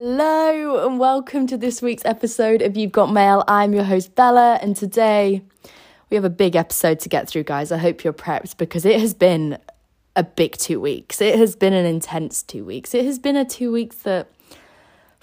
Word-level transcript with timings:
Hello, 0.00 0.84
and 0.84 0.98
welcome 0.98 1.46
to 1.46 1.56
this 1.56 1.80
week's 1.80 2.04
episode 2.04 2.62
of 2.62 2.76
You've 2.76 2.90
Got 2.90 3.12
Mail. 3.12 3.44
I'm 3.46 3.72
your 3.72 3.84
host, 3.84 4.16
Bella, 4.16 4.58
and 4.60 4.74
today 4.74 5.40
we 6.10 6.16
have 6.16 6.24
a 6.24 6.30
big 6.30 6.56
episode 6.56 6.98
to 6.98 7.08
get 7.08 7.28
through, 7.28 7.44
guys. 7.44 7.70
I 7.70 7.78
hope 7.78 8.02
you're 8.02 8.12
prepped 8.12 8.56
because 8.56 8.84
it 8.84 8.98
has 8.98 9.14
been 9.14 9.56
a 10.16 10.24
big 10.24 10.56
two 10.56 10.80
weeks. 10.80 11.20
It 11.20 11.38
has 11.38 11.54
been 11.54 11.72
an 11.72 11.86
intense 11.86 12.42
two 12.42 12.64
weeks. 12.64 12.92
It 12.92 13.04
has 13.04 13.20
been 13.20 13.36
a 13.36 13.44
two 13.44 13.70
weeks 13.70 13.94
that 13.98 14.32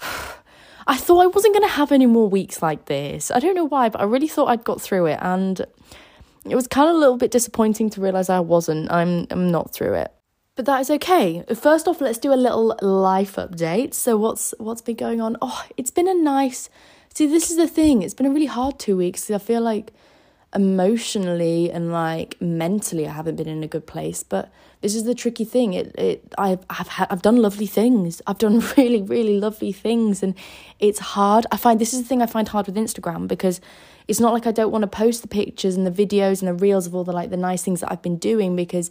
I 0.86 0.96
thought 0.96 1.20
I 1.20 1.26
wasn't 1.26 1.52
going 1.52 1.68
to 1.68 1.74
have 1.74 1.92
any 1.92 2.06
more 2.06 2.30
weeks 2.30 2.62
like 2.62 2.86
this. 2.86 3.30
I 3.30 3.40
don't 3.40 3.54
know 3.54 3.66
why, 3.66 3.90
but 3.90 4.00
I 4.00 4.04
really 4.04 4.26
thought 4.26 4.46
I'd 4.46 4.64
got 4.64 4.80
through 4.80 5.04
it, 5.04 5.18
and 5.20 5.66
it 6.48 6.54
was 6.54 6.66
kind 6.66 6.88
of 6.88 6.96
a 6.96 6.98
little 6.98 7.18
bit 7.18 7.30
disappointing 7.30 7.90
to 7.90 8.00
realize 8.00 8.30
I 8.30 8.40
wasn't. 8.40 8.90
I'm 8.90 9.26
I'm 9.30 9.50
not 9.50 9.74
through 9.74 9.96
it. 9.96 10.14
But 10.54 10.66
that 10.66 10.80
is 10.82 10.90
okay. 10.90 11.44
First 11.54 11.88
off, 11.88 12.00
let's 12.00 12.18
do 12.18 12.32
a 12.32 12.36
little 12.36 12.76
life 12.82 13.36
update. 13.36 13.94
So 13.94 14.18
what's 14.18 14.52
what's 14.58 14.82
been 14.82 14.96
going 14.96 15.20
on? 15.20 15.36
Oh, 15.40 15.64
it's 15.78 15.90
been 15.90 16.08
a 16.08 16.14
nice. 16.14 16.68
See, 17.14 17.26
this 17.26 17.50
is 17.50 17.56
the 17.56 17.68
thing. 17.68 18.02
It's 18.02 18.14
been 18.14 18.26
a 18.26 18.30
really 18.30 18.46
hard 18.46 18.78
two 18.78 18.96
weeks. 18.96 19.30
I 19.30 19.38
feel 19.38 19.62
like 19.62 19.92
emotionally 20.54 21.70
and 21.70 21.90
like 21.90 22.36
mentally, 22.40 23.06
I 23.06 23.12
haven't 23.12 23.36
been 23.36 23.48
in 23.48 23.62
a 23.64 23.66
good 23.66 23.86
place. 23.86 24.22
But 24.22 24.52
this 24.82 24.94
is 24.94 25.04
the 25.04 25.14
tricky 25.14 25.46
thing. 25.46 25.72
It 25.72 25.94
it 25.96 26.34
I've 26.36 26.66
I've 26.68 26.88
had, 26.88 27.08
I've 27.10 27.22
done 27.22 27.36
lovely 27.36 27.66
things. 27.66 28.20
I've 28.26 28.38
done 28.38 28.62
really 28.76 29.00
really 29.00 29.40
lovely 29.40 29.72
things, 29.72 30.22
and 30.22 30.34
it's 30.78 30.98
hard. 30.98 31.46
I 31.50 31.56
find 31.56 31.80
this 31.80 31.94
is 31.94 32.02
the 32.02 32.08
thing 32.08 32.20
I 32.20 32.26
find 32.26 32.46
hard 32.46 32.66
with 32.66 32.76
Instagram 32.76 33.26
because 33.26 33.62
it's 34.06 34.20
not 34.20 34.34
like 34.34 34.46
I 34.46 34.52
don't 34.52 34.70
want 34.70 34.82
to 34.82 34.88
post 34.88 35.22
the 35.22 35.28
pictures 35.28 35.76
and 35.76 35.86
the 35.86 36.06
videos 36.06 36.42
and 36.42 36.48
the 36.48 36.54
reels 36.54 36.86
of 36.86 36.94
all 36.94 37.04
the 37.04 37.12
like 37.12 37.30
the 37.30 37.38
nice 37.38 37.62
things 37.62 37.80
that 37.80 37.90
I've 37.90 38.02
been 38.02 38.18
doing 38.18 38.54
because 38.54 38.90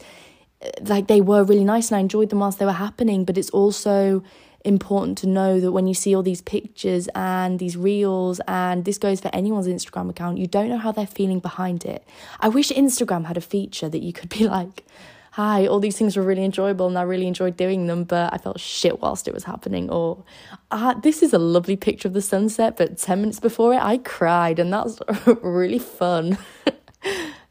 like 0.81 1.07
they 1.07 1.21
were 1.21 1.43
really 1.43 1.63
nice 1.63 1.89
and 1.89 1.97
I 1.97 1.99
enjoyed 2.01 2.29
them 2.29 2.39
whilst 2.39 2.59
they 2.59 2.65
were 2.65 2.71
happening, 2.71 3.25
but 3.25 3.38
it's 3.38 3.49
also 3.49 4.23
important 4.63 5.17
to 5.17 5.27
know 5.27 5.59
that 5.59 5.71
when 5.71 5.87
you 5.87 5.93
see 5.93 6.15
all 6.15 6.21
these 6.21 6.41
pictures 6.41 7.09
and 7.15 7.57
these 7.59 7.75
reels 7.75 8.39
and 8.47 8.85
this 8.85 8.97
goes 8.97 9.20
for 9.20 9.29
anyone's 9.34 9.67
Instagram 9.67 10.09
account, 10.09 10.37
you 10.37 10.48
don't 10.48 10.70
know 10.70 10.77
how 10.77 10.91
they're 10.91 11.07
feeling 11.07 11.40
behind 11.40 11.84
it. 11.85 12.05
I 12.40 12.49
wish 12.49 12.70
Instagram 12.70 13.26
had 13.26 13.37
a 13.37 13.41
feature 13.41 13.90
that 13.90 14.01
you 14.01 14.13
could 14.13 14.29
be 14.29 14.48
like, 14.48 14.85
hi, 15.31 15.65
all 15.65 15.79
these 15.79 15.98
things 15.98 16.18
were 16.18 16.23
really 16.23 16.43
enjoyable 16.43 16.87
and 16.87 16.98
I 16.98 17.03
really 17.03 17.25
enjoyed 17.25 17.55
doing 17.55 17.87
them, 17.87 18.03
but 18.03 18.34
I 18.34 18.37
felt 18.37 18.59
shit 18.59 19.01
whilst 19.01 19.27
it 19.27 19.34
was 19.34 19.46
happening. 19.46 19.90
Or, 19.90 20.23
ah, 20.71 20.93
this 21.01 21.23
is 21.23 21.34
a 21.34 21.40
lovely 21.40 21.77
picture 21.77 22.07
of 22.07 22.13
the 22.13 22.21
sunset, 22.21 22.77
but 22.77 22.98
10 22.98 23.21
minutes 23.21 23.40
before 23.40 23.73
it, 23.73 23.81
I 23.81 23.98
cried 23.98 24.59
and 24.59 24.71
that's 24.73 24.99
really 25.41 25.79
fun. 25.79 26.37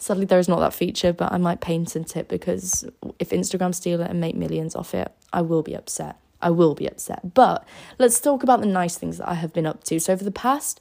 Sadly, 0.00 0.24
there 0.24 0.38
is 0.38 0.48
not 0.48 0.60
that 0.60 0.72
feature, 0.72 1.12
but 1.12 1.30
I 1.30 1.36
might 1.36 1.60
paint 1.60 1.88
patent 1.88 2.16
it 2.16 2.26
because 2.26 2.86
if 3.18 3.30
Instagram 3.30 3.74
steal 3.74 4.00
it 4.00 4.10
and 4.10 4.18
make 4.18 4.34
millions 4.34 4.74
off 4.74 4.94
it, 4.94 5.12
I 5.30 5.42
will 5.42 5.62
be 5.62 5.74
upset. 5.74 6.16
I 6.40 6.48
will 6.48 6.74
be 6.74 6.86
upset. 6.86 7.34
But 7.34 7.66
let's 7.98 8.18
talk 8.18 8.42
about 8.42 8.60
the 8.60 8.66
nice 8.66 8.96
things 8.96 9.18
that 9.18 9.28
I 9.28 9.34
have 9.34 9.52
been 9.52 9.66
up 9.66 9.84
to. 9.84 10.00
So, 10.00 10.16
for 10.16 10.24
the 10.24 10.30
past, 10.30 10.80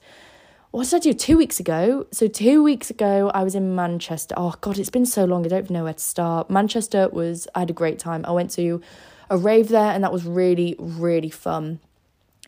what 0.72 0.88
did 0.88 0.96
I 0.96 1.00
do? 1.00 1.14
Two 1.14 1.38
weeks 1.38 1.60
ago. 1.60 2.08
So, 2.12 2.30
two 2.30 2.64
weeks 2.64 2.90
ago, 2.90 3.30
I 3.34 3.44
was 3.44 3.56
in 3.56 3.76
Manchester. 3.76 4.36
Oh, 4.38 4.56
God, 4.62 4.80
it's 4.80 4.90
been 4.90 5.06
so 5.06 5.26
long. 5.26 5.46
I 5.46 5.50
don't 5.50 5.66
even 5.66 5.74
know 5.74 5.84
where 5.84 5.94
to 5.94 6.00
start. 6.00 6.50
Manchester 6.50 7.10
was, 7.10 7.46
I 7.54 7.60
had 7.60 7.70
a 7.70 7.74
great 7.74 8.00
time. 8.00 8.24
I 8.26 8.32
went 8.32 8.52
to 8.52 8.82
a 9.30 9.38
rave 9.38 9.68
there, 9.68 9.92
and 9.92 10.02
that 10.02 10.14
was 10.14 10.24
really, 10.24 10.78
really 10.80 11.30
fun 11.30 11.82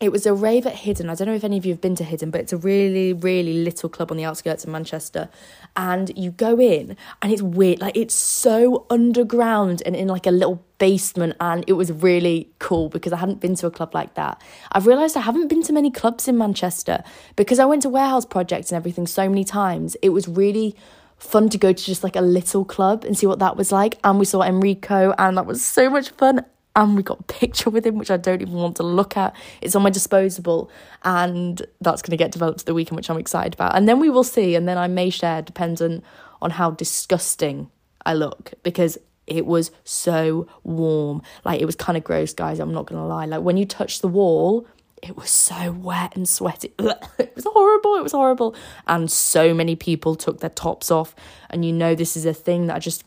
it 0.02 0.10
was 0.10 0.26
a 0.26 0.34
rave 0.34 0.66
at 0.66 0.74
Hidden. 0.74 1.08
I 1.08 1.14
don't 1.14 1.28
know 1.28 1.34
if 1.34 1.44
any 1.44 1.56
of 1.56 1.64
you 1.64 1.72
have 1.72 1.80
been 1.80 1.94
to 1.96 2.04
Hidden, 2.04 2.30
but 2.30 2.40
it's 2.40 2.52
a 2.52 2.56
really, 2.56 3.12
really 3.12 3.62
little 3.62 3.88
club 3.88 4.10
on 4.10 4.16
the 4.16 4.24
outskirts 4.24 4.64
of 4.64 4.70
Manchester. 4.70 5.28
And 5.76 6.10
you 6.16 6.32
go 6.32 6.60
in, 6.60 6.96
and 7.22 7.32
it's 7.32 7.42
weird. 7.42 7.80
Like, 7.80 7.96
it's 7.96 8.14
so 8.14 8.86
underground 8.90 9.82
and 9.86 9.94
in 9.94 10.08
like 10.08 10.26
a 10.26 10.30
little 10.30 10.64
basement. 10.78 11.36
And 11.40 11.64
it 11.66 11.74
was 11.74 11.92
really 11.92 12.50
cool 12.58 12.88
because 12.88 13.12
I 13.12 13.16
hadn't 13.16 13.40
been 13.40 13.54
to 13.56 13.66
a 13.66 13.70
club 13.70 13.94
like 13.94 14.14
that. 14.14 14.42
I've 14.72 14.86
realised 14.86 15.16
I 15.16 15.20
haven't 15.20 15.48
been 15.48 15.62
to 15.62 15.72
many 15.72 15.90
clubs 15.90 16.26
in 16.26 16.36
Manchester 16.36 17.04
because 17.36 17.58
I 17.58 17.64
went 17.64 17.82
to 17.82 17.88
warehouse 17.88 18.26
projects 18.26 18.72
and 18.72 18.76
everything 18.76 19.06
so 19.06 19.28
many 19.28 19.44
times. 19.44 19.96
It 20.02 20.08
was 20.08 20.26
really 20.26 20.74
fun 21.16 21.48
to 21.48 21.58
go 21.58 21.72
to 21.72 21.84
just 21.84 22.02
like 22.02 22.16
a 22.16 22.20
little 22.20 22.64
club 22.64 23.04
and 23.04 23.16
see 23.16 23.26
what 23.26 23.38
that 23.38 23.56
was 23.56 23.70
like. 23.70 23.98
And 24.02 24.18
we 24.18 24.24
saw 24.24 24.42
Enrico, 24.42 25.14
and 25.16 25.36
that 25.36 25.46
was 25.46 25.64
so 25.64 25.88
much 25.88 26.10
fun 26.10 26.44
and 26.74 26.96
we 26.96 27.02
got 27.02 27.20
a 27.20 27.24
picture 27.24 27.70
with 27.70 27.86
him, 27.86 27.98
which 27.98 28.10
I 28.10 28.16
don't 28.16 28.40
even 28.40 28.54
want 28.54 28.76
to 28.76 28.82
look 28.82 29.16
at. 29.16 29.34
It's 29.60 29.74
on 29.74 29.82
my 29.82 29.90
disposable, 29.90 30.70
and 31.04 31.60
that's 31.80 32.02
going 32.02 32.12
to 32.12 32.16
get 32.16 32.32
developed 32.32 32.64
the 32.64 32.74
weekend, 32.74 32.96
which 32.96 33.10
I'm 33.10 33.18
excited 33.18 33.54
about. 33.54 33.76
And 33.76 33.88
then 33.88 34.00
we 34.00 34.08
will 34.10 34.24
see, 34.24 34.54
and 34.54 34.66
then 34.66 34.78
I 34.78 34.88
may 34.88 35.10
share, 35.10 35.42
dependent 35.42 36.04
on 36.40 36.50
how 36.50 36.70
disgusting 36.70 37.70
I 38.06 38.14
look, 38.14 38.54
because 38.62 38.98
it 39.26 39.46
was 39.46 39.70
so 39.84 40.46
warm. 40.64 41.22
Like, 41.44 41.60
it 41.60 41.66
was 41.66 41.76
kind 41.76 41.96
of 41.96 42.04
gross, 42.04 42.32
guys, 42.32 42.58
I'm 42.58 42.72
not 42.72 42.86
going 42.86 43.00
to 43.00 43.06
lie. 43.06 43.26
Like, 43.26 43.42
when 43.42 43.56
you 43.56 43.66
touch 43.66 44.00
the 44.00 44.08
wall, 44.08 44.66
it 45.02 45.16
was 45.16 45.30
so 45.30 45.72
wet 45.72 46.16
and 46.16 46.28
sweaty. 46.28 46.72
it 46.78 47.32
was 47.34 47.44
horrible. 47.44 47.96
It 47.96 48.02
was 48.02 48.12
horrible. 48.12 48.54
And 48.86 49.10
so 49.10 49.52
many 49.52 49.74
people 49.74 50.14
took 50.14 50.40
their 50.40 50.50
tops 50.50 50.90
off. 50.90 51.14
And 51.50 51.64
you 51.64 51.72
know, 51.72 51.94
this 51.96 52.16
is 52.16 52.24
a 52.24 52.32
thing 52.32 52.68
that 52.68 52.76
I 52.76 52.78
just 52.78 53.04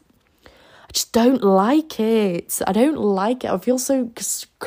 just 0.94 1.12
don't 1.12 1.44
like 1.44 2.00
it. 2.00 2.62
I 2.66 2.72
don't 2.72 2.98
like 2.98 3.44
it. 3.44 3.52
I 3.52 3.58
feel 3.58 3.80
so 3.80 4.12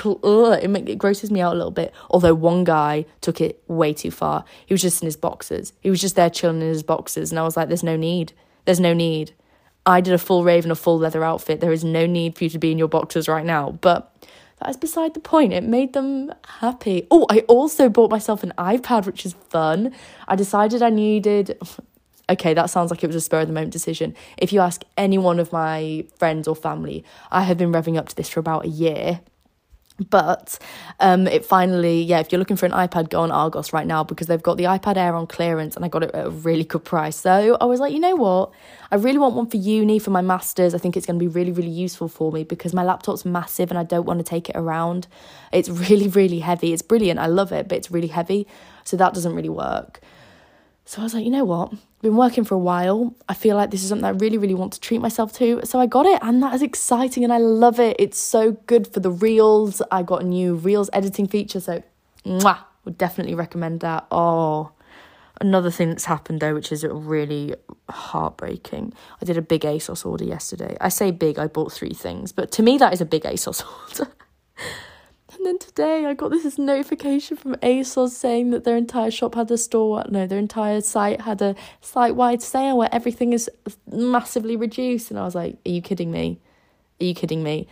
ugh, 0.04 0.58
it, 0.62 0.88
it 0.88 0.98
grosses 0.98 1.30
me 1.30 1.40
out 1.40 1.54
a 1.54 1.56
little 1.56 1.70
bit. 1.70 1.92
Although 2.10 2.34
one 2.34 2.64
guy 2.64 3.06
took 3.20 3.40
it 3.40 3.62
way 3.68 3.92
too 3.92 4.10
far. 4.10 4.44
He 4.66 4.74
was 4.74 4.82
just 4.82 5.02
in 5.02 5.06
his 5.06 5.16
boxes. 5.16 5.72
He 5.80 5.90
was 5.90 6.00
just 6.00 6.16
there 6.16 6.30
chilling 6.30 6.60
in 6.60 6.68
his 6.68 6.82
boxes, 6.82 7.30
and 7.30 7.38
I 7.38 7.42
was 7.42 7.56
like, 7.56 7.68
"There's 7.68 7.82
no 7.82 7.96
need. 7.96 8.32
There's 8.64 8.80
no 8.80 8.92
need." 8.92 9.32
I 9.86 10.02
did 10.02 10.12
a 10.12 10.18
full 10.18 10.44
rave 10.44 10.66
in 10.66 10.70
a 10.70 10.74
full 10.74 10.98
leather 10.98 11.24
outfit. 11.24 11.60
There 11.60 11.72
is 11.72 11.82
no 11.82 12.04
need 12.04 12.36
for 12.36 12.44
you 12.44 12.50
to 12.50 12.58
be 12.58 12.70
in 12.70 12.78
your 12.78 12.88
boxes 12.88 13.26
right 13.26 13.44
now. 13.44 13.70
But 13.70 14.14
that 14.60 14.70
is 14.70 14.76
beside 14.76 15.14
the 15.14 15.20
point. 15.20 15.52
It 15.52 15.64
made 15.64 15.92
them 15.92 16.32
happy. 16.46 17.06
Oh, 17.10 17.26
I 17.30 17.40
also 17.48 17.88
bought 17.88 18.10
myself 18.10 18.42
an 18.42 18.52
iPad, 18.58 19.06
which 19.06 19.24
is 19.24 19.34
fun. 19.48 19.94
I 20.26 20.36
decided 20.36 20.82
I 20.82 20.90
needed 20.90 21.58
okay, 22.28 22.54
that 22.54 22.70
sounds 22.70 22.90
like 22.90 23.02
it 23.02 23.06
was 23.06 23.16
a 23.16 23.20
spur 23.20 23.40
of 23.40 23.48
the 23.48 23.52
moment 23.52 23.72
decision. 23.72 24.14
If 24.36 24.52
you 24.52 24.60
ask 24.60 24.82
any 24.96 25.18
one 25.18 25.38
of 25.38 25.52
my 25.52 26.04
friends 26.18 26.46
or 26.46 26.54
family, 26.54 27.04
I 27.30 27.42
have 27.42 27.58
been 27.58 27.72
revving 27.72 27.96
up 27.96 28.08
to 28.08 28.16
this 28.16 28.28
for 28.28 28.40
about 28.40 28.64
a 28.64 28.68
year. 28.68 29.20
But 30.10 30.58
um, 31.00 31.26
it 31.26 31.44
finally, 31.44 32.02
yeah, 32.02 32.20
if 32.20 32.30
you're 32.30 32.38
looking 32.38 32.56
for 32.56 32.66
an 32.66 32.72
iPad, 32.72 33.10
go 33.10 33.20
on 33.20 33.32
Argos 33.32 33.72
right 33.72 33.86
now 33.86 34.04
because 34.04 34.28
they've 34.28 34.42
got 34.42 34.56
the 34.56 34.64
iPad 34.64 34.96
Air 34.96 35.16
on 35.16 35.26
clearance 35.26 35.74
and 35.74 35.84
I 35.84 35.88
got 35.88 36.04
it 36.04 36.14
at 36.14 36.26
a 36.26 36.30
really 36.30 36.62
good 36.62 36.84
price. 36.84 37.16
So 37.16 37.56
I 37.60 37.64
was 37.64 37.80
like, 37.80 37.92
you 37.92 37.98
know 37.98 38.14
what? 38.14 38.52
I 38.92 38.96
really 38.96 39.18
want 39.18 39.34
one 39.34 39.48
for 39.48 39.56
uni, 39.56 39.98
for 39.98 40.10
my 40.10 40.20
master's. 40.20 40.72
I 40.72 40.78
think 40.78 40.96
it's 40.96 41.04
going 41.04 41.18
to 41.18 41.22
be 41.22 41.26
really, 41.26 41.50
really 41.50 41.70
useful 41.70 42.06
for 42.06 42.30
me 42.30 42.44
because 42.44 42.72
my 42.72 42.84
laptop's 42.84 43.24
massive 43.24 43.70
and 43.70 43.78
I 43.78 43.82
don't 43.82 44.06
want 44.06 44.20
to 44.20 44.24
take 44.24 44.48
it 44.48 44.56
around. 44.56 45.08
It's 45.52 45.68
really, 45.90 46.06
really 46.06 46.38
heavy. 46.38 46.72
It's 46.72 46.82
brilliant. 46.82 47.18
I 47.18 47.26
love 47.26 47.50
it, 47.50 47.68
but 47.68 47.76
it's 47.76 47.90
really 47.90 48.08
heavy. 48.08 48.46
So 48.84 48.96
that 48.98 49.14
doesn't 49.14 49.34
really 49.34 49.48
work. 49.48 50.00
So 50.88 51.02
I 51.02 51.04
was 51.04 51.12
like, 51.12 51.26
you 51.26 51.30
know 51.30 51.44
what? 51.44 51.70
I've 51.70 52.00
been 52.00 52.16
working 52.16 52.44
for 52.44 52.54
a 52.54 52.58
while. 52.58 53.14
I 53.28 53.34
feel 53.34 53.56
like 53.56 53.70
this 53.70 53.82
is 53.82 53.90
something 53.90 54.06
I 54.06 54.08
really, 54.08 54.38
really 54.38 54.54
want 54.54 54.72
to 54.72 54.80
treat 54.80 55.02
myself 55.02 55.34
to. 55.34 55.60
So 55.64 55.78
I 55.78 55.84
got 55.84 56.06
it, 56.06 56.18
and 56.22 56.42
that 56.42 56.54
is 56.54 56.62
exciting, 56.62 57.24
and 57.24 57.30
I 57.30 57.36
love 57.36 57.78
it. 57.78 57.96
It's 57.98 58.16
so 58.16 58.52
good 58.52 58.86
for 58.86 59.00
the 59.00 59.10
reels. 59.10 59.82
I 59.90 60.02
got 60.02 60.22
a 60.22 60.24
new 60.24 60.54
reels 60.54 60.88
editing 60.94 61.26
feature, 61.26 61.60
so 61.60 61.82
mwah, 62.24 62.60
would 62.86 62.96
definitely 62.96 63.34
recommend 63.34 63.80
that. 63.80 64.06
Oh, 64.10 64.72
another 65.42 65.70
thing 65.70 65.90
that's 65.90 66.06
happened 66.06 66.40
though, 66.40 66.54
which 66.54 66.72
is 66.72 66.84
really 66.84 67.54
heartbreaking. 67.90 68.94
I 69.20 69.26
did 69.26 69.36
a 69.36 69.42
big 69.42 69.64
ASOS 69.64 70.06
order 70.06 70.24
yesterday. 70.24 70.74
I 70.80 70.88
say 70.88 71.10
big, 71.10 71.38
I 71.38 71.48
bought 71.48 71.70
three 71.70 71.92
things, 71.92 72.32
but 72.32 72.50
to 72.52 72.62
me, 72.62 72.78
that 72.78 72.94
is 72.94 73.02
a 73.02 73.04
big 73.04 73.24
ASOS 73.24 73.62
order. 74.00 74.10
And 75.38 75.46
then 75.46 75.58
today 75.58 76.04
I 76.04 76.14
got 76.14 76.32
this 76.32 76.58
notification 76.58 77.36
from 77.36 77.54
ASOS 77.56 78.10
saying 78.10 78.50
that 78.50 78.64
their 78.64 78.76
entire 78.76 79.12
shop 79.12 79.36
had 79.36 79.48
a 79.52 79.56
store, 79.56 80.04
no, 80.08 80.26
their 80.26 80.38
entire 80.38 80.80
site 80.80 81.20
had 81.20 81.40
a 81.40 81.54
site 81.80 82.16
wide 82.16 82.42
sale 82.42 82.76
where 82.76 82.88
everything 82.90 83.32
is 83.32 83.48
massively 83.88 84.56
reduced. 84.56 85.12
And 85.12 85.20
I 85.20 85.24
was 85.24 85.36
like, 85.36 85.56
are 85.64 85.70
you 85.70 85.80
kidding 85.80 86.10
me? 86.10 86.40
Are 87.00 87.04
you 87.04 87.14
kidding 87.14 87.44
me? 87.44 87.68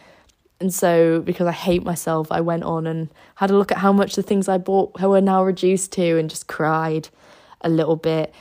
And 0.60 0.72
so, 0.72 1.20
because 1.20 1.48
I 1.48 1.52
hate 1.52 1.82
myself, 1.82 2.30
I 2.30 2.40
went 2.40 2.62
on 2.62 2.86
and 2.86 3.10
had 3.34 3.50
a 3.50 3.58
look 3.58 3.72
at 3.72 3.78
how 3.78 3.92
much 3.92 4.14
the 4.14 4.22
things 4.22 4.48
I 4.48 4.58
bought 4.58 4.98
were 5.00 5.20
now 5.20 5.42
reduced 5.42 5.92
to 5.94 6.18
and 6.18 6.30
just 6.30 6.46
cried 6.46 7.08
a 7.62 7.68
little 7.68 7.96
bit 7.96 8.32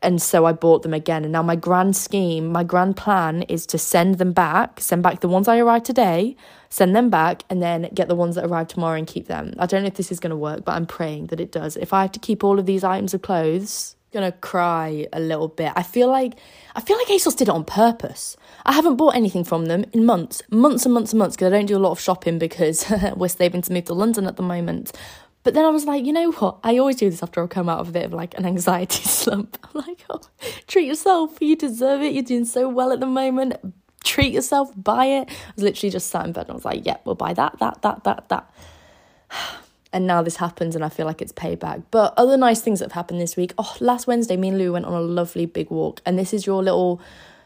and 0.00 0.22
so 0.22 0.44
I 0.44 0.52
bought 0.52 0.82
them 0.82 0.94
again. 0.94 1.24
And 1.24 1.32
now 1.32 1.42
my 1.42 1.56
grand 1.56 1.96
scheme, 1.96 2.46
my 2.46 2.62
grand 2.62 2.96
plan 2.96 3.42
is 3.42 3.66
to 3.66 3.78
send 3.78 4.18
them 4.18 4.32
back, 4.32 4.80
send 4.80 5.02
back 5.02 5.20
the 5.20 5.28
ones 5.28 5.48
I 5.48 5.58
arrived 5.58 5.86
today, 5.86 6.36
send 6.68 6.94
them 6.94 7.10
back, 7.10 7.42
and 7.50 7.60
then 7.60 7.88
get 7.94 8.08
the 8.08 8.14
ones 8.14 8.36
that 8.36 8.44
arrive 8.44 8.68
tomorrow 8.68 8.96
and 8.96 9.06
keep 9.06 9.26
them. 9.26 9.54
I 9.58 9.66
don't 9.66 9.82
know 9.82 9.88
if 9.88 9.94
this 9.94 10.12
is 10.12 10.20
going 10.20 10.30
to 10.30 10.36
work, 10.36 10.64
but 10.64 10.72
I'm 10.72 10.86
praying 10.86 11.28
that 11.28 11.40
it 11.40 11.50
does. 11.50 11.76
If 11.76 11.92
I 11.92 12.02
have 12.02 12.12
to 12.12 12.20
keep 12.20 12.44
all 12.44 12.58
of 12.58 12.66
these 12.66 12.84
items 12.84 13.12
of 13.12 13.22
clothes, 13.22 13.96
I'm 14.14 14.20
gonna 14.20 14.32
cry 14.32 15.06
a 15.12 15.20
little 15.20 15.48
bit. 15.48 15.70
I 15.76 15.82
feel 15.82 16.08
like 16.08 16.32
I 16.74 16.80
feel 16.80 16.96
like 16.96 17.08
ASOS 17.08 17.36
did 17.36 17.48
it 17.48 17.50
on 17.50 17.62
purpose. 17.62 18.38
I 18.64 18.72
haven't 18.72 18.96
bought 18.96 19.14
anything 19.14 19.44
from 19.44 19.66
them 19.66 19.84
in 19.92 20.06
months, 20.06 20.40
months 20.50 20.86
and 20.86 20.94
months 20.94 21.12
and 21.12 21.18
months 21.18 21.36
because 21.36 21.48
I 21.48 21.50
don't 21.50 21.66
do 21.66 21.76
a 21.76 21.78
lot 21.78 21.90
of 21.90 22.00
shopping 22.00 22.38
because 22.38 22.90
we're 23.16 23.28
saving 23.28 23.60
to 23.62 23.72
move 23.72 23.84
to 23.84 23.92
London 23.92 24.26
at 24.26 24.36
the 24.36 24.42
moment. 24.42 24.92
But 25.44 25.54
then 25.54 25.64
I 25.64 25.70
was 25.70 25.84
like, 25.84 26.04
you 26.04 26.12
know 26.12 26.32
what? 26.32 26.58
I 26.64 26.78
always 26.78 26.96
do 26.96 27.08
this 27.08 27.22
after 27.22 27.42
I 27.42 27.46
come 27.46 27.68
out 27.68 27.80
of 27.80 27.88
a 27.88 27.92
bit 27.92 28.04
of 28.04 28.12
like 28.12 28.36
an 28.36 28.44
anxiety 28.44 29.02
slump. 29.08 29.58
I'm 29.62 29.82
like, 29.86 30.04
oh, 30.10 30.20
treat 30.66 30.86
yourself. 30.86 31.38
You 31.40 31.56
deserve 31.56 32.02
it. 32.02 32.12
You're 32.12 32.22
doing 32.22 32.44
so 32.44 32.68
well 32.68 32.92
at 32.92 33.00
the 33.00 33.06
moment. 33.06 33.54
Treat 34.04 34.32
yourself. 34.32 34.72
Buy 34.76 35.06
it. 35.06 35.28
I 35.30 35.52
was 35.54 35.64
literally 35.64 35.90
just 35.90 36.08
sat 36.08 36.26
in 36.26 36.32
bed 36.32 36.42
and 36.42 36.50
I 36.50 36.54
was 36.54 36.64
like, 36.64 36.84
yeah, 36.84 36.98
we'll 37.04 37.14
buy 37.14 37.32
that, 37.34 37.58
that, 37.60 37.82
that, 37.82 38.04
that, 38.04 38.28
that. 38.28 38.54
and 39.92 40.06
now 40.06 40.22
this 40.22 40.36
happens 40.36 40.74
and 40.74 40.84
I 40.84 40.88
feel 40.88 41.06
like 41.06 41.22
it's 41.22 41.32
payback. 41.32 41.84
But 41.90 42.14
other 42.16 42.36
nice 42.36 42.60
things 42.60 42.80
that 42.80 42.86
have 42.86 42.92
happened 42.92 43.20
this 43.20 43.36
week. 43.36 43.54
Oh, 43.58 43.76
last 43.80 44.06
Wednesday, 44.06 44.36
me 44.36 44.48
and 44.48 44.58
Lou 44.58 44.72
went 44.72 44.86
on 44.86 44.92
a 44.92 45.00
lovely 45.00 45.46
big 45.46 45.70
walk, 45.70 46.02
and 46.04 46.18
this 46.18 46.34
is 46.34 46.46
your 46.46 46.62
little 46.62 47.00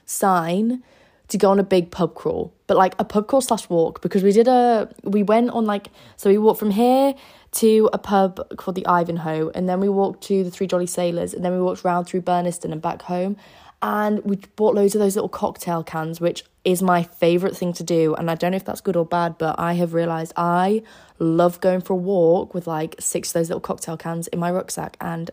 sign 0.06 0.82
to 1.28 1.38
go 1.38 1.50
on 1.50 1.58
a 1.58 1.64
big 1.64 1.90
pub 1.90 2.14
crawl, 2.14 2.52
but 2.66 2.76
like 2.76 2.94
a 2.98 3.04
pub 3.04 3.26
crawl 3.26 3.40
slash 3.40 3.68
walk 3.68 4.02
because 4.02 4.22
we 4.22 4.32
did 4.32 4.48
a 4.48 4.92
we 5.02 5.22
went 5.22 5.50
on 5.50 5.64
like 5.64 5.88
so 6.16 6.28
we 6.28 6.36
walked 6.36 6.58
from 6.58 6.70
here 6.70 7.14
to 7.52 7.90
a 7.92 7.98
pub 7.98 8.40
called 8.56 8.74
the 8.74 8.86
Ivanhoe, 8.86 9.50
and 9.54 9.68
then 9.68 9.80
we 9.80 9.88
walked 9.88 10.22
to 10.24 10.42
the 10.42 10.50
Three 10.50 10.66
Jolly 10.66 10.86
Sailors, 10.86 11.34
and 11.34 11.44
then 11.44 11.52
we 11.52 11.60
walked 11.60 11.84
round 11.84 12.06
through 12.06 12.22
Burniston 12.22 12.72
and 12.72 12.80
back 12.80 13.02
home. 13.02 13.36
And 13.82 14.24
we 14.24 14.36
bought 14.54 14.76
loads 14.76 14.94
of 14.94 15.00
those 15.00 15.16
little 15.16 15.28
cocktail 15.28 15.82
cans, 15.82 16.20
which 16.20 16.44
is 16.64 16.82
my 16.82 17.02
favourite 17.02 17.56
thing 17.56 17.72
to 17.74 17.82
do. 17.82 18.14
And 18.14 18.30
I 18.30 18.36
don't 18.36 18.52
know 18.52 18.56
if 18.56 18.64
that's 18.64 18.80
good 18.80 18.96
or 18.96 19.04
bad, 19.04 19.38
but 19.38 19.58
I 19.58 19.72
have 19.72 19.92
realised 19.92 20.32
I 20.36 20.82
love 21.18 21.60
going 21.60 21.80
for 21.80 21.94
a 21.94 21.96
walk 21.96 22.54
with 22.54 22.68
like 22.68 22.94
six 23.00 23.30
of 23.30 23.34
those 23.34 23.48
little 23.48 23.60
cocktail 23.60 23.96
cans 23.96 24.28
in 24.28 24.38
my 24.38 24.52
rucksack. 24.52 24.96
And 25.00 25.32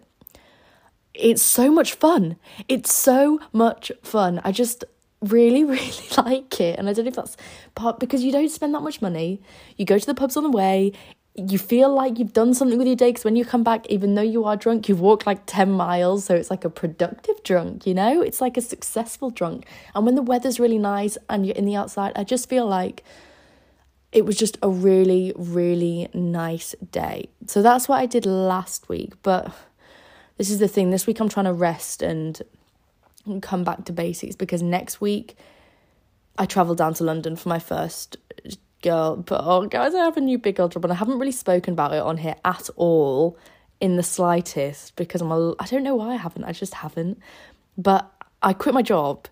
it's 1.14 1.44
so 1.44 1.72
much 1.72 1.94
fun. 1.94 2.38
It's 2.68 2.92
so 2.92 3.40
much 3.54 3.92
fun. 4.02 4.42
I 4.44 4.52
just 4.52 4.84
really, 5.22 5.64
really 5.66 5.94
like 6.18 6.60
it. 6.60 6.80
And 6.80 6.90
I 6.90 6.94
don't 6.94 7.06
know 7.06 7.10
if 7.10 7.16
that's 7.16 7.38
part 7.76 8.00
because 8.00 8.24
you 8.24 8.32
don't 8.32 8.50
spend 8.50 8.74
that 8.74 8.82
much 8.82 9.00
money. 9.00 9.42
You 9.78 9.86
go 9.86 10.00
to 10.00 10.06
the 10.06 10.16
pubs 10.16 10.36
on 10.36 10.44
the 10.44 10.50
way 10.50 10.94
you 11.48 11.58
feel 11.58 11.94
like 11.94 12.20
you've 12.20 12.34
done 12.34 12.54
something 12.54 12.78
with 12.78 12.88
your 12.88 12.96
day 12.96 13.10
because 13.10 13.24
when 13.24 13.36
you 13.36 13.46
come 13.46 13.64
back, 13.64 13.88
even 13.88 14.16
though 14.16 14.22
you 14.22 14.46
are 14.46 14.56
drunk, 14.56 14.90
you've 14.90 15.00
walked 15.00 15.26
like 15.26 15.46
10 15.46 15.72
miles. 15.72 16.26
So 16.26 16.36
it's 16.36 16.50
like 16.50 16.66
a 16.66 16.70
productive 16.70 17.42
drunk, 17.44 17.88
you 17.88 17.94
know? 17.94 18.22
It's 18.22 18.42
like 18.42 18.58
a 18.58 18.62
successful 18.62 19.30
drunk. 19.30 19.66
And 19.96 20.06
when 20.06 20.16
the 20.16 20.22
weather's 20.22 20.60
really 20.60 20.78
nice 20.78 21.18
and 21.30 21.46
you're 21.46 21.56
in 21.56 21.66
the 21.66 21.76
outside, 21.76 22.14
I 22.16 22.24
just 22.24 22.50
feel 22.50 22.66
like 22.66 23.04
it 24.12 24.26
was 24.26 24.38
just 24.38 24.58
a 24.62 24.70
really, 24.70 25.34
really 25.36 26.10
nice 26.14 26.76
day. 26.92 27.30
So 27.48 27.62
that's 27.62 27.88
what 27.88 28.00
I 28.00 28.06
did 28.06 28.26
last 28.26 28.90
week. 28.90 29.14
But 29.24 29.54
this 30.38 30.50
is 30.50 30.60
the 30.60 30.68
thing 30.68 30.90
this 30.90 31.06
week 31.06 31.20
I'm 31.20 31.30
trying 31.30 31.46
to 31.46 31.54
rest 31.54 32.02
and 32.02 32.42
come 33.42 33.64
back 33.64 33.86
to 33.86 33.94
basics 33.94 34.36
because 34.36 34.64
next 34.64 35.00
week 35.00 35.36
I 36.38 36.46
travel 36.46 36.74
down 36.74 36.94
to 36.96 37.04
London 37.04 37.36
for 37.36 37.50
my 37.50 37.60
first 37.60 38.18
girl, 38.82 39.18
but 39.18 39.42
oh, 39.44 39.68
guys, 39.68 39.94
I 39.94 40.00
have 40.00 40.18
a 40.18 40.22
new 40.22 40.38
big 40.38 40.56
girl 40.56 40.68
job, 40.68 40.84
and 40.86 40.94
I 40.94 40.96
haven't 40.96 41.20
really 41.20 41.32
spoken 41.32 41.74
about 41.74 41.94
it 41.94 42.02
on 42.02 42.18
here 42.18 42.36
at 42.46 42.70
all 42.76 43.38
in 43.80 43.96
the 43.96 44.04
slightest 44.04 44.96
because 44.96 45.22
I'm 45.22 45.32
a, 45.32 45.56
I 45.60 45.66
don't 45.66 45.84
know 45.84 45.96
why 45.96 46.14
I 46.14 46.18
haven't, 46.18 46.44
I 46.44 46.52
just 46.52 46.76
haven't. 46.76 47.20
But 47.78 48.12
I 48.42 48.54
quit 48.54 48.74
my 48.76 48.82
job 48.82 49.28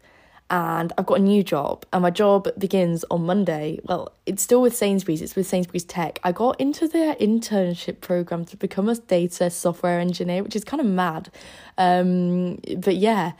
and 0.49 0.93
I've 0.97 1.05
got 1.05 1.19
a 1.19 1.23
new 1.23 1.43
job, 1.43 1.85
and 1.91 2.01
my 2.01 2.09
job 2.09 2.47
begins 2.57 3.03
on 3.11 3.25
Monday. 3.25 3.79
Well, 3.83 4.13
it's 4.25 4.41
still 4.41 4.61
with 4.61 4.75
Sainsbury's, 4.75 5.21
it's 5.21 5.35
with 5.35 5.45
Sainsbury's 5.45 5.83
Tech. 5.83 6.19
I 6.23 6.31
got 6.31 6.59
into 6.61 6.87
their 6.87 7.15
internship 7.15 7.99
program 7.99 8.45
to 8.45 8.55
become 8.55 8.87
a 8.87 8.95
data 8.95 9.49
software 9.49 9.99
engineer, 9.99 10.43
which 10.43 10.55
is 10.55 10.63
kind 10.63 10.79
of 10.79 10.87
mad. 10.87 11.29
Um, 11.77 12.59
but 12.77 12.95
yeah, 12.95 13.33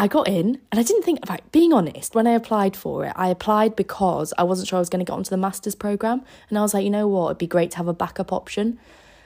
I 0.00 0.08
got 0.08 0.28
in 0.28 0.58
and 0.72 0.80
I 0.80 0.82
didn't 0.82 1.02
think, 1.02 1.18
right, 1.28 1.42
being 1.52 1.74
honest, 1.74 2.14
when 2.14 2.26
I 2.26 2.30
applied 2.30 2.74
for 2.74 3.04
it, 3.04 3.12
I 3.16 3.28
applied 3.28 3.76
because 3.76 4.32
I 4.38 4.44
wasn't 4.44 4.66
sure 4.66 4.78
I 4.78 4.80
was 4.80 4.88
going 4.88 5.04
to 5.04 5.10
get 5.10 5.12
onto 5.12 5.28
the 5.28 5.36
master's 5.36 5.74
program. 5.74 6.22
And 6.48 6.56
I 6.56 6.62
was 6.62 6.72
like, 6.72 6.84
you 6.84 6.90
know 6.90 7.06
what, 7.06 7.26
it'd 7.26 7.36
be 7.36 7.46
great 7.46 7.70
to 7.72 7.76
have 7.76 7.86
a 7.86 7.92
backup 7.92 8.32
option. 8.32 8.78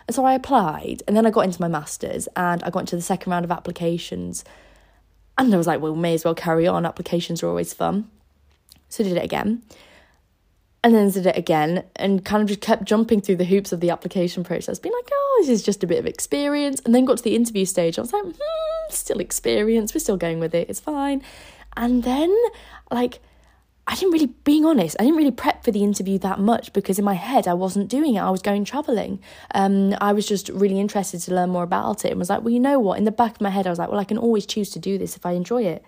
And 0.08 0.16
so 0.16 0.24
I 0.24 0.34
applied 0.34 1.04
and 1.06 1.16
then 1.16 1.26
I 1.26 1.30
got 1.30 1.42
into 1.42 1.60
my 1.60 1.68
master's 1.68 2.26
and 2.34 2.60
I 2.64 2.70
got 2.70 2.80
into 2.80 2.96
the 2.96 3.02
second 3.02 3.30
round 3.30 3.44
of 3.44 3.52
applications. 3.52 4.44
And 5.38 5.54
I 5.54 5.56
was 5.56 5.68
like, 5.68 5.80
well, 5.80 5.94
we 5.94 6.00
may 6.00 6.14
as 6.14 6.24
well 6.24 6.34
carry 6.34 6.66
on. 6.66 6.84
Applications 6.84 7.40
are 7.44 7.48
always 7.48 7.72
fun. 7.72 8.10
So 8.88 9.04
I 9.04 9.06
did 9.06 9.16
it 9.16 9.24
again 9.24 9.62
and 10.84 10.94
then 10.94 11.10
did 11.10 11.24
it 11.24 11.36
again 11.36 11.82
and 11.96 12.26
kind 12.26 12.42
of 12.42 12.48
just 12.48 12.60
kept 12.60 12.84
jumping 12.84 13.22
through 13.22 13.36
the 13.36 13.46
hoops 13.46 13.72
of 13.72 13.80
the 13.80 13.88
application 13.88 14.44
process, 14.44 14.78
being 14.78 14.94
like, 14.94 15.08
oh, 15.10 15.38
this 15.40 15.48
is 15.48 15.62
just 15.62 15.82
a 15.82 15.86
bit 15.86 15.98
of 15.98 16.04
experience. 16.04 16.82
And 16.84 16.94
then 16.94 17.06
got 17.06 17.16
to 17.16 17.24
the 17.24 17.34
interview 17.34 17.64
stage. 17.64 17.98
I 17.98 18.02
was 18.02 18.12
like, 18.12 18.22
hmm, 18.22 18.90
still 18.90 19.18
experience. 19.18 19.94
We're 19.94 20.00
still 20.00 20.18
going 20.18 20.40
with 20.40 20.54
it. 20.54 20.68
It's 20.68 20.80
fine. 20.80 21.22
And 21.74 22.04
then, 22.04 22.36
like, 22.92 23.20
I 23.86 23.94
didn't 23.94 24.12
really, 24.12 24.26
being 24.44 24.66
honest, 24.66 24.94
I 25.00 25.04
didn't 25.04 25.16
really 25.16 25.30
prep 25.30 25.64
for 25.64 25.70
the 25.70 25.82
interview 25.82 26.18
that 26.18 26.38
much 26.38 26.74
because 26.74 26.98
in 26.98 27.04
my 27.04 27.14
head 27.14 27.48
I 27.48 27.54
wasn't 27.54 27.88
doing 27.88 28.16
it. 28.16 28.20
I 28.20 28.28
was 28.28 28.42
going 28.42 28.66
traveling. 28.66 29.20
Um, 29.54 29.94
I 30.02 30.12
was 30.12 30.28
just 30.28 30.50
really 30.50 30.78
interested 30.78 31.20
to 31.20 31.34
learn 31.34 31.48
more 31.48 31.62
about 31.62 32.04
it 32.04 32.10
and 32.10 32.18
was 32.18 32.28
like, 32.28 32.42
well, 32.42 32.50
you 32.50 32.60
know 32.60 32.78
what? 32.78 32.98
In 32.98 33.04
the 33.04 33.10
back 33.10 33.36
of 33.36 33.40
my 33.40 33.50
head, 33.50 33.66
I 33.66 33.70
was 33.70 33.78
like, 33.78 33.88
well, 33.88 34.00
I 34.00 34.04
can 34.04 34.18
always 34.18 34.44
choose 34.44 34.68
to 34.70 34.78
do 34.78 34.98
this 34.98 35.16
if 35.16 35.24
I 35.24 35.32
enjoy 35.32 35.64
it. 35.64 35.82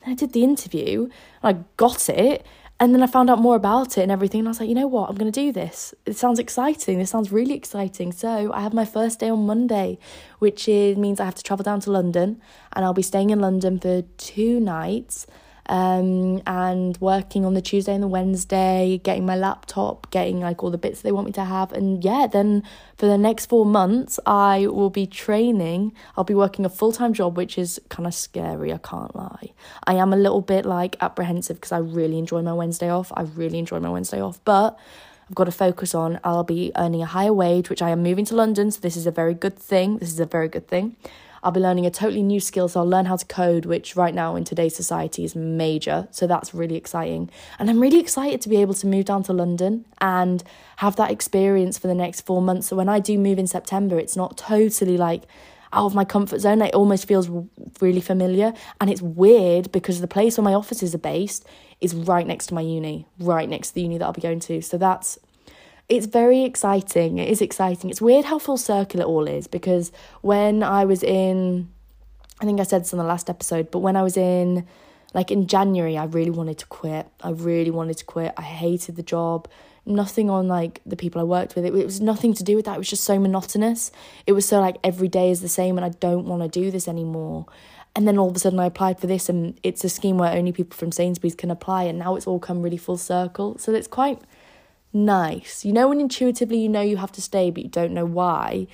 Then 0.00 0.12
I 0.12 0.14
did 0.14 0.34
the 0.34 0.44
interview, 0.44 1.08
I 1.42 1.54
got 1.76 2.08
it, 2.10 2.44
and 2.80 2.94
then 2.94 3.02
I 3.02 3.06
found 3.06 3.30
out 3.30 3.38
more 3.38 3.54
about 3.54 3.96
it 3.96 4.02
and 4.02 4.10
everything. 4.10 4.40
And 4.40 4.48
I 4.48 4.50
was 4.50 4.60
like, 4.60 4.68
you 4.68 4.74
know 4.74 4.88
what? 4.88 5.08
I'm 5.08 5.16
going 5.16 5.30
to 5.30 5.40
do 5.40 5.52
this. 5.52 5.94
It 6.04 6.16
sounds 6.16 6.38
exciting. 6.38 6.98
This 6.98 7.10
sounds 7.10 7.30
really 7.30 7.54
exciting. 7.54 8.10
So 8.12 8.52
I 8.52 8.60
have 8.60 8.74
my 8.74 8.84
first 8.84 9.20
day 9.20 9.28
on 9.28 9.46
Monday, 9.46 9.98
which 10.40 10.68
is, 10.68 10.96
means 10.96 11.20
I 11.20 11.24
have 11.24 11.36
to 11.36 11.42
travel 11.42 11.62
down 11.62 11.80
to 11.80 11.92
London 11.92 12.40
and 12.72 12.84
I'll 12.84 12.92
be 12.92 13.02
staying 13.02 13.30
in 13.30 13.38
London 13.40 13.78
for 13.78 14.02
two 14.16 14.58
nights 14.58 15.26
um, 15.66 16.42
and 16.46 16.96
working 17.00 17.44
on 17.44 17.54
the 17.54 17.62
Tuesday 17.62 17.94
and 17.94 18.02
the 18.02 18.08
Wednesday, 18.08 19.00
getting 19.02 19.24
my 19.24 19.36
laptop, 19.36 20.10
getting 20.10 20.40
like 20.40 20.62
all 20.62 20.70
the 20.70 20.78
bits 20.78 21.02
they 21.02 21.12
want 21.12 21.26
me 21.26 21.32
to 21.32 21.44
have. 21.44 21.72
And 21.72 22.02
yeah, 22.04 22.26
then 22.30 22.62
for 22.96 23.06
the 23.06 23.18
next 23.18 23.46
four 23.46 23.64
months, 23.64 24.18
I 24.26 24.66
will 24.66 24.90
be 24.90 25.06
training. 25.06 25.92
I'll 26.16 26.24
be 26.24 26.34
working 26.34 26.64
a 26.64 26.68
full 26.68 26.92
time 26.92 27.12
job, 27.12 27.36
which 27.36 27.58
is 27.58 27.80
kind 27.88 28.06
of 28.06 28.14
scary, 28.14 28.72
I 28.72 28.78
can't 28.78 29.14
lie. 29.14 29.52
I 29.86 29.94
am 29.94 30.12
a 30.12 30.16
little 30.16 30.40
bit 30.42 30.64
like 30.64 30.96
apprehensive 31.00 31.56
because 31.56 31.72
I 31.72 31.78
really 31.78 32.18
enjoy 32.18 32.42
my 32.42 32.52
Wednesday 32.52 32.90
off. 32.90 33.12
I 33.14 33.22
really 33.22 33.58
enjoy 33.58 33.80
my 33.80 33.90
Wednesday 33.90 34.20
off, 34.20 34.40
but 34.44 34.78
I've 35.28 35.36
got 35.36 35.44
to 35.44 35.52
focus 35.52 35.94
on. 35.94 36.20
I'll 36.24 36.44
be 36.44 36.72
earning 36.76 37.02
a 37.02 37.06
higher 37.06 37.32
wage, 37.32 37.70
which 37.70 37.80
I 37.80 37.90
am 37.90 38.02
moving 38.02 38.24
to 38.26 38.34
London, 38.34 38.70
so 38.70 38.80
this 38.80 38.96
is 38.96 39.06
a 39.06 39.10
very 39.10 39.34
good 39.34 39.58
thing. 39.58 39.98
This 39.98 40.12
is 40.12 40.20
a 40.20 40.26
very 40.26 40.48
good 40.48 40.68
thing. 40.68 40.96
I'll 41.42 41.52
be 41.52 41.60
learning 41.60 41.86
a 41.86 41.90
totally 41.90 42.22
new 42.22 42.40
skill. 42.40 42.68
So 42.68 42.80
I'll 42.80 42.88
learn 42.88 43.06
how 43.06 43.16
to 43.16 43.26
code, 43.26 43.66
which 43.66 43.96
right 43.96 44.14
now 44.14 44.36
in 44.36 44.44
today's 44.44 44.76
society 44.76 45.24
is 45.24 45.34
major. 45.34 46.08
So 46.10 46.26
that's 46.26 46.54
really 46.54 46.76
exciting. 46.76 47.30
And 47.58 47.68
I'm 47.68 47.80
really 47.80 47.98
excited 48.00 48.40
to 48.42 48.48
be 48.48 48.56
able 48.58 48.74
to 48.74 48.86
move 48.86 49.06
down 49.06 49.22
to 49.24 49.32
London 49.32 49.84
and 50.00 50.42
have 50.76 50.96
that 50.96 51.10
experience 51.10 51.78
for 51.78 51.88
the 51.88 51.94
next 51.94 52.22
four 52.22 52.40
months. 52.40 52.68
So 52.68 52.76
when 52.76 52.88
I 52.88 53.00
do 53.00 53.18
move 53.18 53.38
in 53.38 53.46
September, 53.46 53.98
it's 53.98 54.16
not 54.16 54.36
totally 54.36 54.96
like 54.96 55.24
out 55.72 55.86
of 55.86 55.94
my 55.94 56.04
comfort 56.04 56.40
zone. 56.40 56.60
It 56.62 56.74
almost 56.74 57.08
feels 57.08 57.28
really 57.80 58.00
familiar. 58.00 58.52
And 58.80 58.90
it's 58.90 59.02
weird 59.02 59.72
because 59.72 60.00
the 60.00 60.08
place 60.08 60.36
where 60.36 60.44
my 60.44 60.54
offices 60.54 60.94
are 60.94 60.98
based 60.98 61.46
is 61.80 61.94
right 61.94 62.26
next 62.26 62.46
to 62.46 62.54
my 62.54 62.60
uni, 62.60 63.06
right 63.18 63.48
next 63.48 63.68
to 63.68 63.74
the 63.74 63.82
uni 63.82 63.98
that 63.98 64.04
I'll 64.04 64.12
be 64.12 64.20
going 64.20 64.40
to. 64.40 64.62
So 64.62 64.78
that's 64.78 65.18
it's 65.92 66.06
very 66.06 66.44
exciting. 66.44 67.18
It 67.18 67.28
is 67.28 67.42
exciting. 67.42 67.90
It's 67.90 68.00
weird 68.00 68.24
how 68.24 68.38
full 68.38 68.56
circle 68.56 69.00
it 69.00 69.06
all 69.06 69.28
is 69.28 69.46
because 69.46 69.92
when 70.22 70.62
I 70.62 70.86
was 70.86 71.02
in, 71.02 71.68
I 72.40 72.46
think 72.46 72.60
I 72.60 72.62
said 72.62 72.82
this 72.82 72.94
on 72.94 72.98
the 72.98 73.04
last 73.04 73.28
episode, 73.28 73.70
but 73.70 73.80
when 73.80 73.94
I 73.94 74.02
was 74.02 74.16
in, 74.16 74.66
like 75.12 75.30
in 75.30 75.46
January, 75.46 75.98
I 75.98 76.04
really 76.04 76.30
wanted 76.30 76.56
to 76.60 76.66
quit. 76.66 77.06
I 77.22 77.30
really 77.30 77.70
wanted 77.70 77.98
to 77.98 78.06
quit. 78.06 78.32
I 78.38 78.42
hated 78.42 78.96
the 78.96 79.02
job. 79.02 79.48
Nothing 79.84 80.30
on 80.30 80.48
like 80.48 80.80
the 80.86 80.96
people 80.96 81.20
I 81.20 81.24
worked 81.24 81.56
with. 81.56 81.66
It, 81.66 81.74
it 81.74 81.84
was 81.84 82.00
nothing 82.00 82.32
to 82.34 82.42
do 82.42 82.56
with 82.56 82.64
that. 82.64 82.76
It 82.76 82.78
was 82.78 82.88
just 82.88 83.04
so 83.04 83.18
monotonous. 83.18 83.92
It 84.26 84.32
was 84.32 84.48
so 84.48 84.60
like 84.60 84.76
every 84.82 85.08
day 85.08 85.30
is 85.30 85.42
the 85.42 85.48
same 85.48 85.76
and 85.76 85.84
I 85.84 85.90
don't 85.90 86.24
want 86.24 86.42
to 86.42 86.48
do 86.48 86.70
this 86.70 86.88
anymore. 86.88 87.44
And 87.94 88.08
then 88.08 88.16
all 88.16 88.30
of 88.30 88.36
a 88.36 88.38
sudden 88.38 88.58
I 88.58 88.64
applied 88.64 88.98
for 88.98 89.08
this 89.08 89.28
and 89.28 89.60
it's 89.62 89.84
a 89.84 89.90
scheme 89.90 90.16
where 90.16 90.32
only 90.32 90.52
people 90.52 90.74
from 90.74 90.90
Sainsbury's 90.90 91.34
can 91.34 91.50
apply 91.50 91.82
and 91.82 91.98
now 91.98 92.16
it's 92.16 92.26
all 92.26 92.38
come 92.38 92.62
really 92.62 92.78
full 92.78 92.96
circle. 92.96 93.58
So 93.58 93.74
it's 93.74 93.88
quite 93.88 94.18
nice. 94.92 95.64
You 95.64 95.72
know, 95.72 95.88
when 95.88 96.00
intuitively 96.00 96.58
you 96.58 96.68
know 96.68 96.80
you 96.80 96.96
have 96.96 97.12
to 97.12 97.22
stay, 97.22 97.50
but 97.50 97.62
you 97.62 97.68
don't 97.68 97.92
know 97.92 98.04
why. 98.04 98.66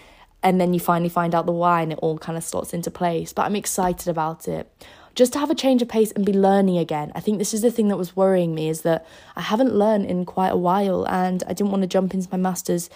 And 0.43 0.61
then 0.61 0.73
you 0.73 0.81
finally 0.81 1.09
find 1.09 1.35
out 1.35 1.47
the 1.47 1.53
why, 1.53 1.83
and 1.83 1.93
it 1.93 1.99
all 2.01 2.19
kind 2.19 2.39
of 2.39 2.45
slots 2.45 2.73
into 2.73 2.91
place. 2.91 3.33
But 3.33 3.47
I'm 3.47 3.57
excited 3.57 4.09
about 4.09 4.47
it. 4.47 4.71
Just 5.15 5.33
to 5.33 5.41
have 5.41 5.51
a 5.51 5.55
change 5.55 5.83
of 5.83 5.89
pace 5.89 6.13
and 6.13 6.25
be 6.25 6.33
learning 6.33 6.79
again. 6.79 7.11
I 7.15 7.21
think 7.21 7.39
this 7.39 7.53
is 7.53 7.63
the 7.63 7.73
thing 7.73 7.89
that 7.89 7.97
was 7.97 8.15
worrying 8.15 8.55
me 8.55 8.69
is 8.69 8.83
that 8.83 9.05
I 9.35 9.41
haven't 9.41 9.75
learned 9.75 10.07
in 10.07 10.25
quite 10.25 10.53
a 10.53 10.57
while, 10.57 11.07
and 11.09 11.43
I 11.49 11.55
didn't 11.55 11.71
want 11.73 11.83
to 11.83 11.89
jump 11.89 12.15
into 12.15 12.29
my 12.31 12.39
master's 12.39 12.89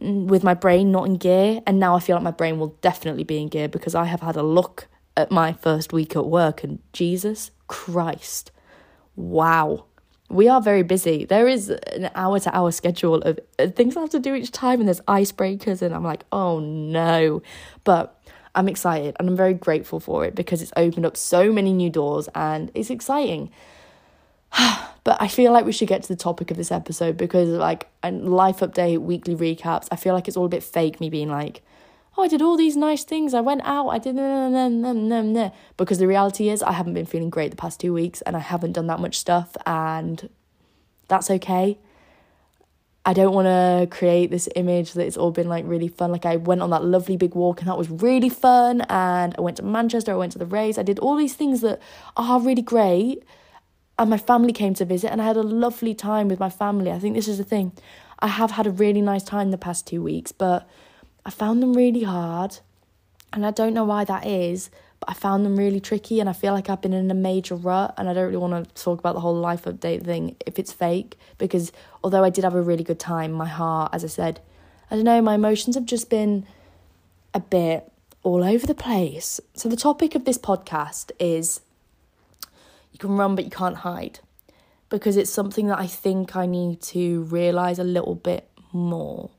mm, 0.00 0.26
with 0.26 0.42
my 0.42 0.54
brain 0.54 0.90
not 0.90 1.06
in 1.06 1.16
gear. 1.16 1.60
And 1.66 1.78
now 1.78 1.94
I 1.94 2.00
feel 2.00 2.16
like 2.16 2.24
my 2.24 2.32
brain 2.32 2.58
will 2.58 2.76
definitely 2.80 3.24
be 3.24 3.40
in 3.40 3.48
gear 3.48 3.68
because 3.68 3.94
I 3.94 4.06
have 4.06 4.20
had 4.20 4.36
a 4.36 4.42
look 4.42 4.88
at 5.16 5.30
my 5.30 5.52
first 5.52 5.92
week 5.92 6.16
at 6.16 6.26
work, 6.26 6.64
and 6.64 6.80
Jesus 6.92 7.52
Christ, 7.68 8.50
wow 9.14 9.84
we 10.34 10.48
are 10.48 10.60
very 10.60 10.82
busy. 10.82 11.24
There 11.24 11.46
is 11.46 11.70
an 11.70 12.10
hour 12.14 12.40
to 12.40 12.56
hour 12.56 12.72
schedule 12.72 13.22
of 13.22 13.38
uh, 13.58 13.68
things 13.68 13.96
I 13.96 14.00
have 14.00 14.10
to 14.10 14.18
do 14.18 14.34
each 14.34 14.50
time, 14.50 14.80
and 14.80 14.88
there's 14.88 15.00
icebreakers, 15.02 15.80
and 15.80 15.94
I'm 15.94 16.02
like, 16.02 16.24
oh 16.32 16.58
no. 16.58 17.42
But 17.84 18.20
I'm 18.54 18.68
excited 18.68 19.16
and 19.18 19.28
I'm 19.28 19.36
very 19.36 19.54
grateful 19.54 19.98
for 20.00 20.24
it 20.24 20.34
because 20.34 20.62
it's 20.62 20.72
opened 20.76 21.06
up 21.06 21.16
so 21.16 21.52
many 21.52 21.72
new 21.72 21.90
doors 21.90 22.28
and 22.34 22.70
it's 22.74 22.90
exciting. 22.90 23.50
but 25.04 25.20
I 25.20 25.28
feel 25.28 25.52
like 25.52 25.64
we 25.64 25.72
should 25.72 25.88
get 25.88 26.02
to 26.02 26.08
the 26.08 26.16
topic 26.16 26.50
of 26.50 26.56
this 26.56 26.70
episode 26.70 27.16
because, 27.16 27.48
like, 27.48 27.88
a 28.02 28.12
life 28.12 28.60
update, 28.60 28.98
weekly 28.98 29.34
recaps, 29.34 29.88
I 29.90 29.96
feel 29.96 30.14
like 30.14 30.28
it's 30.28 30.36
all 30.36 30.46
a 30.46 30.48
bit 30.48 30.62
fake, 30.62 31.00
me 31.00 31.10
being 31.10 31.28
like, 31.28 31.62
oh, 32.16 32.22
I 32.22 32.28
did 32.28 32.42
all 32.42 32.56
these 32.56 32.76
nice 32.76 33.04
things. 33.04 33.34
I 33.34 33.40
went 33.40 33.62
out. 33.64 33.88
I 33.88 33.98
did 33.98 34.16
because 35.76 35.98
the 35.98 36.06
reality 36.06 36.48
is 36.48 36.62
I 36.62 36.72
haven't 36.72 36.94
been 36.94 37.06
feeling 37.06 37.30
great 37.30 37.50
the 37.50 37.56
past 37.56 37.80
two 37.80 37.92
weeks 37.92 38.22
and 38.22 38.36
I 38.36 38.40
haven't 38.40 38.72
done 38.72 38.86
that 38.86 39.00
much 39.00 39.18
stuff 39.18 39.56
and 39.66 40.28
that's 41.08 41.30
okay. 41.30 41.78
I 43.06 43.12
don't 43.12 43.34
want 43.34 43.46
to 43.46 43.86
create 43.94 44.30
this 44.30 44.48
image 44.56 44.94
that 44.94 45.06
it's 45.06 45.18
all 45.18 45.30
been 45.30 45.48
like 45.48 45.64
really 45.66 45.88
fun. 45.88 46.10
Like 46.10 46.24
I 46.24 46.36
went 46.36 46.62
on 46.62 46.70
that 46.70 46.84
lovely 46.84 47.18
big 47.18 47.34
walk 47.34 47.60
and 47.60 47.68
that 47.68 47.76
was 47.76 47.90
really 47.90 48.30
fun. 48.30 48.80
And 48.88 49.34
I 49.36 49.40
went 49.42 49.58
to 49.58 49.62
Manchester, 49.62 50.12
I 50.12 50.16
went 50.16 50.32
to 50.32 50.38
the 50.38 50.46
Rays, 50.46 50.78
I 50.78 50.82
did 50.82 50.98
all 51.00 51.16
these 51.16 51.34
things 51.34 51.60
that 51.60 51.80
are 52.16 52.40
really 52.40 52.62
great. 52.62 53.22
And 53.98 54.08
my 54.10 54.18
family 54.18 54.52
came 54.52 54.74
to 54.74 54.84
visit 54.84 55.12
and 55.12 55.20
I 55.20 55.26
had 55.26 55.36
a 55.36 55.42
lovely 55.42 55.94
time 55.94 56.28
with 56.28 56.40
my 56.40 56.50
family. 56.50 56.90
I 56.90 56.98
think 56.98 57.14
this 57.14 57.28
is 57.28 57.38
the 57.38 57.44
thing. 57.44 57.72
I 58.20 58.28
have 58.28 58.52
had 58.52 58.66
a 58.66 58.70
really 58.70 59.02
nice 59.02 59.22
time 59.22 59.50
the 59.50 59.58
past 59.58 59.86
two 59.86 60.02
weeks, 60.02 60.32
but 60.32 60.66
I 61.24 61.30
found 61.30 61.62
them 61.62 61.74
really 61.74 62.02
hard. 62.02 62.58
And 63.32 63.44
I 63.44 63.50
don't 63.50 63.74
know 63.74 63.84
why 63.84 64.04
that 64.04 64.26
is, 64.26 64.70
but 65.00 65.10
I 65.10 65.14
found 65.14 65.44
them 65.44 65.56
really 65.56 65.80
tricky 65.80 66.20
and 66.20 66.28
I 66.28 66.32
feel 66.32 66.52
like 66.52 66.70
I've 66.70 66.80
been 66.80 66.92
in 66.92 67.10
a 67.10 67.14
major 67.14 67.56
rut 67.56 67.92
and 67.96 68.08
I 68.08 68.14
don't 68.14 68.26
really 68.26 68.36
want 68.36 68.68
to 68.74 68.82
talk 68.82 69.00
about 69.00 69.14
the 69.14 69.20
whole 69.20 69.34
life 69.34 69.64
update 69.64 70.04
thing 70.04 70.36
if 70.46 70.58
it's 70.58 70.72
fake 70.72 71.18
because 71.36 71.72
although 72.04 72.22
I 72.22 72.30
did 72.30 72.44
have 72.44 72.54
a 72.54 72.62
really 72.62 72.84
good 72.84 73.00
time, 73.00 73.32
my 73.32 73.46
heart, 73.46 73.92
as 73.92 74.04
I 74.04 74.06
said, 74.06 74.40
I 74.90 74.94
don't 74.94 75.04
know, 75.04 75.20
my 75.20 75.34
emotions 75.34 75.74
have 75.74 75.86
just 75.86 76.08
been 76.08 76.46
a 77.32 77.40
bit 77.40 77.90
all 78.22 78.44
over 78.44 78.66
the 78.66 78.74
place. 78.74 79.40
So 79.54 79.68
the 79.68 79.76
topic 79.76 80.14
of 80.14 80.24
this 80.24 80.38
podcast 80.38 81.10
is 81.18 81.60
you 82.92 82.98
can 82.98 83.16
run 83.16 83.34
but 83.34 83.44
you 83.44 83.50
can't 83.50 83.78
hide 83.78 84.20
because 84.88 85.16
it's 85.16 85.30
something 85.30 85.66
that 85.66 85.80
I 85.80 85.88
think 85.88 86.36
I 86.36 86.46
need 86.46 86.80
to 86.82 87.24
realize 87.24 87.80
a 87.80 87.84
little 87.84 88.14
bit 88.14 88.48
more. 88.72 89.30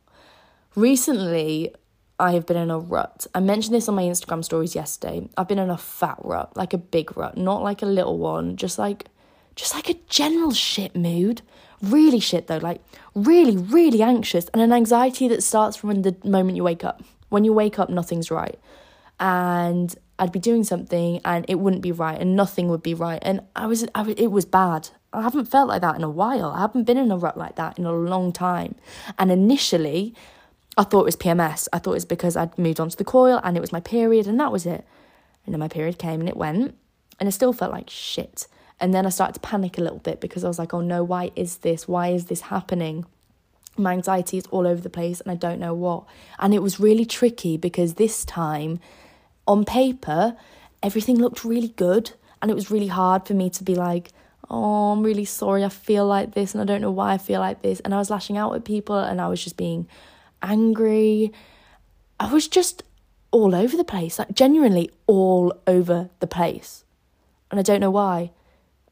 Recently, 0.76 1.74
I 2.20 2.32
have 2.32 2.46
been 2.46 2.58
in 2.58 2.70
a 2.70 2.80
rut. 2.80 3.28
I 3.34 3.40
mentioned 3.40 3.76
this 3.76 3.88
on 3.88 3.96
my 3.96 4.04
Instagram 4.04 4.44
stories 4.44 4.76
yesterday. 4.76 5.30
I've 5.38 5.48
been 5.48 5.60
in 5.60 5.70
a 5.70 5.78
fat 5.78 6.18
rut, 6.22 6.56
like 6.56 6.74
a 6.74 6.78
big 6.78 7.16
rut, 7.18 7.38
not 7.38 7.64
like 7.64 7.82
a 7.82 7.86
little 7.86 8.18
one, 8.18 8.58
just 8.58 8.78
like 8.78 9.06
just 9.56 9.74
like 9.74 9.90
a 9.90 9.96
general 10.10 10.52
shit 10.52 10.96
mood. 10.96 11.42
Really 11.82 12.20
shit 12.20 12.48
though, 12.48 12.58
like 12.58 12.82
really, 13.14 13.56
really 13.56 14.02
anxious 14.02 14.48
and 14.50 14.62
an 14.62 14.74
anxiety 14.74 15.28
that 15.30 15.44
starts 15.44 15.78
from 15.78 16.02
the 16.02 16.16
moment 16.24 16.58
you 16.58 16.64
wake 16.64 16.84
up. 16.84 17.04
When 17.30 17.44
you 17.44 17.54
wake 17.54 17.80
up, 17.80 17.90
nothing's 17.90 18.32
right. 18.32 18.60
And 19.20 19.96
I'd 20.20 20.32
be 20.32 20.40
doing 20.40 20.64
something 20.64 21.22
and 21.26 21.46
it 21.48 21.56
wouldn't 21.56 21.82
be 21.82 21.92
right 21.92 22.20
and 22.20 22.36
nothing 22.36 22.70
would 22.70 22.84
be 22.84 22.94
right. 22.94 23.20
And 23.22 23.42
I 23.56 23.68
was, 23.68 23.86
I 23.94 24.02
was 24.02 24.16
it 24.18 24.28
was 24.28 24.46
bad. 24.46 24.90
I 25.14 25.22
haven't 25.22 25.46
felt 25.46 25.70
like 25.70 25.82
that 25.82 25.96
in 25.96 26.04
a 26.04 26.10
while. 26.10 26.52
I 26.52 26.62
haven't 26.62 26.84
been 26.84 26.98
in 26.98 27.12
a 27.12 27.18
rut 27.18 27.38
like 27.38 27.56
that 27.56 27.80
in 27.80 27.86
a 27.86 27.94
long 27.94 28.34
time. 28.34 28.76
And 29.18 29.32
initially, 29.32 30.14
I 30.78 30.84
thought 30.84 31.02
it 31.02 31.06
was 31.06 31.16
PMS. 31.16 31.68
I 31.72 31.80
thought 31.80 31.92
it 31.92 31.96
was 31.96 32.06
because 32.06 32.36
I'd 32.36 32.58
moved 32.58 32.80
on 32.80 32.90
to 32.90 32.98
the 32.98 33.06
coil 33.06 33.40
and 33.44 33.56
it 33.56 33.62
was 33.62 33.72
my 33.72 33.80
period 33.80 34.28
and 34.28 34.40
that 34.40 34.52
was 34.52 34.66
it. 34.66 34.86
And 35.46 35.54
then 35.54 35.60
my 35.60 35.68
period 35.68 35.98
came 35.98 36.20
and 36.20 36.28
it 36.28 36.36
went 36.36 36.76
and 37.20 37.30
it 37.30 37.32
still 37.32 37.54
felt 37.54 37.72
like 37.72 37.90
shit. 37.90 38.48
And 38.80 38.94
then 38.94 39.06
I 39.06 39.10
started 39.10 39.34
to 39.34 39.40
panic 39.40 39.78
a 39.78 39.82
little 39.82 40.00
bit 40.00 40.20
because 40.20 40.44
I 40.44 40.48
was 40.48 40.60
like, 40.60 40.74
oh 40.74 40.82
no, 40.82 41.04
why 41.04 41.32
is 41.36 41.58
this? 41.58 41.88
Why 41.88 42.10
is 42.10 42.26
this 42.26 42.42
happening? 42.42 43.06
My 43.78 43.94
anxiety 43.94 44.38
is 44.38 44.48
all 44.48 44.68
over 44.68 44.82
the 44.82 44.90
place 44.90 45.22
and 45.22 45.32
I 45.32 45.36
don't 45.36 45.60
know 45.60 45.74
what. 45.74 46.04
And 46.40 46.54
it 46.54 46.62
was 46.62 46.80
really 46.80 47.06
tricky 47.06 47.56
because 47.56 47.94
this 47.94 48.26
time, 48.26 48.80
on 49.48 49.64
paper, 49.64 50.36
everything 50.84 51.18
looked 51.18 51.46
really 51.46 51.70
good. 51.70 52.12
And 52.42 52.52
it 52.52 52.56
was 52.56 52.70
really 52.70 52.88
hard 52.88 53.26
for 53.26 53.34
me 53.34 53.50
to 53.52 53.64
be 53.64 53.76
like, 53.76 54.12
oh, 54.50 54.92
I'm 54.92 55.04
really 55.04 55.26
sorry, 55.26 55.64
I 55.64 55.70
feel 55.70 56.06
like 56.06 56.34
this 56.34 56.54
and 56.54 56.62
I 56.62 56.66
don't 56.66 56.82
know 56.82 56.92
why 56.92 57.14
I 57.14 57.18
feel 57.18 57.40
like 57.40 57.62
this. 57.62 57.80
And 57.80 57.94
I 57.94 57.98
was 57.98 58.10
lashing 58.10 58.38
out 58.38 58.54
at 58.54 58.66
people 58.66 58.98
and 58.98 59.22
I 59.22 59.28
was 59.28 59.44
just 59.44 59.58
being 59.58 59.88
angry. 60.42 61.32
I 62.20 62.32
was 62.32 62.48
just 62.48 62.84
all 63.32 63.54
over 63.54 63.76
the 63.76 63.84
place, 63.84 64.20
like 64.20 64.34
genuinely 64.34 64.90
all 65.08 65.54
over 65.68 66.10
the 66.20 66.28
place. 66.28 66.84
And 67.52 67.60
I 67.60 67.64
don't 67.64 67.82
know 67.82 67.92
why. 67.92 68.32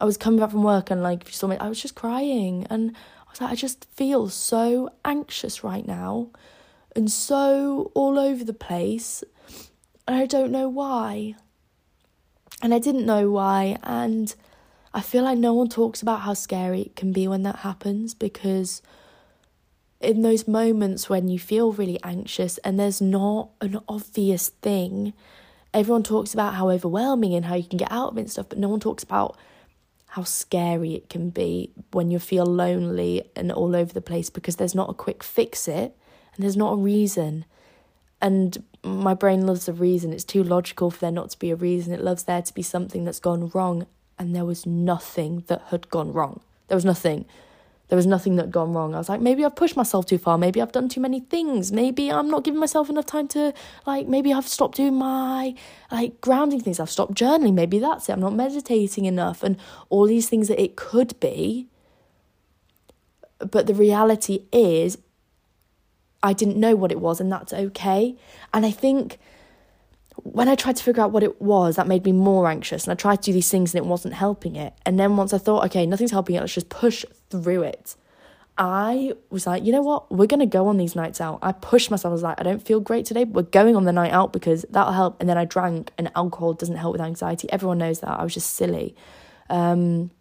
I 0.00 0.04
was 0.04 0.16
coming 0.16 0.40
back 0.40 0.50
from 0.50 0.62
work 0.62 0.90
and 0.90 1.02
like 1.02 1.22
if 1.22 1.28
you 1.28 1.34
saw 1.34 1.46
me, 1.46 1.56
I 1.56 1.68
was 1.68 1.80
just 1.80 1.94
crying 1.94 2.66
and 2.68 2.94
I 3.26 3.30
was 3.30 3.40
like, 3.40 3.52
I 3.52 3.54
just 3.54 3.86
feel 3.94 4.28
so 4.28 4.90
anxious 5.04 5.64
right 5.64 5.86
now 5.86 6.30
and 6.94 7.10
so 7.10 7.90
all 7.94 8.18
over 8.18 8.44
the 8.44 8.52
place. 8.52 9.24
And 10.06 10.16
I 10.16 10.26
don't 10.26 10.50
know 10.50 10.68
why. 10.68 11.34
And 12.62 12.74
I 12.74 12.78
didn't 12.78 13.06
know 13.06 13.30
why. 13.30 13.78
And 13.82 14.34
I 14.92 15.00
feel 15.00 15.24
like 15.24 15.38
no 15.38 15.54
one 15.54 15.68
talks 15.68 16.02
about 16.02 16.20
how 16.20 16.34
scary 16.34 16.82
it 16.82 16.96
can 16.96 17.12
be 17.12 17.26
when 17.26 17.42
that 17.42 17.56
happens 17.56 18.14
because 18.14 18.82
in 20.04 20.22
those 20.22 20.46
moments 20.46 21.08
when 21.08 21.28
you 21.28 21.38
feel 21.38 21.72
really 21.72 21.98
anxious 22.02 22.58
and 22.58 22.78
there's 22.78 23.00
not 23.00 23.50
an 23.60 23.80
obvious 23.88 24.48
thing, 24.48 25.12
everyone 25.72 26.02
talks 26.02 26.32
about 26.32 26.54
how 26.54 26.70
overwhelming 26.70 27.34
and 27.34 27.44
how 27.46 27.54
you 27.54 27.64
can 27.64 27.78
get 27.78 27.90
out 27.90 28.12
of 28.12 28.18
it 28.18 28.22
and 28.22 28.30
stuff, 28.30 28.48
but 28.48 28.58
no 28.58 28.68
one 28.68 28.80
talks 28.80 29.02
about 29.02 29.36
how 30.08 30.22
scary 30.22 30.94
it 30.94 31.08
can 31.08 31.30
be 31.30 31.72
when 31.90 32.10
you 32.10 32.20
feel 32.20 32.46
lonely 32.46 33.28
and 33.34 33.50
all 33.50 33.74
over 33.74 33.92
the 33.92 34.00
place 34.00 34.30
because 34.30 34.56
there's 34.56 34.74
not 34.74 34.88
a 34.88 34.94
quick 34.94 35.24
fix 35.24 35.66
it 35.66 35.96
and 36.34 36.44
there's 36.44 36.56
not 36.56 36.74
a 36.74 36.76
reason. 36.76 37.44
And 38.22 38.62
my 38.84 39.14
brain 39.14 39.46
loves 39.46 39.68
a 39.68 39.72
reason. 39.72 40.12
It's 40.12 40.24
too 40.24 40.44
logical 40.44 40.90
for 40.90 41.00
there 41.00 41.10
not 41.10 41.30
to 41.30 41.38
be 41.38 41.50
a 41.50 41.56
reason. 41.56 41.92
It 41.92 42.00
loves 42.00 42.24
there 42.24 42.42
to 42.42 42.54
be 42.54 42.62
something 42.62 43.04
that's 43.04 43.18
gone 43.18 43.50
wrong. 43.52 43.86
And 44.18 44.34
there 44.34 44.44
was 44.44 44.64
nothing 44.64 45.42
that 45.48 45.62
had 45.70 45.88
gone 45.90 46.12
wrong. 46.12 46.40
There 46.68 46.76
was 46.76 46.84
nothing. 46.84 47.24
There 47.94 47.96
was 47.96 48.08
nothing 48.08 48.34
that 48.34 48.50
gone 48.50 48.72
wrong. 48.72 48.92
I 48.92 48.98
was 48.98 49.08
like, 49.08 49.20
maybe 49.20 49.44
I've 49.44 49.54
pushed 49.54 49.76
myself 49.76 50.04
too 50.04 50.18
far. 50.18 50.36
Maybe 50.36 50.60
I've 50.60 50.72
done 50.72 50.88
too 50.88 51.00
many 51.00 51.20
things. 51.20 51.70
Maybe 51.70 52.10
I'm 52.10 52.28
not 52.28 52.42
giving 52.42 52.58
myself 52.58 52.90
enough 52.90 53.06
time 53.06 53.28
to, 53.28 53.54
like, 53.86 54.08
maybe 54.08 54.32
I've 54.32 54.48
stopped 54.48 54.78
doing 54.78 54.96
my, 54.96 55.54
like, 55.92 56.20
grounding 56.20 56.60
things. 56.60 56.80
I've 56.80 56.90
stopped 56.90 57.14
journaling. 57.14 57.54
Maybe 57.54 57.78
that's 57.78 58.08
it. 58.08 58.12
I'm 58.12 58.18
not 58.18 58.34
meditating 58.34 59.04
enough. 59.04 59.44
And 59.44 59.58
all 59.90 60.08
these 60.08 60.28
things 60.28 60.48
that 60.48 60.60
it 60.60 60.74
could 60.74 61.20
be. 61.20 61.68
But 63.38 63.68
the 63.68 63.74
reality 63.74 64.46
is, 64.50 64.98
I 66.20 66.32
didn't 66.32 66.56
know 66.56 66.74
what 66.74 66.90
it 66.90 66.98
was, 66.98 67.20
and 67.20 67.30
that's 67.30 67.52
okay. 67.52 68.16
And 68.52 68.66
I 68.66 68.72
think 68.72 69.20
when 70.22 70.48
I 70.48 70.54
tried 70.54 70.76
to 70.76 70.82
figure 70.82 71.02
out 71.02 71.10
what 71.10 71.22
it 71.22 71.42
was, 71.42 71.76
that 71.76 71.88
made 71.88 72.04
me 72.04 72.12
more 72.12 72.48
anxious. 72.48 72.84
And 72.84 72.92
I 72.92 72.94
tried 72.94 73.16
to 73.16 73.22
do 73.22 73.32
these 73.32 73.50
things 73.50 73.74
and 73.74 73.84
it 73.84 73.88
wasn't 73.88 74.14
helping 74.14 74.56
it. 74.56 74.74
And 74.86 74.98
then 74.98 75.16
once 75.16 75.32
I 75.32 75.38
thought, 75.38 75.64
okay, 75.66 75.86
nothing's 75.86 76.12
helping 76.12 76.36
it, 76.36 76.40
let's 76.40 76.54
just 76.54 76.68
push 76.68 77.04
through 77.30 77.62
it. 77.62 77.96
I 78.56 79.14
was 79.30 79.48
like, 79.48 79.64
you 79.64 79.72
know 79.72 79.82
what? 79.82 80.12
We're 80.12 80.28
going 80.28 80.40
to 80.40 80.46
go 80.46 80.68
on 80.68 80.76
these 80.76 80.94
nights 80.94 81.20
out. 81.20 81.40
I 81.42 81.50
pushed 81.50 81.90
myself. 81.90 82.12
I 82.12 82.14
was 82.14 82.22
like, 82.22 82.38
I 82.38 82.44
don't 82.44 82.64
feel 82.64 82.78
great 82.78 83.04
today. 83.04 83.24
But 83.24 83.34
we're 83.34 83.50
going 83.50 83.74
on 83.74 83.84
the 83.84 83.92
night 83.92 84.12
out 84.12 84.32
because 84.32 84.64
that'll 84.70 84.92
help. 84.92 85.18
And 85.18 85.28
then 85.28 85.36
I 85.36 85.44
drank, 85.44 85.90
and 85.98 86.10
alcohol 86.14 86.52
doesn't 86.52 86.76
help 86.76 86.92
with 86.92 87.00
anxiety. 87.00 87.50
Everyone 87.50 87.78
knows 87.78 87.98
that. 88.00 88.10
I 88.10 88.22
was 88.22 88.32
just 88.32 88.54
silly. 88.54 88.94
Um, 89.50 90.12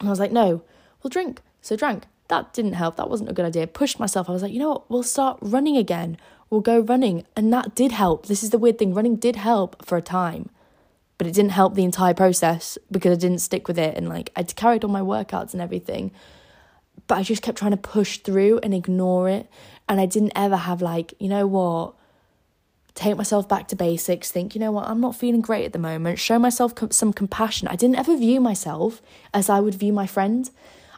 and 0.00 0.08
I 0.08 0.10
was 0.10 0.20
like, 0.20 0.32
no, 0.32 0.62
we'll 1.02 1.08
drink. 1.08 1.40
So 1.62 1.74
drank. 1.74 2.04
That 2.28 2.52
didn't 2.52 2.74
help. 2.74 2.96
That 2.96 3.08
wasn't 3.08 3.30
a 3.30 3.32
good 3.32 3.46
idea. 3.46 3.66
Pushed 3.66 3.98
myself. 3.98 4.28
I 4.28 4.32
was 4.32 4.42
like, 4.42 4.52
you 4.52 4.58
know 4.58 4.70
what? 4.70 4.90
We'll 4.90 5.02
start 5.02 5.38
running 5.40 5.78
again 5.78 6.18
will 6.52 6.60
go 6.60 6.80
running. 6.80 7.24
And 7.34 7.50
that 7.52 7.74
did 7.74 7.92
help. 7.92 8.26
This 8.26 8.42
is 8.42 8.50
the 8.50 8.58
weird 8.58 8.78
thing 8.78 8.92
running 8.92 9.16
did 9.16 9.36
help 9.36 9.84
for 9.84 9.96
a 9.96 10.02
time, 10.02 10.50
but 11.16 11.26
it 11.26 11.32
didn't 11.32 11.52
help 11.52 11.74
the 11.74 11.82
entire 11.82 12.12
process 12.12 12.76
because 12.90 13.16
I 13.16 13.20
didn't 13.20 13.40
stick 13.40 13.66
with 13.66 13.78
it. 13.78 13.96
And 13.96 14.08
like 14.08 14.30
I 14.36 14.42
carried 14.42 14.84
on 14.84 14.92
my 14.92 15.00
workouts 15.00 15.54
and 15.54 15.62
everything, 15.62 16.12
but 17.06 17.16
I 17.16 17.22
just 17.22 17.40
kept 17.40 17.56
trying 17.56 17.70
to 17.70 17.78
push 17.78 18.18
through 18.18 18.60
and 18.62 18.74
ignore 18.74 19.30
it. 19.30 19.48
And 19.88 19.98
I 19.98 20.04
didn't 20.04 20.32
ever 20.36 20.56
have 20.56 20.82
like, 20.82 21.14
you 21.18 21.28
know 21.28 21.46
what? 21.46 21.94
Take 22.94 23.16
myself 23.16 23.48
back 23.48 23.68
to 23.68 23.76
basics, 23.76 24.30
think, 24.30 24.54
you 24.54 24.60
know 24.60 24.70
what, 24.70 24.86
I'm 24.86 25.00
not 25.00 25.16
feeling 25.16 25.40
great 25.40 25.64
at 25.64 25.72
the 25.72 25.78
moment, 25.78 26.18
show 26.18 26.38
myself 26.38 26.74
some 26.90 27.14
compassion. 27.14 27.66
I 27.68 27.76
didn't 27.76 27.96
ever 27.96 28.14
view 28.14 28.38
myself 28.38 29.00
as 29.32 29.48
I 29.48 29.60
would 29.60 29.74
view 29.74 29.94
my 29.94 30.06
friend. 30.06 30.50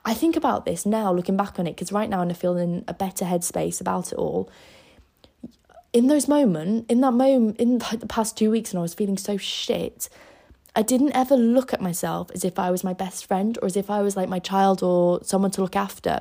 I 0.05 0.13
think 0.13 0.35
about 0.35 0.65
this 0.65 0.85
now, 0.85 1.13
looking 1.13 1.37
back 1.37 1.57
on 1.61 1.69
it, 1.69 1.77
because 1.77 1.93
right 1.93 2.11
now 2.11 2.21
I'm 2.21 2.35
feeling 2.35 2.85
a 2.89 2.95
better 2.95 3.25
headspace 3.25 3.81
about 3.81 4.11
it 4.11 4.17
all 4.17 4.51
in 5.95 6.09
those 6.09 6.27
moments, 6.27 6.87
in 6.89 7.01
that 7.03 7.13
moment, 7.13 7.59
in 7.59 7.79
the 7.79 8.07
past 8.09 8.37
two 8.37 8.51
weeks, 8.51 8.73
and 8.73 8.81
I 8.81 8.83
was 8.83 8.95
feeling 8.95 9.17
so 9.17 9.37
shit, 9.37 10.09
I 10.75 10.83
didn't 10.83 11.13
ever 11.13 11.37
look 11.37 11.73
at 11.73 11.81
myself 11.81 12.33
as 12.35 12.45
if 12.45 12.59
I 12.59 12.73
was 12.73 12.83
my 12.83 12.93
best 12.93 13.27
friend 13.27 13.57
or 13.63 13.67
as 13.67 13.77
if 13.77 13.89
I 13.89 14.03
was 14.03 14.17
like 14.17 14.29
my 14.29 14.41
child 14.41 14.83
or 14.83 15.23
someone 15.23 15.53
to 15.53 15.63
look 15.63 15.77
after 15.77 16.21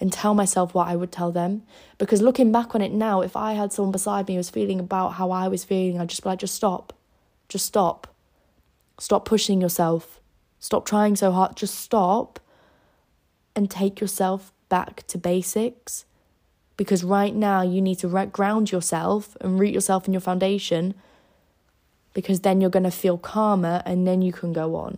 and 0.00 0.10
tell 0.10 0.32
myself 0.32 0.72
what 0.72 0.88
I 0.88 0.96
would 0.96 1.12
tell 1.12 1.30
them. 1.30 1.64
Because 1.98 2.22
looking 2.22 2.50
back 2.50 2.74
on 2.74 2.80
it 2.80 2.92
now, 2.92 3.20
if 3.20 3.36
I 3.36 3.52
had 3.52 3.74
someone 3.74 3.92
beside 3.92 4.26
me 4.26 4.34
who 4.34 4.38
was 4.38 4.48
feeling 4.48 4.80
about 4.80 5.10
how 5.10 5.30
I 5.30 5.48
was 5.48 5.64
feeling, 5.64 6.00
I'd 6.00 6.08
just 6.08 6.22
be 6.22 6.30
like, 6.30 6.38
just 6.38 6.54
stop. 6.54 6.94
Just 7.50 7.66
stop. 7.66 8.06
Stop 8.98 9.26
pushing 9.26 9.60
yourself. 9.60 10.18
Stop 10.60 10.86
trying 10.86 11.14
so 11.14 11.30
hard. 11.30 11.56
Just 11.56 11.74
stop 11.74 12.40
and 13.54 13.70
take 13.70 14.00
yourself 14.00 14.50
back 14.70 15.06
to 15.08 15.18
basics 15.18 16.06
because 16.80 17.04
right 17.04 17.34
now 17.34 17.60
you 17.60 17.82
need 17.82 17.98
to 17.98 18.08
ground 18.32 18.72
yourself 18.72 19.36
and 19.42 19.60
root 19.60 19.68
yourself 19.68 20.06
in 20.06 20.14
your 20.14 20.20
foundation 20.22 20.94
because 22.14 22.40
then 22.40 22.58
you're 22.58 22.70
going 22.70 22.84
to 22.84 22.90
feel 22.90 23.18
calmer 23.18 23.82
and 23.84 24.06
then 24.06 24.22
you 24.22 24.32
can 24.32 24.54
go 24.54 24.74
on. 24.76 24.96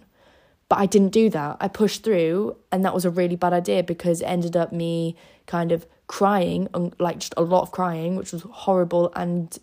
But 0.69 0.79
I 0.79 0.87
didn't 0.87 1.09
do 1.09 1.29
that. 1.31 1.57
I 1.59 1.67
pushed 1.67 2.05
through, 2.05 2.55
and 2.71 2.85
that 2.85 2.95
was 2.95 3.05
a 3.05 3.11
really 3.11 3.35
bad 3.35 3.53
idea 3.53 3.83
because 3.83 4.21
it 4.21 4.27
ended 4.27 4.57
up 4.57 4.71
me 4.71 5.17
kind 5.47 5.73
of 5.73 5.85
crying, 6.07 6.69
like 7.01 7.19
just 7.19 7.35
a 7.37 7.43
lot 7.43 7.63
of 7.63 7.73
crying, 7.73 8.15
which 8.15 8.31
was 8.31 8.43
horrible. 8.43 9.13
And 9.17 9.59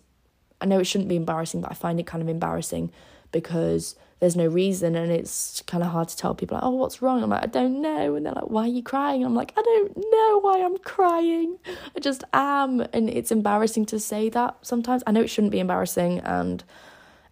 I 0.60 0.66
know 0.66 0.78
it 0.78 0.84
shouldn't 0.84 1.08
be 1.08 1.16
embarrassing, 1.16 1.62
but 1.62 1.70
I 1.70 1.74
find 1.74 1.98
it 1.98 2.06
kind 2.06 2.20
of 2.20 2.28
embarrassing 2.28 2.92
because 3.32 3.96
there's 4.20 4.36
no 4.36 4.46
reason 4.46 4.94
and 4.94 5.10
it's 5.10 5.62
kind 5.66 5.82
of 5.82 5.90
hard 5.90 6.06
to 6.08 6.16
tell 6.16 6.34
people 6.34 6.56
like, 6.56 6.64
oh 6.64 6.70
what's 6.70 7.00
wrong? 7.02 7.22
I'm 7.22 7.30
like 7.30 7.42
i 7.42 7.46
don't 7.46 7.80
know 7.80 8.14
and 8.14 8.24
they're 8.24 8.34
like 8.34 8.50
why 8.50 8.64
are 8.64 8.68
you 8.68 8.82
crying? 8.82 9.24
I'm 9.24 9.34
like 9.34 9.52
i 9.56 9.62
don't 9.62 9.96
know 9.96 10.40
why 10.40 10.62
i'm 10.62 10.76
crying. 10.78 11.58
I 11.96 12.00
just 12.00 12.22
am 12.32 12.80
and 12.92 13.08
it's 13.08 13.32
embarrassing 13.32 13.86
to 13.86 13.98
say 13.98 14.28
that 14.28 14.56
sometimes. 14.62 15.02
I 15.06 15.12
know 15.12 15.22
it 15.22 15.28
shouldn't 15.28 15.52
be 15.52 15.58
embarrassing 15.58 16.20
and 16.20 16.62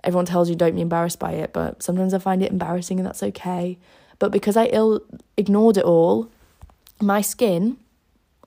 everyone 0.03 0.25
tells 0.25 0.49
you 0.49 0.57
don't 0.57 0.75
be 0.75 0.81
embarrassed 0.81 1.19
by 1.19 1.33
it 1.33 1.53
but 1.53 1.83
sometimes 1.83 2.15
i 2.15 2.19
find 2.19 2.43
it 2.43 2.51
embarrassing 2.51 2.99
and 2.99 3.07
that's 3.07 3.23
okay. 3.23 3.79
But 4.19 4.33
because 4.33 4.57
i 4.57 4.65
ill 4.67 5.03
ignored 5.37 5.77
it 5.77 5.85
all 5.85 6.31
my 7.01 7.21
skin 7.21 7.77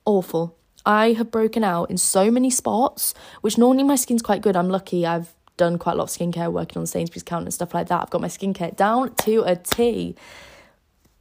awful. 0.04 0.56
I 0.84 1.12
have 1.12 1.30
broken 1.30 1.62
out 1.62 1.90
in 1.90 1.96
so 1.96 2.28
many 2.28 2.50
spots 2.50 3.14
which 3.40 3.56
normally 3.56 3.84
my 3.84 3.94
skin's 3.94 4.20
quite 4.20 4.42
good. 4.42 4.56
I'm 4.56 4.68
lucky 4.68 5.06
i've 5.06 5.32
done 5.56 5.78
quite 5.78 5.94
a 5.94 5.96
lot 5.96 6.04
of 6.04 6.10
skincare, 6.10 6.50
working 6.52 6.80
on 6.80 6.86
Sainsbury's 6.86 7.22
counter 7.22 7.44
and 7.44 7.54
stuff 7.54 7.74
like 7.74 7.88
that. 7.88 8.02
I've 8.02 8.10
got 8.10 8.20
my 8.20 8.28
skincare 8.28 8.74
down 8.76 9.14
to 9.16 9.42
a 9.42 9.56
T. 9.56 10.14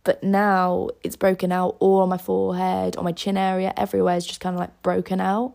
But 0.03 0.23
now 0.23 0.89
it's 1.03 1.15
broken 1.15 1.51
out 1.51 1.77
all 1.79 2.01
on 2.01 2.09
my 2.09 2.17
forehead, 2.17 2.95
on 2.95 3.03
my 3.03 3.11
chin 3.11 3.37
area, 3.37 3.73
everywhere 3.77 4.17
is 4.17 4.25
just 4.25 4.39
kind 4.39 4.55
of 4.55 4.59
like 4.59 4.81
broken 4.81 5.21
out. 5.21 5.53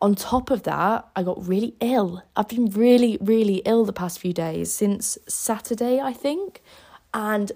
On 0.00 0.14
top 0.14 0.50
of 0.50 0.62
that, 0.64 1.08
I 1.16 1.22
got 1.22 1.48
really 1.48 1.74
ill. 1.80 2.22
I've 2.36 2.48
been 2.48 2.66
really, 2.66 3.18
really 3.20 3.62
ill 3.64 3.84
the 3.84 3.92
past 3.92 4.20
few 4.20 4.32
days 4.32 4.72
since 4.72 5.18
Saturday, 5.26 6.00
I 6.00 6.12
think. 6.12 6.62
And 7.12 7.50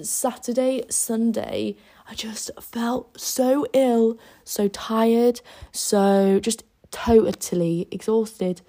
Saturday, 0.00 0.84
Sunday, 0.88 1.76
I 2.08 2.14
just 2.14 2.50
felt 2.60 3.20
so 3.20 3.66
ill, 3.72 4.18
so 4.44 4.68
tired, 4.68 5.40
so 5.72 6.40
just 6.40 6.62
totally 6.90 7.86
exhausted. 7.90 8.62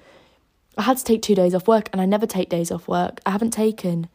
I 0.77 0.83
had 0.83 0.97
to 0.97 1.03
take 1.03 1.21
two 1.21 1.35
days 1.35 1.53
off 1.53 1.67
work, 1.67 1.89
and 1.91 2.01
I 2.01 2.05
never 2.05 2.25
take 2.25 2.49
days 2.49 2.71
off 2.71 2.87
work. 2.87 3.19
I 3.25 3.31
haven't 3.31 3.51
taken, 3.51 4.07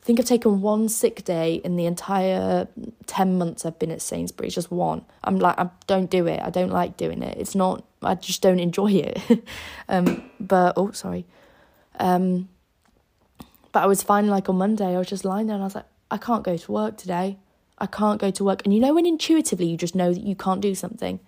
I 0.00 0.04
think 0.04 0.20
I've 0.20 0.26
taken 0.26 0.60
one 0.60 0.88
sick 0.88 1.24
day 1.24 1.54
in 1.56 1.76
the 1.76 1.86
entire 1.86 2.68
10 3.06 3.38
months 3.38 3.66
I've 3.66 3.78
been 3.78 3.90
at 3.90 4.00
Sainsbury's, 4.00 4.54
just 4.54 4.70
one. 4.70 5.04
I'm 5.24 5.38
like, 5.38 5.58
I 5.58 5.70
don't 5.86 6.10
do 6.10 6.26
it. 6.26 6.40
I 6.42 6.50
don't 6.50 6.70
like 6.70 6.96
doing 6.96 7.22
it. 7.22 7.36
It's 7.38 7.54
not, 7.54 7.84
I 8.02 8.14
just 8.14 8.42
don't 8.42 8.60
enjoy 8.60 8.92
it. 8.92 9.44
um, 9.88 10.22
but, 10.38 10.74
oh, 10.76 10.92
sorry. 10.92 11.26
Um, 11.98 12.48
but 13.72 13.82
I 13.82 13.86
was 13.86 14.02
fine 14.02 14.28
like 14.28 14.48
on 14.48 14.56
Monday, 14.56 14.94
I 14.94 14.98
was 14.98 15.08
just 15.08 15.24
lying 15.24 15.48
there 15.48 15.54
and 15.54 15.62
I 15.62 15.66
was 15.66 15.74
like, 15.74 15.86
I 16.10 16.18
can't 16.18 16.44
go 16.44 16.56
to 16.56 16.72
work 16.72 16.96
today. 16.96 17.38
I 17.78 17.86
can't 17.86 18.20
go 18.20 18.30
to 18.30 18.44
work. 18.44 18.62
And 18.64 18.72
you 18.72 18.80
know, 18.80 18.94
when 18.94 19.04
intuitively 19.04 19.66
you 19.66 19.76
just 19.76 19.94
know 19.94 20.14
that 20.14 20.22
you 20.22 20.34
can't 20.34 20.60
do 20.60 20.74
something. 20.74 21.20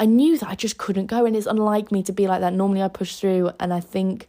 I 0.00 0.06
knew 0.06 0.38
that 0.38 0.48
I 0.48 0.54
just 0.54 0.78
couldn't 0.78 1.06
go, 1.06 1.26
and 1.26 1.36
it's 1.36 1.46
unlike 1.46 1.92
me 1.92 2.02
to 2.04 2.12
be 2.12 2.26
like 2.26 2.40
that. 2.40 2.54
Normally, 2.54 2.82
I 2.82 2.88
push 2.88 3.16
through, 3.16 3.50
and 3.60 3.70
I 3.70 3.80
think 3.80 4.28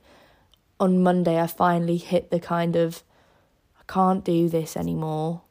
on 0.82 1.02
Monday 1.02 1.40
I 1.40 1.48
finally 1.48 1.96
hit 1.96 2.30
the 2.30 2.42
kind 2.42 2.76
of 2.76 3.04
I 3.80 3.84
can't 3.88 4.26
do 4.26 4.50
this 4.50 4.76
anymore. 4.76 5.44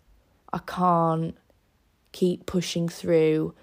I 0.53 0.59
can't 0.59 1.39
keep 2.13 2.45
pushing 2.45 2.87
through, 2.87 3.55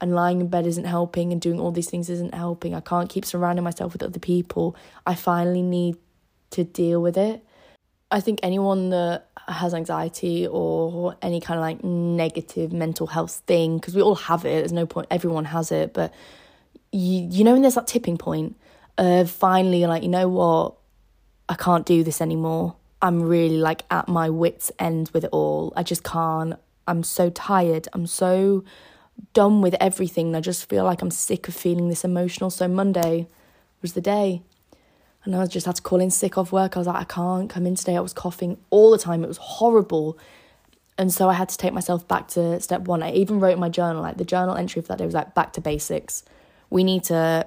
and 0.00 0.14
lying 0.14 0.40
in 0.40 0.46
bed 0.46 0.64
isn't 0.64 0.84
helping, 0.84 1.32
and 1.32 1.40
doing 1.40 1.58
all 1.58 1.72
these 1.72 1.90
things 1.90 2.08
isn't 2.08 2.34
helping. 2.34 2.72
I 2.72 2.80
can't 2.80 3.10
keep 3.10 3.24
surrounding 3.24 3.64
myself 3.64 3.92
with 3.92 4.04
other 4.04 4.20
people. 4.20 4.76
I 5.04 5.16
finally 5.16 5.62
need 5.62 5.96
to 6.50 6.62
deal 6.62 7.02
with 7.02 7.16
it. 7.16 7.44
I 8.12 8.20
think 8.20 8.38
anyone 8.44 8.90
that 8.90 9.26
has 9.48 9.74
anxiety 9.74 10.46
or 10.46 11.16
any 11.22 11.40
kind 11.40 11.58
of 11.58 11.62
like 11.62 11.84
negative 11.84 12.72
mental 12.72 13.06
health 13.06 13.42
thing, 13.46 13.78
because 13.78 13.94
we 13.94 14.02
all 14.02 14.14
have 14.14 14.44
it, 14.44 14.58
there's 14.60 14.72
no 14.72 14.86
point, 14.86 15.06
everyone 15.10 15.44
has 15.44 15.70
it, 15.72 15.92
but 15.92 16.12
you, 16.92 17.28
you 17.30 17.44
know, 17.44 17.52
when 17.52 17.62
there's 17.62 17.74
that 17.74 17.86
tipping 17.86 18.16
point 18.16 18.56
of 18.98 19.30
finally, 19.30 19.86
like, 19.86 20.02
you 20.02 20.08
know 20.08 20.28
what, 20.28 20.74
I 21.48 21.54
can't 21.54 21.86
do 21.86 22.02
this 22.02 22.20
anymore. 22.20 22.76
I'm 23.02 23.22
really 23.22 23.58
like 23.58 23.84
at 23.90 24.08
my 24.08 24.30
wits' 24.30 24.72
end 24.78 25.10
with 25.12 25.24
it 25.24 25.30
all. 25.32 25.72
I 25.76 25.82
just 25.82 26.02
can't. 26.02 26.54
I'm 26.88 27.02
so 27.02 27.30
tired. 27.30 27.88
I'm 27.92 28.06
so 28.06 28.64
done 29.32 29.60
with 29.60 29.74
everything. 29.80 30.34
I 30.34 30.40
just 30.40 30.68
feel 30.68 30.84
like 30.84 31.02
I'm 31.02 31.10
sick 31.10 31.46
of 31.46 31.54
feeling 31.54 31.88
this 31.88 32.04
emotional. 32.04 32.50
So 32.50 32.66
Monday 32.66 33.28
was 33.82 33.92
the 33.92 34.00
day. 34.00 34.42
And 35.26 35.34
I 35.34 35.44
just 35.46 35.66
had 35.66 35.76
to 35.76 35.82
call 35.82 36.00
in 36.00 36.10
sick 36.10 36.38
off 36.38 36.52
work. 36.52 36.76
I 36.76 36.80
was 36.80 36.86
like, 36.86 36.96
I 36.96 37.04
can't 37.04 37.50
come 37.50 37.66
in 37.66 37.74
today. 37.74 37.96
I 37.96 38.00
was 38.00 38.12
coughing 38.12 38.58
all 38.70 38.92
the 38.92 38.98
time. 38.98 39.24
It 39.24 39.28
was 39.28 39.38
horrible. 39.38 40.16
And 40.96 41.12
so 41.12 41.28
I 41.28 41.34
had 41.34 41.48
to 41.50 41.58
take 41.58 41.72
myself 41.72 42.06
back 42.06 42.28
to 42.28 42.60
step 42.60 42.82
one. 42.82 43.02
I 43.02 43.12
even 43.12 43.40
wrote 43.40 43.52
in 43.52 43.60
my 43.60 43.68
journal, 43.68 44.02
like 44.02 44.16
the 44.16 44.24
journal 44.24 44.54
entry 44.54 44.80
for 44.80 44.88
that 44.88 44.98
day 44.98 45.04
was 45.04 45.14
like, 45.14 45.34
back 45.34 45.52
to 45.54 45.60
basics. 45.60 46.22
We 46.70 46.84
need 46.84 47.04
to 47.04 47.46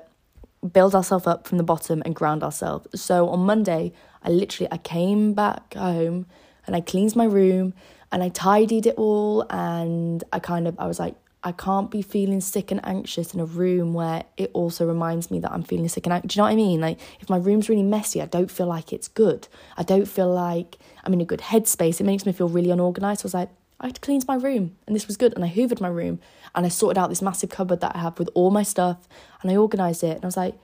build 0.74 0.94
ourselves 0.94 1.26
up 1.26 1.48
from 1.48 1.58
the 1.58 1.64
bottom 1.64 2.04
and 2.06 2.14
ground 2.14 2.44
ourselves. 2.44 3.02
So 3.02 3.30
on 3.30 3.40
Monday, 3.40 3.94
I 4.24 4.30
literally 4.30 4.68
I 4.72 4.78
came 4.78 5.34
back 5.34 5.74
home 5.74 6.26
and 6.68 6.76
I 6.76 6.82
cleansed 6.82 7.16
my 7.16 7.24
room 7.24 7.74
and 8.12 8.22
I 8.22 8.30
tidied 8.30 8.86
it 8.88 8.96
all 8.96 9.46
and 9.50 10.24
I 10.34 10.40
kind 10.40 10.68
of 10.68 10.78
I 10.80 10.88
was 10.88 11.00
like 11.00 11.16
I 11.42 11.54
can't 11.54 11.90
be 11.90 12.02
feeling 12.02 12.42
sick 12.42 12.70
and 12.70 12.86
anxious 12.86 13.34
in 13.34 13.40
a 13.40 13.46
room 13.46 13.94
where 13.94 14.26
it 14.36 14.52
also 14.54 14.86
reminds 14.86 15.32
me 15.32 15.40
that 15.40 15.54
I'm 15.54 15.64
feeling 15.64 15.88
sick 15.88 16.06
and 16.06 16.12
anxious. 16.12 16.34
Do 16.34 16.38
you 16.38 16.42
know 16.42 16.48
what 16.48 16.54
I 16.54 16.56
mean? 16.58 16.82
Like, 16.82 17.00
if 17.22 17.30
my 17.30 17.38
room's 17.38 17.70
really 17.70 17.84
messy, 17.84 18.22
I 18.22 18.26
don't 18.26 18.52
feel 18.52 18.68
like 18.68 18.92
it's 18.92 19.08
good. 19.08 19.48
I 19.78 19.84
don't 19.84 20.06
feel 20.06 20.30
like 20.30 20.78
I'm 21.06 21.14
in 21.14 21.22
a 21.22 21.26
good 21.26 21.40
headspace. 21.40 22.02
It 22.02 22.04
makes 22.04 22.26
me 22.26 22.34
feel 22.34 22.50
really 22.50 22.72
unorganized. 22.72 23.22
So 23.22 23.26
I 23.26 23.28
was 23.28 23.34
like, 23.34 23.50
I 23.80 23.92
cleanse 23.92 24.28
my 24.28 24.36
room, 24.36 24.76
and 24.86 24.94
this 24.94 25.08
was 25.08 25.16
good. 25.16 25.34
And 25.34 25.46
I 25.46 25.48
hoovered 25.48 25.80
my 25.80 25.88
room, 25.88 26.20
and 26.54 26.66
I 26.66 26.70
sorted 26.70 26.98
out 26.98 27.08
this 27.08 27.22
massive 27.22 27.50
cupboard 27.50 27.80
that 27.80 27.96
I 27.96 28.00
have 28.00 28.20
with 28.20 28.30
all 28.34 28.52
my 28.52 28.64
stuff, 28.64 29.08
and 29.42 29.50
I 29.50 29.56
organized 29.56 30.04
it. 30.04 30.16
And 30.18 30.26
I 30.26 30.28
was 30.28 30.36
like, 30.36 30.56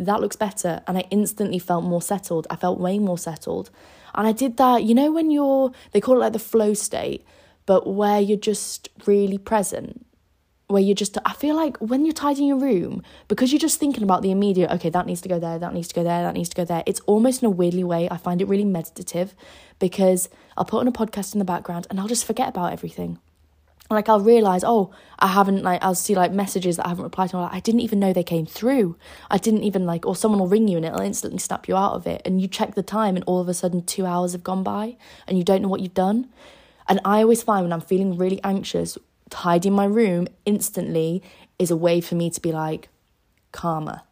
that 0.00 0.20
looks 0.20 0.34
better. 0.34 0.82
And 0.88 0.98
I 0.98 1.04
instantly 1.12 1.60
felt 1.60 1.84
more 1.84 2.02
settled. 2.02 2.48
I 2.50 2.56
felt 2.56 2.80
way 2.80 2.98
more 2.98 3.18
settled. 3.18 3.70
And 4.16 4.26
I 4.26 4.32
did 4.32 4.56
that, 4.56 4.82
you 4.82 4.96
know, 4.96 5.12
when 5.12 5.30
you're, 5.30 5.70
they 5.92 6.00
call 6.00 6.16
it 6.16 6.20
like 6.20 6.32
the 6.32 6.40
flow 6.40 6.74
state, 6.74 7.24
but 7.66 7.86
where 7.86 8.20
you're 8.20 8.36
just 8.36 8.88
really 9.06 9.38
present 9.38 10.04
where 10.66 10.82
you're 10.82 10.94
just 10.94 11.18
I 11.24 11.34
feel 11.34 11.54
like 11.54 11.76
when 11.78 12.04
you're 12.06 12.14
tidying 12.14 12.48
your 12.48 12.58
room 12.58 13.02
because 13.28 13.52
you're 13.52 13.60
just 13.60 13.78
thinking 13.78 14.02
about 14.02 14.22
the 14.22 14.30
immediate 14.30 14.70
okay 14.70 14.88
that 14.88 15.06
needs 15.06 15.20
to 15.22 15.28
go 15.28 15.38
there 15.38 15.58
that 15.58 15.74
needs 15.74 15.88
to 15.88 15.94
go 15.94 16.02
there 16.02 16.22
that 16.22 16.34
needs 16.34 16.48
to 16.48 16.56
go 16.56 16.64
there 16.64 16.82
it's 16.86 17.00
almost 17.00 17.42
in 17.42 17.46
a 17.46 17.50
weirdly 17.50 17.84
way 17.84 18.08
I 18.10 18.16
find 18.16 18.40
it 18.40 18.48
really 18.48 18.64
meditative 18.64 19.34
because 19.78 20.28
I'll 20.56 20.64
put 20.64 20.80
on 20.80 20.88
a 20.88 20.92
podcast 20.92 21.34
in 21.34 21.38
the 21.38 21.44
background 21.44 21.86
and 21.90 22.00
I'll 22.00 22.08
just 22.08 22.24
forget 22.24 22.48
about 22.48 22.72
everything. 22.72 23.18
Like 23.90 24.08
I'll 24.08 24.20
realize 24.20 24.64
oh 24.64 24.92
I 25.18 25.26
haven't 25.26 25.62
like 25.62 25.82
I'll 25.82 25.94
see 25.94 26.14
like 26.14 26.32
messages 26.32 26.76
that 26.76 26.86
I 26.86 26.88
haven't 26.88 27.04
replied 27.04 27.30
to 27.30 27.38
like, 27.38 27.52
I 27.52 27.60
didn't 27.60 27.82
even 27.82 28.00
know 28.00 28.14
they 28.14 28.22
came 28.22 28.46
through. 28.46 28.96
I 29.30 29.36
didn't 29.36 29.62
even 29.64 29.84
like 29.84 30.06
or 30.06 30.16
someone 30.16 30.40
will 30.40 30.48
ring 30.48 30.68
you 30.68 30.78
and 30.78 30.86
it'll 30.86 31.00
instantly 31.00 31.38
snap 31.38 31.68
you 31.68 31.76
out 31.76 31.92
of 31.92 32.06
it. 32.06 32.22
And 32.24 32.40
you 32.40 32.48
check 32.48 32.74
the 32.74 32.82
time 32.82 33.16
and 33.16 33.24
all 33.26 33.40
of 33.40 33.48
a 33.48 33.54
sudden 33.54 33.84
2 33.84 34.06
hours 34.06 34.32
have 34.32 34.42
gone 34.42 34.62
by 34.62 34.96
and 35.28 35.36
you 35.36 35.44
don't 35.44 35.60
know 35.60 35.68
what 35.68 35.80
you've 35.80 35.92
done. 35.92 36.28
And 36.88 37.00
I 37.04 37.20
always 37.20 37.42
find 37.42 37.64
when 37.64 37.72
I'm 37.72 37.80
feeling 37.82 38.16
really 38.16 38.40
anxious 38.42 38.96
tidying 39.30 39.74
my 39.74 39.84
room 39.84 40.26
instantly 40.44 41.22
is 41.58 41.70
a 41.70 41.76
way 41.76 42.00
for 42.00 42.14
me 42.14 42.30
to 42.30 42.40
be 42.40 42.52
like 42.52 42.88
calmer, 43.52 44.02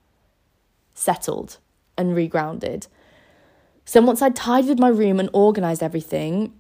settled, 0.95 1.59
and 1.97 2.17
regrounded. 2.17 2.87
So 3.85 4.01
once 4.01 4.23
I'd 4.23 4.37
tidied 4.37 4.79
my 4.79 4.89
room 4.89 5.19
and 5.19 5.29
organized 5.33 5.83
everything, 5.83 6.53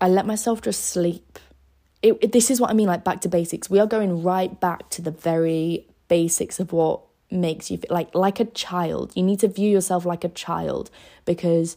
I 0.00 0.08
let 0.08 0.26
myself 0.26 0.60
just 0.60 0.84
sleep. 0.84 1.38
It, 2.02 2.18
it, 2.20 2.32
this 2.32 2.50
is 2.50 2.60
what 2.60 2.70
I 2.70 2.74
mean, 2.74 2.88
like 2.88 3.04
back 3.04 3.20
to 3.22 3.28
basics. 3.28 3.70
We 3.70 3.78
are 3.78 3.86
going 3.86 4.22
right 4.22 4.58
back 4.60 4.90
to 4.90 5.02
the 5.02 5.10
very 5.10 5.86
basics 6.08 6.60
of 6.60 6.72
what 6.72 7.00
makes 7.30 7.70
you 7.70 7.78
feel 7.78 7.88
like 7.90 8.14
like 8.14 8.38
a 8.40 8.44
child. 8.44 9.12
You 9.14 9.22
need 9.22 9.40
to 9.40 9.48
view 9.48 9.70
yourself 9.70 10.04
like 10.04 10.24
a 10.24 10.28
child 10.28 10.90
because 11.24 11.76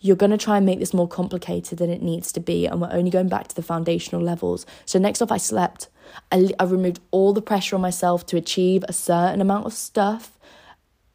you're 0.00 0.16
going 0.16 0.30
to 0.30 0.38
try 0.38 0.56
and 0.56 0.66
make 0.66 0.78
this 0.78 0.94
more 0.94 1.08
complicated 1.08 1.78
than 1.78 1.90
it 1.90 2.02
needs 2.02 2.30
to 2.32 2.40
be 2.40 2.66
and 2.66 2.80
we're 2.80 2.92
only 2.92 3.10
going 3.10 3.28
back 3.28 3.48
to 3.48 3.54
the 3.54 3.62
foundational 3.62 4.22
levels. 4.22 4.66
So 4.84 4.98
next 4.98 5.22
off 5.22 5.32
i 5.32 5.36
slept. 5.36 5.88
I, 6.32 6.50
I 6.58 6.64
removed 6.64 7.00
all 7.10 7.32
the 7.32 7.42
pressure 7.42 7.76
on 7.76 7.82
myself 7.82 8.24
to 8.26 8.36
achieve 8.36 8.84
a 8.88 8.92
certain 8.92 9.40
amount 9.40 9.66
of 9.66 9.72
stuff 9.72 10.38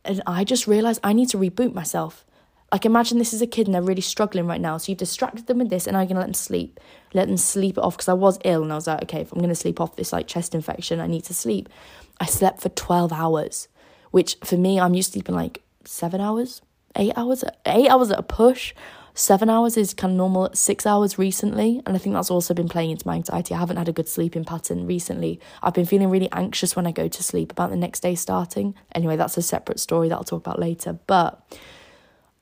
and 0.06 0.22
i 0.28 0.44
just 0.44 0.68
realized 0.68 1.00
i 1.04 1.14
need 1.14 1.30
to 1.30 1.38
reboot 1.38 1.74
myself. 1.74 2.26
Like 2.72 2.86
imagine 2.86 3.20
this 3.20 3.34
is 3.34 3.42
a 3.42 3.48
kid 3.48 3.68
and 3.68 3.76
they're 3.76 3.82
really 3.82 4.02
struggling 4.02 4.48
right 4.48 4.62
now 4.62 4.78
so 4.78 4.92
you've 4.92 5.00
distracted 5.00 5.48
them 5.48 5.60
with 5.60 5.70
this 5.70 5.88
and 5.88 5.96
i'm 5.96 6.08
going 6.08 6.16
to 6.16 6.22
let 6.22 6.28
them 6.28 6.34
sleep. 6.34 6.80
Let 7.14 7.28
them 7.28 7.38
sleep 7.38 7.78
it 7.78 7.84
off 7.84 7.96
because 7.96 8.10
i 8.10 8.14
was 8.14 8.38
ill 8.44 8.64
and 8.64 8.72
i 8.72 8.76
was 8.76 8.88
like 8.88 9.04
okay 9.04 9.22
if 9.22 9.32
i'm 9.32 9.40
going 9.40 9.50
to 9.50 9.56
sleep 9.56 9.80
off 9.80 9.96
this 9.96 10.12
like 10.12 10.28
chest 10.28 10.54
infection 10.54 11.00
i 11.00 11.08
need 11.08 11.24
to 11.26 11.34
sleep. 11.34 11.70
I 12.20 12.26
slept 12.26 12.62
for 12.62 12.70
12 12.70 13.14
hours 13.14 13.68
which 14.12 14.36
for 14.44 14.58
me 14.58 14.80
i'm 14.80 14.94
used 14.94 15.10
to 15.10 15.14
sleeping 15.14 15.36
like 15.36 15.62
seven 15.86 16.22
hours 16.22 16.62
eight 16.96 17.14
hours, 17.16 17.44
eight 17.66 17.90
hours 17.90 18.12
at 18.12 18.20
a 18.20 18.24
push. 18.24 18.74
Seven 19.16 19.48
hours 19.48 19.78
is 19.78 19.94
kind 19.94 20.12
of 20.12 20.18
normal. 20.18 20.50
Six 20.54 20.88
hours 20.88 21.20
recently, 21.20 21.82
and 21.86 21.96
I 21.96 22.00
think 22.00 22.16
that's 22.16 22.32
also 22.32 22.54
been 22.54 22.70
playing 22.70 22.90
into 22.90 23.08
my 23.08 23.16
anxiety. 23.16 23.54
I 23.54 23.60
haven't 23.60 23.78
had 23.78 23.88
a 23.88 23.94
good 23.94 24.10
sleeping 24.10 24.44
pattern 24.44 24.88
recently. 24.88 25.40
I've 25.62 25.76
been 25.76 25.86
feeling 25.86 26.10
really 26.10 26.32
anxious 26.32 26.76
when 26.76 26.88
I 26.88 26.92
go 26.92 27.08
to 27.08 27.24
sleep 27.24 27.52
about 27.52 27.70
the 27.70 27.76
next 27.76 28.00
day 28.00 28.16
starting. 28.16 28.74
Anyway, 28.96 29.16
that's 29.16 29.38
a 29.38 29.44
separate 29.44 29.80
story 29.80 30.10
that 30.10 30.16
I'll 30.16 30.24
talk 30.24 30.42
about 30.42 30.60
later. 30.60 30.98
But 31.06 31.40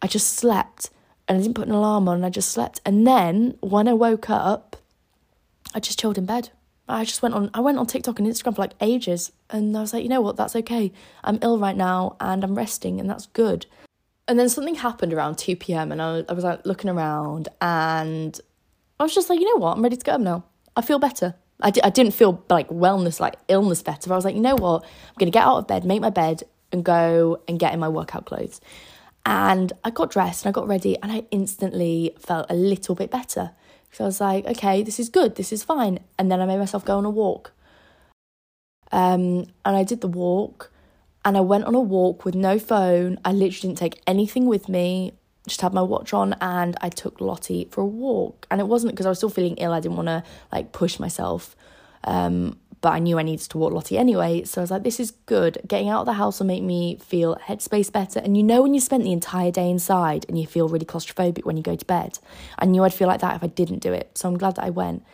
I 0.01 0.07
just 0.07 0.33
slept, 0.33 0.89
and 1.27 1.37
I 1.37 1.41
didn't 1.41 1.55
put 1.55 1.67
an 1.67 1.73
alarm 1.73 2.07
on. 2.07 2.17
And 2.17 2.25
I 2.25 2.29
just 2.29 2.51
slept, 2.51 2.79
and 2.85 3.05
then 3.05 3.57
when 3.59 3.89
I 3.89 3.93
woke 3.93 4.29
up, 4.29 4.77
I 5.75 5.81
just 5.81 5.99
chilled 5.99 6.17
in 6.17 6.25
bed. 6.25 6.51
I 6.87 7.05
just 7.05 7.21
went 7.21 7.35
on 7.35 7.49
I 7.53 7.61
went 7.61 7.77
on 7.77 7.85
TikTok 7.85 8.19
and 8.19 8.27
Instagram 8.27 8.55
for 8.55 8.63
like 8.63 8.73
ages 8.81 9.31
and 9.49 9.77
I 9.77 9.79
was 9.79 9.93
like, 9.93 10.03
you 10.03 10.09
know 10.09 10.19
what, 10.19 10.35
that's 10.35 10.57
okay. 10.57 10.91
I'm 11.23 11.39
ill 11.41 11.57
right 11.57 11.77
now 11.77 12.17
and 12.19 12.43
I'm 12.43 12.55
resting 12.55 12.99
and 12.99 13.09
that's 13.09 13.27
good 13.27 13.65
And 14.31 14.39
then 14.39 14.47
something 14.47 14.75
happened 14.75 15.11
around 15.11 15.39
2 15.39 15.57
p.m. 15.57 15.91
and 15.91 16.01
I 16.01 16.13
was, 16.13 16.25
I 16.29 16.31
was 16.31 16.45
like 16.45 16.65
looking 16.65 16.89
around 16.89 17.49
and 17.59 18.39
I 18.97 19.03
was 19.03 19.13
just 19.13 19.29
like, 19.29 19.41
you 19.41 19.45
know 19.45 19.57
what? 19.57 19.75
I'm 19.75 19.83
ready 19.83 19.97
to 19.97 20.05
go 20.05 20.13
home 20.13 20.23
now. 20.23 20.45
I 20.73 20.81
feel 20.81 20.99
better. 20.99 21.35
I 21.61 21.69
didn't 21.71 22.13
feel 22.13 22.41
like 22.49 22.69
wellness, 22.69 23.19
like 23.19 23.35
illness 23.49 23.83
better. 23.83 24.13
I 24.13 24.15
was 24.15 24.23
like, 24.23 24.33
you 24.33 24.39
know 24.39 24.55
what? 24.55 24.83
I'm 24.83 25.15
going 25.17 25.29
to 25.29 25.37
get 25.37 25.45
out 25.45 25.57
of 25.57 25.67
bed, 25.67 25.83
make 25.83 25.99
my 25.99 26.11
bed, 26.11 26.43
and 26.71 26.81
go 26.81 27.41
and 27.45 27.59
get 27.59 27.73
in 27.73 27.81
my 27.81 27.89
workout 27.89 28.25
clothes. 28.25 28.61
And 29.25 29.73
I 29.83 29.89
got 29.89 30.11
dressed 30.11 30.45
and 30.45 30.49
I 30.49 30.53
got 30.53 30.65
ready 30.65 30.97
and 31.03 31.11
I 31.11 31.25
instantly 31.31 32.15
felt 32.17 32.45
a 32.49 32.55
little 32.55 32.95
bit 32.95 33.11
better. 33.11 33.51
So 33.91 34.05
I 34.05 34.07
was 34.07 34.21
like, 34.21 34.45
okay, 34.45 34.81
this 34.81 34.97
is 34.97 35.09
good, 35.09 35.35
this 35.35 35.51
is 35.51 35.61
fine. 35.61 35.99
And 36.17 36.31
then 36.31 36.39
I 36.39 36.45
made 36.45 36.59
myself 36.59 36.85
go 36.85 36.97
on 36.97 37.03
a 37.03 37.09
walk. 37.09 37.51
Um, 38.93 39.47
and 39.65 39.75
I 39.75 39.83
did 39.83 39.99
the 39.99 40.07
walk 40.07 40.70
and 41.23 41.37
I 41.37 41.41
went 41.41 41.65
on 41.65 41.75
a 41.75 41.79
walk 41.79 42.25
with 42.25 42.35
no 42.35 42.57
phone. 42.57 43.19
I 43.23 43.31
literally 43.31 43.73
didn't 43.73 43.77
take 43.77 44.01
anything 44.07 44.45
with 44.45 44.67
me, 44.67 45.13
just 45.47 45.61
had 45.61 45.73
my 45.73 45.81
watch 45.81 46.13
on 46.13 46.33
and 46.41 46.75
I 46.81 46.89
took 46.89 47.21
Lottie 47.21 47.67
for 47.71 47.81
a 47.81 47.85
walk. 47.85 48.47
And 48.49 48.59
it 48.59 48.67
wasn't 48.67 48.93
because 48.93 49.05
I 49.05 49.09
was 49.09 49.19
still 49.19 49.29
feeling 49.29 49.55
ill, 49.57 49.73
I 49.73 49.79
didn't 49.79 49.97
want 49.97 50.07
to 50.07 50.23
like 50.51 50.71
push 50.71 50.99
myself. 50.99 51.55
Um, 52.03 52.57
but 52.81 52.93
I 52.93 52.99
knew 52.99 53.19
I 53.19 53.23
needed 53.23 53.47
to 53.51 53.59
walk 53.59 53.73
Lottie 53.73 53.97
anyway. 53.97 54.43
So 54.43 54.59
I 54.59 54.63
was 54.63 54.71
like, 54.71 54.83
this 54.83 54.99
is 54.99 55.11
good. 55.27 55.59
Getting 55.67 55.89
out 55.89 56.01
of 56.01 56.05
the 56.07 56.13
house 56.13 56.39
will 56.39 56.47
make 56.47 56.63
me 56.63 56.97
feel 56.97 57.35
headspace 57.35 57.91
better. 57.91 58.19
And 58.19 58.35
you 58.35 58.41
know, 58.41 58.63
when 58.63 58.73
you 58.73 58.79
spent 58.79 59.03
the 59.03 59.11
entire 59.11 59.51
day 59.51 59.69
inside 59.69 60.25
and 60.27 60.39
you 60.39 60.47
feel 60.47 60.67
really 60.67 60.85
claustrophobic 60.85 61.45
when 61.45 61.57
you 61.57 61.63
go 61.63 61.75
to 61.75 61.85
bed, 61.85 62.17
I 62.57 62.65
knew 62.65 62.83
I'd 62.83 62.93
feel 62.93 63.07
like 63.07 63.21
that 63.21 63.35
if 63.35 63.43
I 63.43 63.47
didn't 63.47 63.79
do 63.79 63.93
it. 63.93 64.17
So 64.17 64.27
I'm 64.27 64.37
glad 64.37 64.55
that 64.55 64.65
I 64.65 64.71
went. 64.71 65.05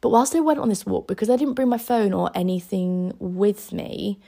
But 0.00 0.10
whilst 0.10 0.34
I 0.34 0.40
went 0.40 0.58
on 0.58 0.68
this 0.68 0.86
walk, 0.86 1.06
because 1.06 1.30
I 1.30 1.36
didn't 1.36 1.54
bring 1.54 1.68
my 1.68 1.78
phone 1.78 2.12
or 2.12 2.30
anything 2.34 3.14
with 3.20 3.72
me, 3.72 4.18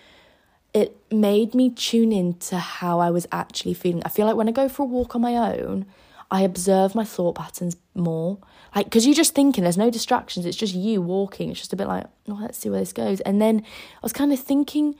it 0.72 0.96
made 1.10 1.54
me 1.54 1.70
tune 1.70 2.12
into 2.12 2.58
how 2.58 3.00
I 3.00 3.10
was 3.10 3.26
actually 3.32 3.74
feeling. 3.74 4.02
I 4.04 4.08
feel 4.08 4.26
like 4.26 4.36
when 4.36 4.48
I 4.48 4.52
go 4.52 4.68
for 4.68 4.82
a 4.82 4.86
walk 4.86 5.14
on 5.14 5.20
my 5.20 5.36
own, 5.36 5.86
I 6.30 6.42
observe 6.42 6.94
my 6.94 7.04
thought 7.04 7.34
patterns 7.34 7.76
more. 7.94 8.38
Like, 8.74 8.86
because 8.86 9.04
you're 9.04 9.14
just 9.14 9.34
thinking, 9.34 9.64
there's 9.64 9.76
no 9.76 9.90
distractions, 9.90 10.46
it's 10.46 10.56
just 10.56 10.74
you 10.74 11.02
walking. 11.02 11.50
It's 11.50 11.58
just 11.58 11.72
a 11.72 11.76
bit 11.76 11.88
like, 11.88 12.06
oh, 12.28 12.38
let's 12.40 12.58
see 12.58 12.70
where 12.70 12.78
this 12.78 12.92
goes. 12.92 13.20
And 13.22 13.42
then 13.42 13.60
I 13.62 14.00
was 14.02 14.12
kind 14.12 14.32
of 14.32 14.38
thinking 14.38 14.94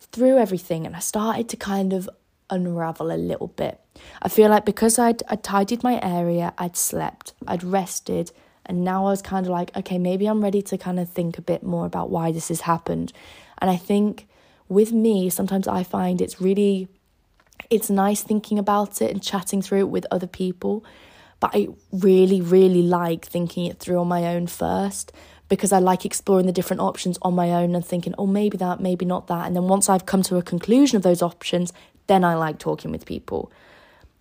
through 0.00 0.38
everything 0.38 0.84
and 0.84 0.96
I 0.96 0.98
started 0.98 1.48
to 1.50 1.56
kind 1.56 1.92
of 1.92 2.10
unravel 2.50 3.12
a 3.12 3.16
little 3.16 3.46
bit. 3.48 3.80
I 4.20 4.28
feel 4.28 4.50
like 4.50 4.64
because 4.64 4.98
I'd, 4.98 5.22
I'd 5.28 5.44
tidied 5.44 5.84
my 5.84 6.00
area, 6.02 6.52
I'd 6.58 6.76
slept, 6.76 7.32
I'd 7.46 7.62
rested, 7.62 8.32
and 8.66 8.84
now 8.84 9.06
I 9.06 9.10
was 9.10 9.22
kind 9.22 9.46
of 9.46 9.52
like, 9.52 9.76
okay, 9.76 9.98
maybe 9.98 10.26
I'm 10.26 10.42
ready 10.42 10.62
to 10.62 10.78
kind 10.78 10.98
of 10.98 11.08
think 11.08 11.38
a 11.38 11.42
bit 11.42 11.62
more 11.62 11.86
about 11.86 12.10
why 12.10 12.32
this 12.32 12.48
has 12.48 12.62
happened. 12.62 13.12
And 13.58 13.70
I 13.70 13.76
think 13.76 14.26
with 14.72 14.92
me, 14.92 15.30
sometimes 15.30 15.68
I 15.68 15.82
find 15.82 16.20
it's 16.20 16.40
really 16.40 16.88
it's 17.70 17.88
nice 17.88 18.22
thinking 18.22 18.58
about 18.58 19.00
it 19.00 19.10
and 19.10 19.22
chatting 19.22 19.62
through 19.62 19.80
it 19.80 19.88
with 19.88 20.06
other 20.10 20.26
people. 20.26 20.84
But 21.40 21.50
I 21.54 21.68
really, 21.90 22.40
really 22.40 22.82
like 22.82 23.24
thinking 23.24 23.66
it 23.66 23.78
through 23.78 23.98
on 23.98 24.08
my 24.08 24.26
own 24.26 24.46
first 24.46 25.12
because 25.48 25.72
I 25.72 25.78
like 25.80 26.04
exploring 26.04 26.46
the 26.46 26.52
different 26.52 26.80
options 26.80 27.18
on 27.22 27.34
my 27.34 27.50
own 27.50 27.74
and 27.74 27.84
thinking, 27.84 28.14
oh, 28.16 28.26
maybe 28.26 28.56
that, 28.58 28.80
maybe 28.80 29.04
not 29.04 29.26
that. 29.26 29.46
And 29.46 29.56
then 29.56 29.64
once 29.64 29.88
I've 29.88 30.06
come 30.06 30.22
to 30.24 30.36
a 30.36 30.42
conclusion 30.42 30.96
of 30.96 31.02
those 31.02 31.20
options, 31.20 31.72
then 32.06 32.24
I 32.24 32.34
like 32.34 32.58
talking 32.58 32.90
with 32.90 33.06
people. 33.06 33.50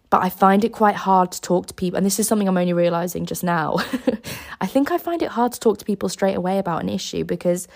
But 0.10 0.24
I 0.24 0.30
find 0.30 0.66
it 0.66 0.74
quite 0.74 0.96
hard 0.96 1.32
to 1.32 1.42
talk 1.42 1.68
to 1.68 1.74
people. 1.74 1.96
And 1.98 2.06
this 2.06 2.20
is 2.20 2.28
something 2.28 2.48
I'm 2.48 2.58
only 2.58 2.74
realizing 2.74 3.26
just 3.26 3.44
now. 3.44 3.78
I 4.62 4.68
think 4.68 4.92
I 4.92 4.98
find 4.98 5.22
it 5.22 5.30
hard 5.30 5.54
to 5.54 5.60
talk 5.60 5.78
to 5.78 5.86
people 5.86 6.10
straight 6.10 6.36
away 6.36 6.58
about 6.58 6.82
an 6.82 6.90
issue 6.90 7.24
because 7.24 7.68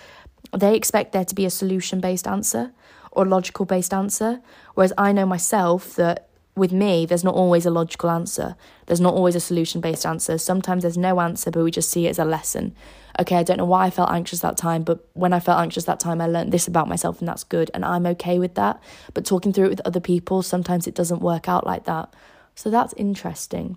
they 0.52 0.74
expect 0.74 1.12
there 1.12 1.24
to 1.24 1.34
be 1.34 1.44
a 1.44 1.50
solution 1.50 2.00
based 2.00 2.26
answer 2.26 2.72
or 3.12 3.24
logical 3.24 3.64
based 3.64 3.94
answer. 3.94 4.40
Whereas 4.74 4.92
I 4.98 5.12
know 5.12 5.26
myself 5.26 5.94
that 5.96 6.28
with 6.54 6.72
me, 6.72 7.04
there's 7.04 7.24
not 7.24 7.34
always 7.34 7.66
a 7.66 7.70
logical 7.70 8.10
answer. 8.10 8.56
There's 8.86 9.00
not 9.00 9.14
always 9.14 9.34
a 9.34 9.40
solution 9.40 9.80
based 9.80 10.06
answer. 10.06 10.38
Sometimes 10.38 10.82
there's 10.82 10.96
no 10.96 11.20
answer, 11.20 11.50
but 11.50 11.62
we 11.62 11.70
just 11.70 11.90
see 11.90 12.06
it 12.06 12.10
as 12.10 12.18
a 12.18 12.24
lesson. 12.24 12.74
Okay, 13.20 13.36
I 13.36 13.42
don't 13.42 13.58
know 13.58 13.66
why 13.66 13.86
I 13.86 13.90
felt 13.90 14.10
anxious 14.10 14.40
that 14.40 14.56
time, 14.56 14.82
but 14.82 15.06
when 15.14 15.32
I 15.32 15.40
felt 15.40 15.60
anxious 15.60 15.84
that 15.84 16.00
time, 16.00 16.20
I 16.20 16.26
learned 16.26 16.52
this 16.52 16.66
about 16.66 16.88
myself, 16.88 17.18
and 17.20 17.28
that's 17.28 17.44
good. 17.44 17.70
And 17.72 17.84
I'm 17.84 18.06
okay 18.06 18.38
with 18.38 18.54
that. 18.54 18.82
But 19.14 19.24
talking 19.24 19.52
through 19.52 19.66
it 19.66 19.70
with 19.70 19.86
other 19.86 20.00
people, 20.00 20.42
sometimes 20.42 20.86
it 20.86 20.94
doesn't 20.94 21.22
work 21.22 21.48
out 21.48 21.66
like 21.66 21.84
that. 21.84 22.12
So 22.54 22.70
that's 22.70 22.94
interesting. 22.94 23.76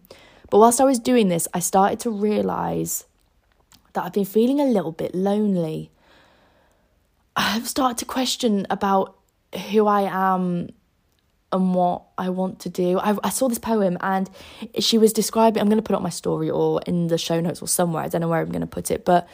But 0.49 0.59
whilst 0.59 0.81
I 0.81 0.85
was 0.85 0.99
doing 0.99 1.27
this, 1.27 1.47
I 1.53 1.59
started 1.59 1.99
to 2.01 2.09
realize 2.09 3.05
that 3.93 4.03
I've 4.05 4.13
been 4.13 4.25
feeling 4.25 4.59
a 4.59 4.65
little 4.65 4.91
bit 4.91 5.13
lonely. 5.13 5.91
I've 7.39 7.69
started 7.69 7.97
to 7.99 8.05
question 8.05 8.67
about 8.69 9.17
who 9.71 9.87
I 9.87 10.01
am 10.01 10.71
and 11.53 11.73
what 11.73 12.03
I 12.17 12.29
want 12.31 12.59
to 12.59 12.69
do. 12.69 12.99
I, 12.99 13.17
I 13.23 13.29
saw 13.29 13.47
this 13.47 13.57
poem 13.57 13.97
and 14.01 14.29
she 14.77 14.97
was 14.97 15.13
describing, 15.13 15.61
I'm 15.61 15.69
going 15.69 15.77
to 15.77 15.83
put 15.83 15.95
up 15.95 16.01
my 16.01 16.09
story 16.09 16.49
or 16.49 16.81
in 16.85 17.07
the 17.07 17.17
show 17.17 17.39
notes 17.39 17.61
or 17.61 17.67
somewhere, 17.69 18.03
I 18.03 18.09
don't 18.09 18.19
know 18.19 18.27
where 18.27 18.41
I'm 18.41 18.51
going 18.51 18.59
to 18.59 18.67
put 18.67 18.91
it, 18.91 19.05
but 19.05 19.25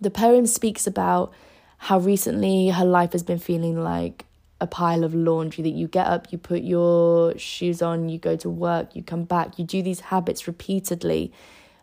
the 0.00 0.10
poem 0.10 0.46
speaks 0.46 0.86
about 0.86 1.30
how 1.76 1.98
recently 1.98 2.70
her 2.70 2.86
life 2.86 3.12
has 3.12 3.22
been 3.22 3.38
feeling 3.38 3.84
like 3.84 4.24
a 4.58 4.66
pile 4.66 5.04
of 5.04 5.14
laundry 5.14 5.62
that 5.62 5.70
you 5.70 5.88
get 5.88 6.06
up, 6.06 6.32
you 6.32 6.38
put 6.38 6.62
your 6.62 7.36
shoes 7.36 7.82
on, 7.82 8.08
you 8.08 8.18
go 8.18 8.34
to 8.34 8.48
work, 8.48 8.96
you 8.96 9.02
come 9.02 9.24
back, 9.24 9.58
you 9.58 9.64
do 9.66 9.82
these 9.82 10.00
habits 10.00 10.46
repeatedly, 10.46 11.30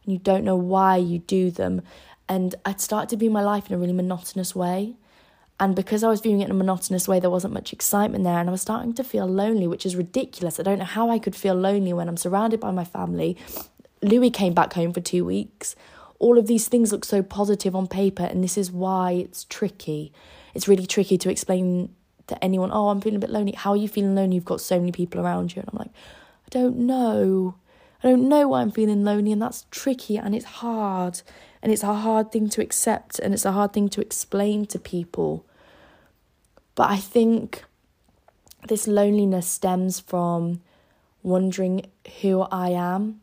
and 0.03 0.13
you 0.13 0.17
don't 0.17 0.43
know 0.43 0.55
why 0.55 0.97
you 0.97 1.19
do 1.19 1.51
them. 1.51 1.83
And 2.27 2.55
I'd 2.65 2.81
started 2.81 3.09
to 3.09 3.17
view 3.17 3.29
my 3.29 3.43
life 3.43 3.67
in 3.67 3.75
a 3.75 3.77
really 3.77 3.93
monotonous 3.93 4.55
way. 4.55 4.95
And 5.61 5.75
because 5.75 6.03
I 6.03 6.09
was 6.09 6.21
viewing 6.21 6.39
it 6.39 6.45
in 6.45 6.51
a 6.51 6.53
monotonous 6.53 7.07
way, 7.07 7.19
there 7.19 7.29
wasn't 7.29 7.53
much 7.53 7.73
excitement 7.73 8.23
there. 8.23 8.39
And 8.39 8.47
I 8.47 8.51
was 8.51 8.61
starting 8.61 8.93
to 8.93 9.03
feel 9.03 9.27
lonely, 9.27 9.67
which 9.67 9.85
is 9.85 9.95
ridiculous. 9.95 10.59
I 10.59 10.63
don't 10.63 10.79
know 10.79 10.85
how 10.85 11.09
I 11.09 11.19
could 11.19 11.35
feel 11.35 11.53
lonely 11.53 11.91
when 11.91 12.07
I'm 12.07 12.15
surrounded 12.15 12.61
by 12.61 12.71
my 12.71 12.85
family. 12.85 13.35
Louis 14.01 14.29
came 14.29 14.53
back 14.53 14.73
home 14.73 14.93
for 14.93 15.01
two 15.01 15.25
weeks. 15.25 15.75
All 16.17 16.37
of 16.37 16.47
these 16.47 16.69
things 16.69 16.91
look 16.91 17.03
so 17.03 17.21
positive 17.21 17.75
on 17.75 17.87
paper, 17.87 18.23
and 18.23 18.43
this 18.43 18.57
is 18.57 18.71
why 18.71 19.11
it's 19.11 19.43
tricky. 19.45 20.13
It's 20.53 20.67
really 20.67 20.85
tricky 20.85 21.17
to 21.17 21.29
explain 21.29 21.93
to 22.27 22.41
anyone, 22.43 22.71
oh, 22.71 22.89
I'm 22.89 23.01
feeling 23.01 23.17
a 23.17 23.19
bit 23.19 23.29
lonely. 23.29 23.53
How 23.53 23.71
are 23.71 23.77
you 23.77 23.87
feeling 23.89 24.15
lonely? 24.15 24.35
You've 24.35 24.45
got 24.45 24.61
so 24.61 24.79
many 24.79 24.91
people 24.91 25.19
around 25.19 25.55
you. 25.55 25.61
And 25.61 25.69
I'm 25.71 25.77
like, 25.77 25.91
I 25.91 26.49
don't 26.49 26.77
know. 26.77 27.55
I 28.01 28.07
don't 28.07 28.29
know 28.29 28.47
why 28.47 28.61
I'm 28.61 28.71
feeling 28.71 29.03
lonely, 29.03 29.33
and 29.33 29.41
that's 29.41 29.65
tricky 29.71 30.17
and 30.17 30.33
it's 30.33 30.45
hard. 30.45 31.21
And 31.61 31.73
it's 31.73 31.83
a 31.83 31.93
hard 31.93 32.31
thing 32.31 32.47
to 32.49 32.61
accept, 32.61 33.19
and 33.19 33.33
it's 33.33 33.43
a 33.43 33.51
hard 33.51 33.73
thing 33.73 33.89
to 33.89 33.99
explain 34.01 34.65
to 34.67 34.79
people. 34.79 35.45
But 36.79 36.91
I 36.91 36.95
think 36.95 37.65
this 38.69 38.87
loneliness 38.87 39.45
stems 39.45 39.99
from 39.99 40.61
wondering 41.23 41.87
who 42.21 42.43
I 42.43 42.69
am 42.69 43.19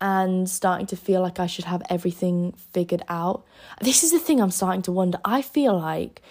and 0.00 0.48
starting 0.48 0.86
to 0.86 0.96
feel 0.96 1.20
like 1.20 1.40
I 1.40 1.48
should 1.48 1.64
have 1.64 1.82
everything 1.90 2.54
figured 2.72 3.02
out. 3.08 3.44
This 3.80 4.04
is 4.04 4.12
the 4.12 4.20
thing 4.20 4.40
I'm 4.40 4.52
starting 4.52 4.82
to 4.82 4.92
wonder. 4.92 5.18
I 5.24 5.42
feel 5.42 5.76
like 5.76 6.22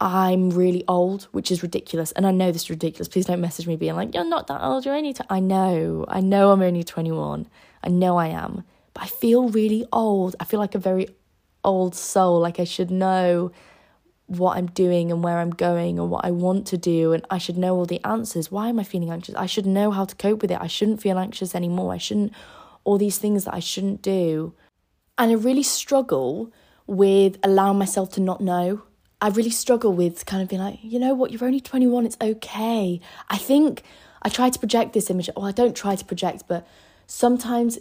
I'm 0.00 0.50
really 0.50 0.82
old, 0.88 1.28
which 1.30 1.52
is 1.52 1.62
ridiculous. 1.62 2.10
And 2.10 2.26
I 2.26 2.32
know 2.32 2.50
this 2.50 2.64
is 2.64 2.70
ridiculous. 2.70 3.06
Please 3.06 3.26
don't 3.26 3.40
message 3.40 3.68
me 3.68 3.76
being 3.76 3.94
like, 3.94 4.12
you're 4.12 4.24
not 4.24 4.48
that 4.48 4.64
old, 4.64 4.84
you're 4.84 4.96
only. 4.96 5.12
T-. 5.12 5.22
I 5.30 5.38
know, 5.38 6.04
I 6.08 6.20
know 6.20 6.50
I'm 6.50 6.62
only 6.62 6.82
21. 6.82 7.46
I 7.84 7.88
know 7.90 8.16
I 8.16 8.26
am. 8.26 8.64
But 8.92 9.04
I 9.04 9.06
feel 9.06 9.50
really 9.50 9.86
old. 9.92 10.34
I 10.40 10.46
feel 10.46 10.58
like 10.58 10.74
a 10.74 10.80
very 10.80 11.06
old 11.62 11.94
soul. 11.94 12.40
Like 12.40 12.58
I 12.58 12.64
should 12.64 12.90
know 12.90 13.52
what 14.26 14.56
I'm 14.56 14.66
doing 14.66 15.12
and 15.12 15.22
where 15.22 15.38
I'm 15.38 15.50
going 15.50 15.98
and 15.98 16.10
what 16.10 16.24
I 16.24 16.30
want 16.30 16.66
to 16.68 16.76
do, 16.76 17.12
and 17.12 17.24
I 17.30 17.38
should 17.38 17.56
know 17.56 17.76
all 17.76 17.86
the 17.86 18.04
answers. 18.04 18.50
Why 18.50 18.68
am 18.68 18.80
I 18.80 18.84
feeling 18.84 19.10
anxious? 19.10 19.34
I 19.36 19.46
should 19.46 19.66
know 19.66 19.90
how 19.90 20.04
to 20.04 20.14
cope 20.16 20.42
with 20.42 20.50
it. 20.50 20.58
I 20.60 20.66
shouldn't 20.66 21.00
feel 21.00 21.18
anxious 21.18 21.54
anymore. 21.54 21.92
I 21.92 21.98
shouldn't, 21.98 22.32
all 22.84 22.98
these 22.98 23.18
things 23.18 23.44
that 23.44 23.54
I 23.54 23.60
shouldn't 23.60 24.02
do. 24.02 24.52
And 25.18 25.30
I 25.30 25.34
really 25.34 25.62
struggle 25.62 26.52
with 26.86 27.38
allowing 27.42 27.78
myself 27.78 28.12
to 28.12 28.20
not 28.20 28.40
know. 28.40 28.82
I 29.20 29.28
really 29.28 29.50
struggle 29.50 29.92
with 29.92 30.26
kind 30.26 30.42
of 30.42 30.48
being 30.48 30.62
like, 30.62 30.78
you 30.82 30.98
know 30.98 31.14
what, 31.14 31.30
you're 31.30 31.44
only 31.44 31.60
21, 31.60 32.04
it's 32.04 32.16
okay. 32.20 33.00
I 33.30 33.36
think 33.38 33.82
I 34.22 34.28
try 34.28 34.50
to 34.50 34.58
project 34.58 34.92
this 34.92 35.08
image, 35.08 35.30
well, 35.34 35.46
I 35.46 35.52
don't 35.52 35.74
try 35.74 35.96
to 35.96 36.04
project, 36.04 36.44
but 36.48 36.66
sometimes 37.06 37.78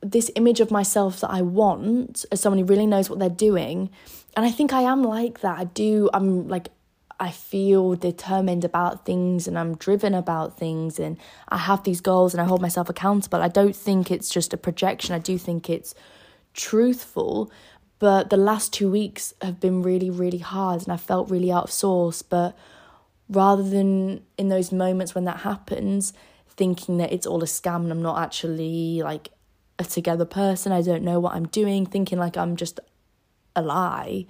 this 0.00 0.30
image 0.36 0.60
of 0.60 0.70
myself 0.70 1.20
that 1.20 1.30
I 1.30 1.42
want 1.42 2.24
as 2.32 2.40
someone 2.40 2.58
who 2.58 2.64
really 2.64 2.86
knows 2.86 3.10
what 3.10 3.18
they're 3.18 3.28
doing 3.28 3.90
and 4.36 4.46
I 4.46 4.50
think 4.50 4.72
I 4.72 4.82
am 4.82 5.02
like 5.02 5.40
that. 5.40 5.58
I 5.58 5.64
do, 5.64 6.08
I'm 6.14 6.48
like, 6.48 6.68
I 7.18 7.30
feel 7.30 7.94
determined 7.96 8.64
about 8.64 9.04
things 9.04 9.46
and 9.46 9.58
I'm 9.58 9.76
driven 9.76 10.14
about 10.14 10.56
things 10.56 10.98
and 10.98 11.18
I 11.50 11.58
have 11.58 11.84
these 11.84 12.00
goals 12.00 12.32
and 12.32 12.40
I 12.40 12.44
hold 12.44 12.62
myself 12.62 12.88
accountable. 12.88 13.42
I 13.42 13.48
don't 13.48 13.76
think 13.76 14.10
it's 14.10 14.30
just 14.30 14.54
a 14.54 14.56
projection, 14.56 15.14
I 15.14 15.18
do 15.18 15.36
think 15.36 15.68
it's 15.68 15.94
truthful. 16.54 17.50
But 17.98 18.30
the 18.30 18.38
last 18.38 18.72
two 18.72 18.90
weeks 18.90 19.34
have 19.42 19.60
been 19.60 19.82
really, 19.82 20.08
really 20.08 20.38
hard 20.38 20.82
and 20.82 20.92
I 20.92 20.96
felt 20.96 21.30
really 21.30 21.52
out 21.52 21.64
of 21.64 21.70
source. 21.70 22.22
But 22.22 22.56
rather 23.28 23.62
than 23.62 24.24
in 24.38 24.48
those 24.48 24.72
moments 24.72 25.14
when 25.14 25.24
that 25.24 25.40
happens, 25.40 26.14
thinking 26.48 26.96
that 26.96 27.12
it's 27.12 27.26
all 27.26 27.42
a 27.42 27.46
scam 27.46 27.82
and 27.82 27.92
I'm 27.92 28.00
not 28.00 28.18
actually 28.18 29.02
like 29.02 29.28
a 29.78 29.84
together 29.84 30.24
person, 30.24 30.72
I 30.72 30.80
don't 30.80 31.02
know 31.02 31.20
what 31.20 31.34
I'm 31.34 31.48
doing, 31.48 31.84
thinking 31.84 32.18
like 32.18 32.38
I'm 32.38 32.56
just 32.56 32.80
a 33.60 33.62
lie, 33.62 34.26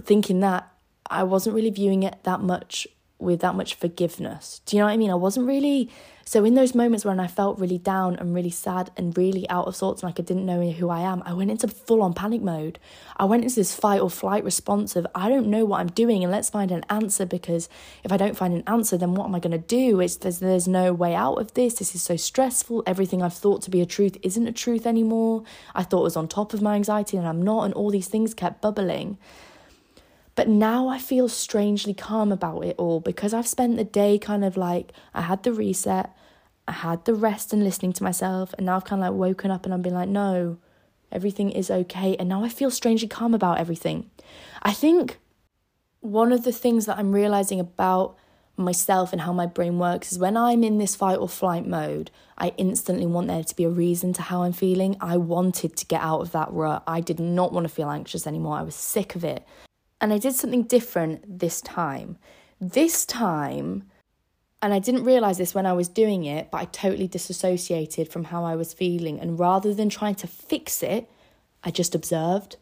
thinking 0.00 0.40
that 0.40 0.72
I 1.08 1.22
wasn't 1.22 1.54
really 1.54 1.70
viewing 1.70 2.02
it 2.02 2.16
that 2.24 2.40
much 2.40 2.88
with 3.18 3.40
that 3.40 3.54
much 3.54 3.74
forgiveness. 3.74 4.60
Do 4.66 4.76
you 4.76 4.82
know 4.82 4.86
what 4.86 4.92
I 4.92 4.96
mean? 4.96 5.10
I 5.10 5.14
wasn't 5.14 5.46
really 5.46 5.90
so 6.28 6.44
in 6.44 6.54
those 6.54 6.74
moments 6.74 7.04
when 7.04 7.20
I 7.20 7.28
felt 7.28 7.60
really 7.60 7.78
down 7.78 8.16
and 8.16 8.34
really 8.34 8.50
sad 8.50 8.90
and 8.96 9.16
really 9.16 9.48
out 9.48 9.68
of 9.68 9.76
sorts 9.76 10.02
and 10.02 10.08
like 10.08 10.18
I 10.18 10.24
didn't 10.24 10.44
know 10.44 10.72
who 10.72 10.90
I 10.90 11.02
am, 11.02 11.22
I 11.24 11.32
went 11.32 11.52
into 11.52 11.68
full 11.68 12.02
on 12.02 12.14
panic 12.14 12.42
mode. 12.42 12.80
I 13.16 13.26
went 13.26 13.44
into 13.44 13.54
this 13.54 13.76
fight 13.76 14.00
or 14.00 14.10
flight 14.10 14.42
response 14.42 14.96
of 14.96 15.06
I 15.14 15.28
don't 15.28 15.46
know 15.46 15.64
what 15.64 15.78
I'm 15.78 15.86
doing 15.86 16.24
and 16.24 16.32
let's 16.32 16.50
find 16.50 16.72
an 16.72 16.84
answer 16.90 17.26
because 17.26 17.68
if 18.02 18.10
I 18.10 18.16
don't 18.16 18.36
find 18.36 18.54
an 18.54 18.64
answer, 18.66 18.96
then 18.96 19.14
what 19.14 19.26
am 19.26 19.36
I 19.36 19.38
to 19.38 19.56
do? 19.56 20.00
It's 20.00 20.16
there's 20.16 20.40
there's 20.40 20.66
no 20.66 20.92
way 20.92 21.14
out 21.14 21.36
of 21.36 21.54
this. 21.54 21.74
This 21.74 21.94
is 21.94 22.02
so 22.02 22.16
stressful. 22.16 22.82
Everything 22.86 23.22
I've 23.22 23.32
thought 23.32 23.62
to 23.62 23.70
be 23.70 23.80
a 23.80 23.86
truth 23.86 24.16
isn't 24.22 24.48
a 24.48 24.52
truth 24.52 24.84
anymore. 24.84 25.44
I 25.76 25.84
thought 25.84 26.02
was 26.02 26.16
on 26.16 26.26
top 26.26 26.52
of 26.52 26.60
my 26.60 26.74
anxiety 26.74 27.16
and 27.16 27.26
I'm 27.28 27.40
not, 27.40 27.62
and 27.62 27.74
all 27.74 27.90
these 27.90 28.08
things 28.08 28.34
kept 28.34 28.60
bubbling. 28.60 29.16
But 30.36 30.48
now 30.48 30.88
I 30.88 30.98
feel 30.98 31.28
strangely 31.28 31.94
calm 31.94 32.30
about 32.30 32.60
it 32.60 32.76
all 32.78 33.00
because 33.00 33.34
I've 33.34 33.48
spent 33.48 33.76
the 33.76 33.84
day 33.84 34.18
kind 34.18 34.44
of 34.44 34.56
like 34.56 34.92
I 35.14 35.22
had 35.22 35.42
the 35.42 35.52
reset, 35.52 36.14
I 36.68 36.72
had 36.72 37.06
the 37.06 37.14
rest 37.14 37.52
and 37.54 37.64
listening 37.64 37.94
to 37.94 38.04
myself, 38.04 38.54
and 38.56 38.66
now 38.66 38.76
I've 38.76 38.84
kind 38.84 39.02
of 39.02 39.10
like 39.10 39.18
woken 39.18 39.50
up 39.50 39.64
and 39.64 39.72
I've 39.72 39.82
been 39.82 39.94
like, 39.94 40.10
no, 40.10 40.58
everything 41.10 41.50
is 41.50 41.70
okay. 41.70 42.16
And 42.16 42.28
now 42.28 42.44
I 42.44 42.50
feel 42.50 42.70
strangely 42.70 43.08
calm 43.08 43.32
about 43.32 43.58
everything. 43.58 44.10
I 44.62 44.74
think 44.74 45.18
one 46.00 46.32
of 46.32 46.44
the 46.44 46.52
things 46.52 46.84
that 46.84 46.98
I'm 46.98 47.12
realizing 47.12 47.58
about 47.58 48.16
myself 48.58 49.12
and 49.12 49.22
how 49.22 49.32
my 49.32 49.46
brain 49.46 49.78
works 49.78 50.12
is 50.12 50.18
when 50.18 50.36
I'm 50.36 50.62
in 50.62 50.76
this 50.76 50.94
fight 50.94 51.16
or 51.16 51.28
flight 51.28 51.66
mode, 51.66 52.10
I 52.36 52.52
instantly 52.58 53.06
want 53.06 53.28
there 53.28 53.44
to 53.44 53.56
be 53.56 53.64
a 53.64 53.70
reason 53.70 54.12
to 54.14 54.22
how 54.22 54.42
I'm 54.42 54.52
feeling. 54.52 54.96
I 55.00 55.16
wanted 55.16 55.76
to 55.76 55.86
get 55.86 56.02
out 56.02 56.20
of 56.20 56.32
that 56.32 56.52
rut. 56.52 56.82
I 56.86 57.00
did 57.00 57.20
not 57.20 57.52
want 57.52 57.64
to 57.66 57.72
feel 57.72 57.90
anxious 57.90 58.26
anymore. 58.26 58.58
I 58.58 58.62
was 58.62 58.74
sick 58.74 59.14
of 59.14 59.24
it. 59.24 59.46
And 60.00 60.12
I 60.12 60.18
did 60.18 60.34
something 60.34 60.64
different 60.64 61.38
this 61.38 61.60
time. 61.60 62.18
This 62.60 63.04
time, 63.04 63.84
and 64.62 64.72
I 64.72 64.78
didn't 64.78 65.04
realize 65.04 65.38
this 65.38 65.54
when 65.54 65.66
I 65.66 65.72
was 65.72 65.88
doing 65.88 66.24
it, 66.24 66.50
but 66.50 66.58
I 66.58 66.64
totally 66.66 67.08
disassociated 67.08 68.08
from 68.08 68.24
how 68.24 68.44
I 68.44 68.56
was 68.56 68.72
feeling. 68.72 69.20
And 69.20 69.38
rather 69.38 69.74
than 69.74 69.88
trying 69.88 70.14
to 70.16 70.26
fix 70.26 70.82
it, 70.82 71.08
I 71.62 71.70
just 71.70 71.94
observed. 71.94 72.56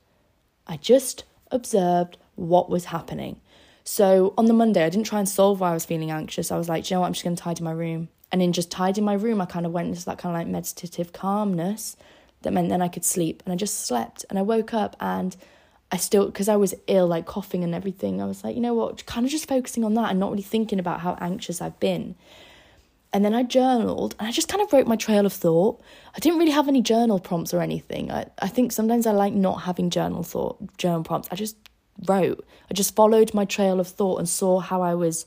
I 0.66 0.76
just 0.76 1.24
observed 1.50 2.16
what 2.36 2.70
was 2.70 2.86
happening. 2.86 3.40
So 3.84 4.32
on 4.38 4.46
the 4.46 4.54
Monday, 4.54 4.84
I 4.84 4.88
didn't 4.88 5.06
try 5.06 5.18
and 5.18 5.28
solve 5.28 5.60
why 5.60 5.70
I 5.70 5.74
was 5.74 5.84
feeling 5.84 6.10
anxious. 6.10 6.50
I 6.50 6.56
was 6.56 6.68
like, 6.68 6.88
you 6.90 6.96
know 6.96 7.00
what, 7.00 7.06
I'm 7.06 7.12
just 7.12 7.24
going 7.24 7.36
to 7.36 7.42
tidy 7.42 7.62
my 7.62 7.72
room. 7.72 8.08
And 8.32 8.42
in 8.42 8.52
just 8.52 8.70
tidying 8.70 9.04
my 9.04 9.14
room, 9.14 9.40
I 9.40 9.46
kind 9.46 9.66
of 9.66 9.72
went 9.72 9.88
into 9.88 10.04
that 10.06 10.18
kind 10.18 10.34
of 10.34 10.40
like 10.40 10.48
meditative 10.48 11.12
calmness 11.12 11.96
that 12.42 12.52
meant 12.52 12.70
then 12.70 12.82
I 12.82 12.88
could 12.88 13.04
sleep. 13.04 13.42
And 13.44 13.52
I 13.52 13.56
just 13.56 13.86
slept. 13.86 14.24
And 14.30 14.38
I 14.38 14.42
woke 14.42 14.72
up 14.72 14.96
and 15.00 15.36
I 15.94 15.96
still, 15.96 16.26
because 16.26 16.48
I 16.48 16.56
was 16.56 16.74
ill, 16.88 17.06
like 17.06 17.24
coughing 17.24 17.62
and 17.62 17.72
everything, 17.72 18.20
I 18.20 18.24
was 18.24 18.42
like, 18.42 18.56
you 18.56 18.60
know 18.60 18.74
what, 18.74 19.06
kind 19.06 19.24
of 19.24 19.30
just 19.30 19.46
focusing 19.46 19.84
on 19.84 19.94
that 19.94 20.10
and 20.10 20.18
not 20.18 20.32
really 20.32 20.42
thinking 20.42 20.80
about 20.80 20.98
how 21.02 21.16
anxious 21.20 21.62
I've 21.62 21.78
been. 21.78 22.16
And 23.12 23.24
then 23.24 23.32
I 23.32 23.44
journaled 23.44 24.16
and 24.18 24.26
I 24.26 24.32
just 24.32 24.48
kind 24.48 24.60
of 24.60 24.72
wrote 24.72 24.88
my 24.88 24.96
trail 24.96 25.24
of 25.24 25.32
thought. 25.32 25.80
I 26.12 26.18
didn't 26.18 26.40
really 26.40 26.50
have 26.50 26.66
any 26.66 26.82
journal 26.82 27.20
prompts 27.20 27.54
or 27.54 27.60
anything. 27.60 28.10
I, 28.10 28.26
I 28.40 28.48
think 28.48 28.72
sometimes 28.72 29.06
I 29.06 29.12
like 29.12 29.34
not 29.34 29.62
having 29.62 29.88
journal 29.88 30.24
thought, 30.24 30.76
journal 30.78 31.04
prompts. 31.04 31.28
I 31.30 31.36
just 31.36 31.56
wrote. 32.08 32.44
I 32.68 32.74
just 32.74 32.96
followed 32.96 33.32
my 33.32 33.44
trail 33.44 33.78
of 33.78 33.86
thought 33.86 34.18
and 34.18 34.28
saw 34.28 34.58
how 34.58 34.82
I 34.82 34.96
was 34.96 35.26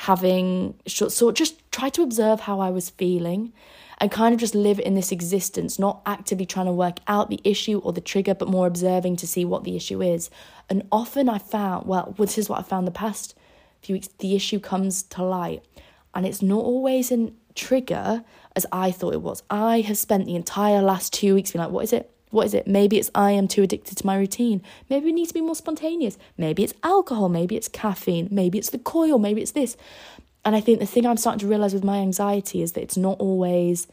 having, 0.00 0.74
so 0.86 1.30
just 1.32 1.58
try 1.72 1.88
to 1.88 2.02
observe 2.02 2.40
how 2.40 2.60
I 2.60 2.68
was 2.68 2.90
feeling 2.90 3.54
and 3.98 4.10
kind 4.10 4.34
of 4.34 4.40
just 4.40 4.54
live 4.54 4.78
in 4.78 4.94
this 4.94 5.10
existence, 5.10 5.78
not 5.78 6.02
actively 6.04 6.44
trying 6.44 6.66
to 6.66 6.72
work 6.72 6.98
out 7.08 7.30
the 7.30 7.40
issue 7.44 7.78
or 7.78 7.94
the 7.94 8.02
trigger, 8.02 8.34
but 8.34 8.46
more 8.46 8.66
observing 8.66 9.16
to 9.16 9.26
see 9.26 9.42
what 9.42 9.64
the 9.64 9.74
issue 9.74 10.02
is. 10.02 10.28
And 10.68 10.86
often 10.92 11.30
I 11.30 11.38
found, 11.38 11.86
well, 11.86 12.14
this 12.18 12.36
is 12.36 12.46
what 12.46 12.58
I 12.58 12.62
found 12.62 12.86
the 12.86 12.92
past 12.92 13.34
few 13.80 13.94
weeks, 13.94 14.08
the 14.18 14.36
issue 14.36 14.60
comes 14.60 15.02
to 15.04 15.22
light. 15.22 15.64
And 16.14 16.26
it's 16.26 16.42
not 16.42 16.62
always 16.62 17.10
a 17.10 17.32
trigger 17.54 18.22
as 18.54 18.66
I 18.70 18.90
thought 18.90 19.14
it 19.14 19.22
was. 19.22 19.42
I 19.48 19.80
have 19.80 19.96
spent 19.96 20.26
the 20.26 20.36
entire 20.36 20.82
last 20.82 21.14
two 21.14 21.34
weeks 21.34 21.52
being 21.52 21.62
like, 21.62 21.72
what 21.72 21.84
is 21.84 21.94
it? 21.94 22.10
What 22.30 22.46
is 22.46 22.54
it? 22.54 22.66
Maybe 22.66 22.98
it's 22.98 23.10
I 23.14 23.30
am 23.32 23.48
too 23.48 23.62
addicted 23.62 23.96
to 23.98 24.06
my 24.06 24.16
routine. 24.16 24.62
Maybe 24.90 25.10
it 25.10 25.12
needs 25.12 25.28
to 25.28 25.34
be 25.34 25.40
more 25.40 25.54
spontaneous. 25.54 26.18
Maybe 26.36 26.64
it's 26.64 26.74
alcohol. 26.82 27.28
Maybe 27.28 27.56
it's 27.56 27.68
caffeine. 27.68 28.28
Maybe 28.30 28.58
it's 28.58 28.70
the 28.70 28.78
coil. 28.78 29.18
Maybe 29.18 29.42
it's 29.42 29.52
this. 29.52 29.76
And 30.44 30.54
I 30.54 30.60
think 30.60 30.80
the 30.80 30.86
thing 30.86 31.06
I'm 31.06 31.16
starting 31.16 31.40
to 31.40 31.48
realize 31.48 31.74
with 31.74 31.84
my 31.84 31.98
anxiety 31.98 32.62
is 32.62 32.72
that 32.72 32.82
it's 32.82 32.96
not 32.96 33.18
always 33.20 33.86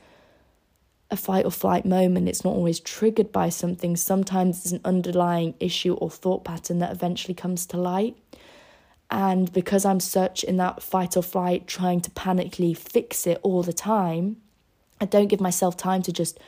a 1.10 1.16
fight 1.16 1.46
or 1.46 1.52
flight 1.52 1.86
moment. 1.86 2.28
It's 2.28 2.44
not 2.44 2.56
always 2.56 2.80
triggered 2.80 3.32
by 3.32 3.50
something. 3.50 3.96
Sometimes 3.96 4.60
it's 4.60 4.72
an 4.72 4.82
underlying 4.84 5.54
issue 5.60 5.94
or 5.94 6.10
thought 6.10 6.44
pattern 6.44 6.80
that 6.80 6.92
eventually 6.92 7.36
comes 7.36 7.66
to 7.68 7.78
light. 7.78 8.18
And 9.10 9.54
because 9.54 9.86
I'm 9.86 10.00
such 10.00 10.44
in 10.44 10.58
that 10.58 10.82
fight 10.82 11.16
or 11.16 11.22
flight, 11.22 11.68
trying 11.68 12.02
to 12.02 12.10
panically 12.12 12.76
fix 12.76 13.28
it 13.28 13.40
all 13.44 13.62
the 13.62 13.74
time, 13.74 14.38
I 15.00 15.06
don't 15.06 15.28
give 15.28 15.40
myself 15.40 15.78
time 15.78 16.02
to 16.04 16.12
just 16.12 16.40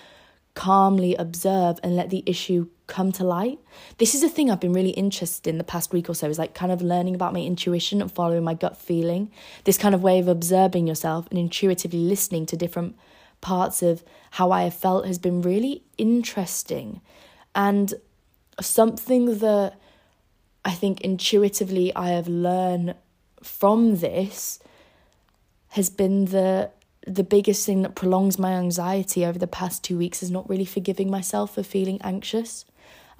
calmly 0.55 1.15
observe 1.15 1.79
and 1.83 1.95
let 1.95 2.09
the 2.09 2.23
issue 2.25 2.67
come 2.87 3.11
to 3.11 3.23
light. 3.23 3.59
This 3.97 4.15
is 4.15 4.23
a 4.23 4.29
thing 4.29 4.49
I've 4.49 4.59
been 4.59 4.73
really 4.73 4.91
interested 4.91 5.49
in 5.49 5.57
the 5.57 5.63
past 5.63 5.93
week 5.93 6.09
or 6.09 6.15
so, 6.15 6.29
is 6.29 6.39
like 6.39 6.53
kind 6.53 6.71
of 6.71 6.81
learning 6.81 7.13
about 7.13 7.33
my 7.33 7.41
intuition 7.41 8.01
and 8.01 8.11
following 8.11 8.43
my 8.43 8.53
gut 8.53 8.77
feeling. 8.77 9.31
This 9.65 9.77
kind 9.77 9.93
of 9.93 10.01
way 10.01 10.17
of 10.17 10.27
observing 10.27 10.87
yourself 10.87 11.27
and 11.29 11.37
intuitively 11.37 11.99
listening 11.99 12.45
to 12.47 12.57
different 12.57 12.95
parts 13.41 13.83
of 13.83 14.03
how 14.31 14.51
I 14.51 14.63
have 14.63 14.73
felt 14.73 15.05
has 15.05 15.19
been 15.19 15.41
really 15.41 15.83
interesting. 15.97 17.01
And 17.53 17.93
something 18.59 19.39
that 19.39 19.73
I 20.63 20.71
think 20.71 21.01
intuitively 21.01 21.93
I 21.95 22.09
have 22.09 22.27
learned 22.27 22.95
from 23.43 23.97
this 23.97 24.59
has 25.69 25.89
been 25.89 26.25
the 26.25 26.71
the 27.05 27.23
biggest 27.23 27.65
thing 27.65 27.81
that 27.83 27.95
prolongs 27.95 28.39
my 28.39 28.53
anxiety 28.53 29.25
over 29.25 29.37
the 29.37 29.47
past 29.47 29.83
two 29.83 29.97
weeks 29.97 30.23
is 30.23 30.31
not 30.31 30.49
really 30.49 30.65
forgiving 30.65 31.09
myself 31.09 31.55
for 31.55 31.63
feeling 31.63 31.99
anxious. 32.03 32.65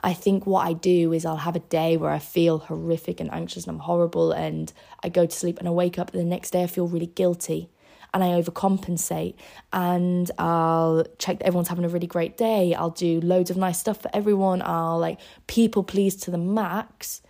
I 0.04 0.13
think 0.13 0.45
what 0.45 0.67
I 0.67 0.74
do 0.74 1.13
is 1.13 1.26
I'll 1.26 1.38
have 1.38 1.56
a 1.56 1.60
day 1.60 1.95
where 1.98 2.12
I 2.12 2.19
feel 2.19 2.60
horrific 2.60 3.19
and 3.19 3.32
anxious 3.34 3.65
and 3.65 3.76
I'm 3.76 3.80
horrible, 3.80 4.32
and 4.32 4.71
I 5.04 5.10
go 5.10 5.26
to 5.26 5.36
sleep 5.36 5.60
and 5.60 5.67
I 5.67 5.71
wake 5.71 5.98
up, 5.98 6.12
and 6.13 6.19
the 6.19 6.26
next 6.26 6.52
day 6.52 6.63
I 6.63 6.67
feel 6.67 6.88
really 6.88 7.08
guilty 7.08 7.69
and 8.13 8.24
I 8.24 8.28
overcompensate 8.41 9.36
and 9.74 10.32
I'll 10.38 11.06
check 11.19 11.39
that 11.39 11.48
everyone's 11.48 11.67
having 11.67 11.84
a 11.84 11.89
really 11.89 12.08
great 12.08 12.38
day. 12.38 12.74
I'll 12.74 12.89
do 12.89 13.19
loads 13.19 13.50
of 13.50 13.58
nice 13.58 13.78
stuff 13.78 14.02
for 14.02 14.10
everyone. 14.13 14.62
I'll 14.63 14.98
like 14.98 15.19
people 15.48 15.84
please 15.84 16.15
to 16.17 16.32
the 16.32 16.38
max 16.38 17.21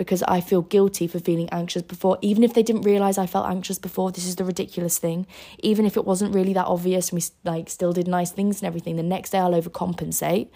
because 0.00 0.22
I 0.22 0.40
feel 0.40 0.62
guilty 0.62 1.06
for 1.06 1.18
feeling 1.18 1.50
anxious 1.50 1.82
before, 1.82 2.16
even 2.22 2.42
if 2.42 2.54
they 2.54 2.62
didn't 2.62 2.86
realize 2.86 3.18
I 3.18 3.26
felt 3.26 3.46
anxious 3.46 3.78
before. 3.78 4.10
This 4.10 4.26
is 4.26 4.36
the 4.36 4.44
ridiculous 4.44 4.96
thing. 4.96 5.26
Even 5.58 5.84
if 5.84 5.94
it 5.94 6.06
wasn't 6.06 6.34
really 6.34 6.54
that 6.54 6.64
obvious 6.64 7.10
and 7.10 7.18
we 7.20 7.50
like 7.50 7.68
still 7.68 7.92
did 7.92 8.08
nice 8.08 8.30
things 8.30 8.62
and 8.62 8.66
everything, 8.66 8.96
the 8.96 9.02
next 9.02 9.28
day 9.28 9.38
I'll 9.38 9.52
overcompensate 9.52 10.48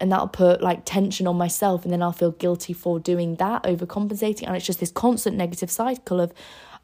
and 0.00 0.10
that'll 0.10 0.28
put 0.28 0.62
like 0.62 0.86
tension 0.86 1.26
on 1.26 1.36
myself 1.36 1.84
and 1.84 1.92
then 1.92 2.02
I'll 2.02 2.12
feel 2.12 2.30
guilty 2.30 2.72
for 2.72 2.98
doing 2.98 3.36
that, 3.36 3.64
overcompensating. 3.64 4.46
And 4.46 4.56
it's 4.56 4.64
just 4.64 4.80
this 4.80 4.90
constant 4.90 5.36
negative 5.36 5.70
cycle 5.70 6.18
of 6.18 6.32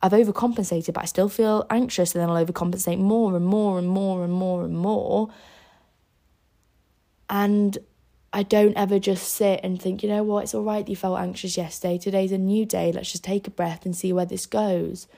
I've 0.03 0.13
overcompensated, 0.13 0.93
but 0.93 1.05
I 1.05 1.07
still 1.07 1.31
feel 1.31 1.65
anxious, 1.71 2.15
and 2.15 2.21
then 2.21 2.29
I'll 2.29 2.45
overcompensate 2.45 2.99
more 2.99 3.37
and 3.37 3.47
more 3.47 3.79
and 3.79 3.89
more 3.89 4.23
and 4.23 4.35
more 4.35 4.65
and 4.65 4.77
more. 4.77 5.31
And 7.31 7.79
I 8.33 8.45
don't 8.45 8.77
ever 8.77 8.99
just 8.99 9.33
sit 9.33 9.61
and 9.63 9.81
think, 9.81 10.03
you 10.03 10.09
know 10.09 10.23
what, 10.23 10.45
it's 10.45 10.55
all 10.55 10.63
right 10.63 10.89
you 10.89 10.95
felt 10.95 11.19
anxious 11.19 11.57
yesterday. 11.57 11.99
Today's 11.99 12.33
a 12.33 12.39
new 12.39 12.65
day. 12.65 12.93
Let's 12.93 13.11
just 13.11 13.25
take 13.25 13.49
a 13.49 13.51
breath 13.51 13.85
and 13.85 13.97
see 13.97 14.13
where 14.13 14.27
this 14.27 14.47
goes. 14.47 15.09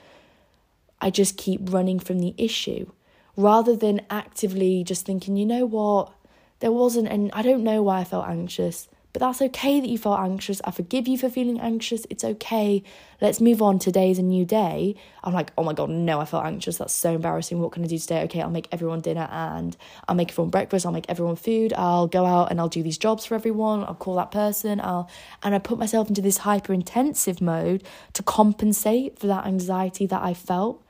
I 0.99 1.09
just 1.09 1.37
keep 1.37 1.71
running 1.71 1.99
from 1.99 2.19
the 2.19 2.33
issue 2.37 2.91
rather 3.35 3.75
than 3.75 4.01
actively 4.09 4.83
just 4.83 5.05
thinking, 5.05 5.35
you 5.35 5.45
know 5.45 5.65
what, 5.65 6.11
there 6.59 6.71
wasn't, 6.71 7.07
and 7.07 7.29
I 7.33 7.41
don't 7.41 7.63
know 7.63 7.83
why 7.83 7.99
I 7.99 8.03
felt 8.03 8.27
anxious, 8.27 8.87
but 9.13 9.19
that's 9.19 9.43
okay 9.43 9.79
that 9.79 9.87
you 9.87 9.99
felt 9.99 10.19
anxious. 10.19 10.59
I 10.65 10.71
forgive 10.71 11.07
you 11.07 11.19
for 11.19 11.29
feeling 11.29 11.59
anxious. 11.59 12.07
It's 12.09 12.23
okay. 12.23 12.81
Let's 13.21 13.39
move 13.39 13.61
on. 13.61 13.77
Today's 13.77 14.17
a 14.17 14.23
new 14.23 14.43
day. 14.43 14.95
I'm 15.23 15.33
like, 15.33 15.51
oh 15.55 15.63
my 15.63 15.73
God, 15.73 15.91
no, 15.91 16.19
I 16.19 16.25
felt 16.25 16.45
anxious. 16.45 16.79
That's 16.79 16.95
so 16.95 17.13
embarrassing. 17.13 17.59
What 17.59 17.73
can 17.73 17.83
I 17.83 17.87
do 17.87 17.99
today? 17.99 18.23
Okay, 18.23 18.41
I'll 18.41 18.49
make 18.49 18.67
everyone 18.71 19.01
dinner 19.01 19.29
and 19.31 19.77
I'll 20.07 20.15
make 20.15 20.31
everyone 20.31 20.49
breakfast. 20.49 20.87
I'll 20.87 20.91
make 20.91 21.05
everyone 21.09 21.35
food. 21.35 21.73
I'll 21.73 22.07
go 22.07 22.25
out 22.25 22.49
and 22.49 22.59
I'll 22.59 22.69
do 22.69 22.81
these 22.81 22.97
jobs 22.97 23.23
for 23.23 23.35
everyone. 23.35 23.83
I'll 23.83 23.93
call 23.93 24.15
that 24.15 24.31
person. 24.31 24.81
I'll, 24.81 25.07
and 25.43 25.53
I 25.53 25.59
put 25.59 25.77
myself 25.77 26.09
into 26.09 26.21
this 26.21 26.37
hyper 26.37 26.73
intensive 26.73 27.39
mode 27.39 27.83
to 28.13 28.23
compensate 28.23 29.19
for 29.19 29.27
that 29.27 29.45
anxiety 29.45 30.07
that 30.07 30.23
I 30.23 30.33
felt. 30.33 30.83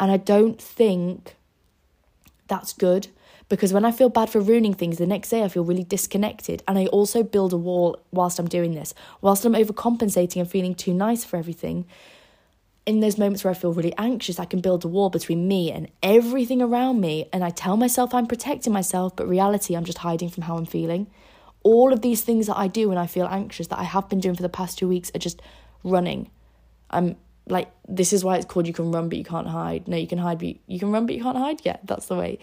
And 0.00 0.10
I 0.10 0.16
don't 0.16 0.60
think 0.60 1.36
that's 2.48 2.72
good 2.72 3.08
because 3.50 3.72
when 3.72 3.84
I 3.84 3.90
feel 3.90 4.08
bad 4.08 4.30
for 4.30 4.40
ruining 4.40 4.74
things, 4.74 4.98
the 4.98 5.06
next 5.06 5.28
day 5.28 5.42
I 5.42 5.48
feel 5.48 5.64
really 5.64 5.82
disconnected. 5.82 6.62
And 6.68 6.78
I 6.78 6.86
also 6.86 7.24
build 7.24 7.52
a 7.52 7.56
wall 7.58 7.98
whilst 8.12 8.38
I'm 8.38 8.48
doing 8.48 8.74
this, 8.74 8.94
whilst 9.20 9.44
I'm 9.44 9.54
overcompensating 9.54 10.40
and 10.40 10.48
feeling 10.48 10.74
too 10.74 10.94
nice 10.94 11.24
for 11.24 11.36
everything. 11.36 11.84
In 12.86 13.00
those 13.00 13.18
moments 13.18 13.42
where 13.42 13.50
I 13.50 13.54
feel 13.54 13.72
really 13.72 13.92
anxious, 13.98 14.38
I 14.38 14.44
can 14.44 14.60
build 14.60 14.84
a 14.84 14.88
wall 14.88 15.10
between 15.10 15.48
me 15.48 15.72
and 15.72 15.88
everything 16.00 16.62
around 16.62 17.00
me. 17.00 17.28
And 17.32 17.42
I 17.42 17.50
tell 17.50 17.76
myself 17.76 18.14
I'm 18.14 18.28
protecting 18.28 18.72
myself, 18.72 19.16
but 19.16 19.28
reality, 19.28 19.74
I'm 19.74 19.84
just 19.84 19.98
hiding 19.98 20.28
from 20.28 20.44
how 20.44 20.56
I'm 20.56 20.64
feeling. 20.64 21.08
All 21.64 21.92
of 21.92 22.02
these 22.02 22.22
things 22.22 22.46
that 22.46 22.56
I 22.56 22.68
do 22.68 22.88
when 22.88 22.98
I 22.98 23.08
feel 23.08 23.26
anxious, 23.26 23.66
that 23.66 23.80
I 23.80 23.84
have 23.84 24.08
been 24.08 24.20
doing 24.20 24.36
for 24.36 24.42
the 24.42 24.48
past 24.48 24.78
two 24.78 24.88
weeks, 24.88 25.10
are 25.12 25.18
just 25.18 25.42
running. 25.82 26.30
I'm 26.88 27.16
like 27.48 27.68
this 27.88 28.12
is 28.12 28.22
why 28.22 28.36
it's 28.36 28.46
called 28.46 28.68
you 28.68 28.72
can 28.72 28.92
run 28.92 29.08
but 29.08 29.18
you 29.18 29.24
can't 29.24 29.48
hide. 29.48 29.88
No, 29.88 29.96
you 29.96 30.06
can 30.06 30.18
hide 30.18 30.38
but 30.38 30.48
you, 30.48 30.58
you 30.68 30.78
can 30.78 30.92
run 30.92 31.06
but 31.06 31.16
you 31.16 31.22
can't 31.22 31.36
hide. 31.36 31.60
Yeah, 31.64 31.78
that's 31.82 32.06
the 32.06 32.14
way. 32.14 32.38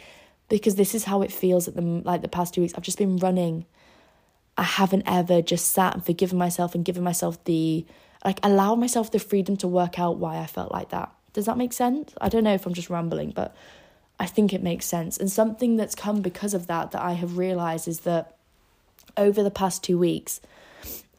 Because 0.50 0.76
this 0.76 0.96
is 0.96 1.04
how 1.04 1.22
it 1.22 1.32
feels 1.32 1.68
at 1.68 1.76
the 1.76 1.82
like 1.82 2.22
the 2.22 2.28
past 2.28 2.54
two 2.54 2.62
weeks. 2.62 2.74
I've 2.76 2.84
just 2.84 2.98
been 2.98 3.18
running. 3.18 3.66
I 4.58 4.64
haven't 4.64 5.04
ever 5.06 5.42
just 5.42 5.72
sat 5.72 5.94
and 5.94 6.06
forgiven 6.06 6.38
myself 6.38 6.74
and 6.74 6.84
given 6.84 7.04
myself 7.04 7.44
the 7.44 7.86
like 8.26 8.40
allow 8.44 8.76
myself 8.76 9.12
the 9.12 9.20
freedom 9.20 9.58
to 9.58 9.68
work 9.68 10.00
out 10.00 10.18
why 10.18 10.38
I 10.40 10.48
felt 10.48 10.72
like 10.72 10.90
that. 10.90 11.12
Does 11.34 11.46
that 11.46 11.58
make 11.58 11.74
sense? 11.74 12.14
I 12.20 12.30
don't 12.30 12.44
know 12.44 12.54
if 12.54 12.66
I'm 12.66 12.74
just 12.74 12.90
rambling, 12.90 13.32
but 13.32 13.56
I 14.20 14.26
think 14.26 14.54
it 14.54 14.64
makes 14.64 14.86
sense. 14.86 15.18
And 15.18 15.32
something 15.32 15.76
that's 15.78 15.96
come 15.96 16.22
because 16.22 16.54
of 16.54 16.68
that 16.68 16.92
that 16.92 17.02
I 17.02 17.14
have 17.14 17.38
realized 17.38 17.88
is 17.88 18.02
that 18.02 18.36
over 19.16 19.44
the 19.44 19.52
past 19.52 19.84
two 19.84 19.98
weeks, 19.98 20.42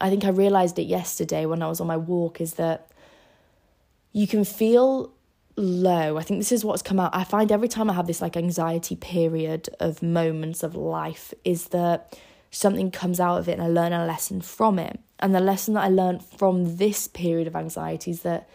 I 0.01 0.11
think 0.11 0.25
I 0.25 0.31
realized 0.31 0.79
it 0.79 0.87
yesterday 0.87 1.47
when 1.47 1.63
I 1.63 1.69
was 1.69 1.81
on 1.81 1.87
my 1.87 1.97
walk, 1.97 2.41
is 2.41 2.55
that 2.55 2.91
you 4.13 4.27
can 4.27 4.45
feel 4.45 5.13
low. 5.59 6.17
I 6.17 6.23
think 6.23 6.41
this 6.41 6.53
is 6.53 6.65
what's 6.65 6.83
come 6.83 7.01
out. 7.01 7.15
I 7.15 7.25
find 7.25 7.53
every 7.53 7.69
time 7.69 7.91
I 7.91 7.95
have 7.95 8.07
this 8.07 8.23
like 8.23 8.37
anxiety 8.37 8.97
period 8.97 9.69
of 9.81 10.03
moments 10.03 10.63
of 10.63 10.75
life, 10.75 11.35
is 11.45 11.69
that 11.69 12.19
something 12.51 12.91
comes 12.91 13.21
out 13.21 13.39
of 13.39 13.49
it 13.49 13.53
and 13.53 13.63
I 13.63 13.69
learn 13.69 13.93
a 13.93 14.07
lesson 14.07 14.41
from 14.41 14.79
it. 14.79 14.99
And 15.19 15.35
the 15.35 15.41
lesson 15.41 15.75
that 15.75 15.85
I 15.85 15.89
learned 15.89 16.25
from 16.25 16.77
this 16.77 17.09
period 17.09 17.47
of 17.47 17.57
anxiety 17.57 18.13
is 18.13 18.23
that 18.23 18.49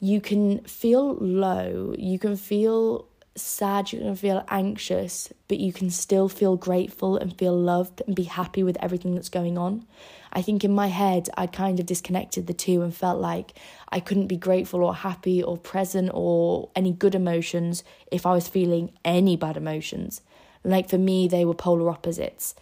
you 0.00 0.20
can 0.20 0.60
feel 0.64 1.14
low, 1.14 1.94
you 1.96 2.18
can 2.18 2.36
feel 2.36 3.06
sad, 3.34 3.92
you 3.92 4.00
can 4.00 4.16
feel 4.16 4.44
anxious, 4.48 5.32
but 5.48 5.58
you 5.58 5.72
can 5.72 5.90
still 5.90 6.28
feel 6.28 6.56
grateful 6.56 7.16
and 7.16 7.36
feel 7.36 7.56
loved 7.56 8.02
and 8.06 8.14
be 8.14 8.24
happy 8.24 8.62
with 8.62 8.76
everything 8.80 9.14
that's 9.14 9.28
going 9.28 9.56
on. 9.56 9.86
I 10.32 10.42
think 10.42 10.64
in 10.64 10.72
my 10.72 10.88
head, 10.88 11.28
I'd 11.36 11.52
kind 11.52 11.78
of 11.78 11.86
disconnected 11.86 12.46
the 12.46 12.54
two 12.54 12.82
and 12.82 12.94
felt 12.94 13.20
like 13.20 13.52
I 13.90 14.00
couldn't 14.00 14.28
be 14.28 14.36
grateful 14.36 14.82
or 14.82 14.94
happy 14.94 15.42
or 15.42 15.58
present 15.58 16.10
or 16.14 16.70
any 16.74 16.92
good 16.92 17.14
emotions 17.14 17.84
if 18.10 18.24
I 18.24 18.32
was 18.32 18.48
feeling 18.48 18.92
any 19.04 19.36
bad 19.36 19.56
emotions. 19.56 20.22
Like 20.64 20.88
for 20.88 20.98
me, 20.98 21.28
they 21.28 21.44
were 21.44 21.54
polar 21.54 21.90
opposites. 21.90 22.54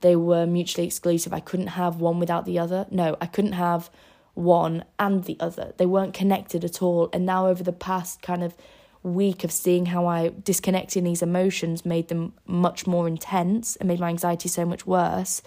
They 0.00 0.16
were 0.16 0.46
mutually 0.46 0.86
exclusive. 0.86 1.32
I 1.32 1.40
couldn't 1.40 1.68
have 1.68 2.00
one 2.00 2.18
without 2.18 2.44
the 2.44 2.58
other. 2.58 2.86
No, 2.90 3.16
I 3.20 3.26
couldn't 3.26 3.52
have 3.52 3.88
one 4.34 4.84
and 4.98 5.24
the 5.24 5.36
other. 5.38 5.74
They 5.76 5.86
weren't 5.86 6.14
connected 6.14 6.64
at 6.64 6.82
all. 6.82 7.08
And 7.12 7.24
now, 7.24 7.46
over 7.46 7.62
the 7.62 7.72
past 7.72 8.22
kind 8.22 8.42
of 8.42 8.56
week 9.02 9.44
of 9.44 9.50
seeing 9.50 9.86
how 9.86 10.06
I 10.06 10.28
disconnecting 10.44 11.04
these 11.04 11.22
emotions 11.22 11.84
made 11.84 12.08
them 12.08 12.32
much 12.46 12.86
more 12.86 13.08
intense 13.08 13.76
and 13.76 13.88
made 13.88 14.00
my 14.00 14.08
anxiety 14.08 14.48
so 14.48 14.64
much 14.64 14.86
worse. 14.86 15.42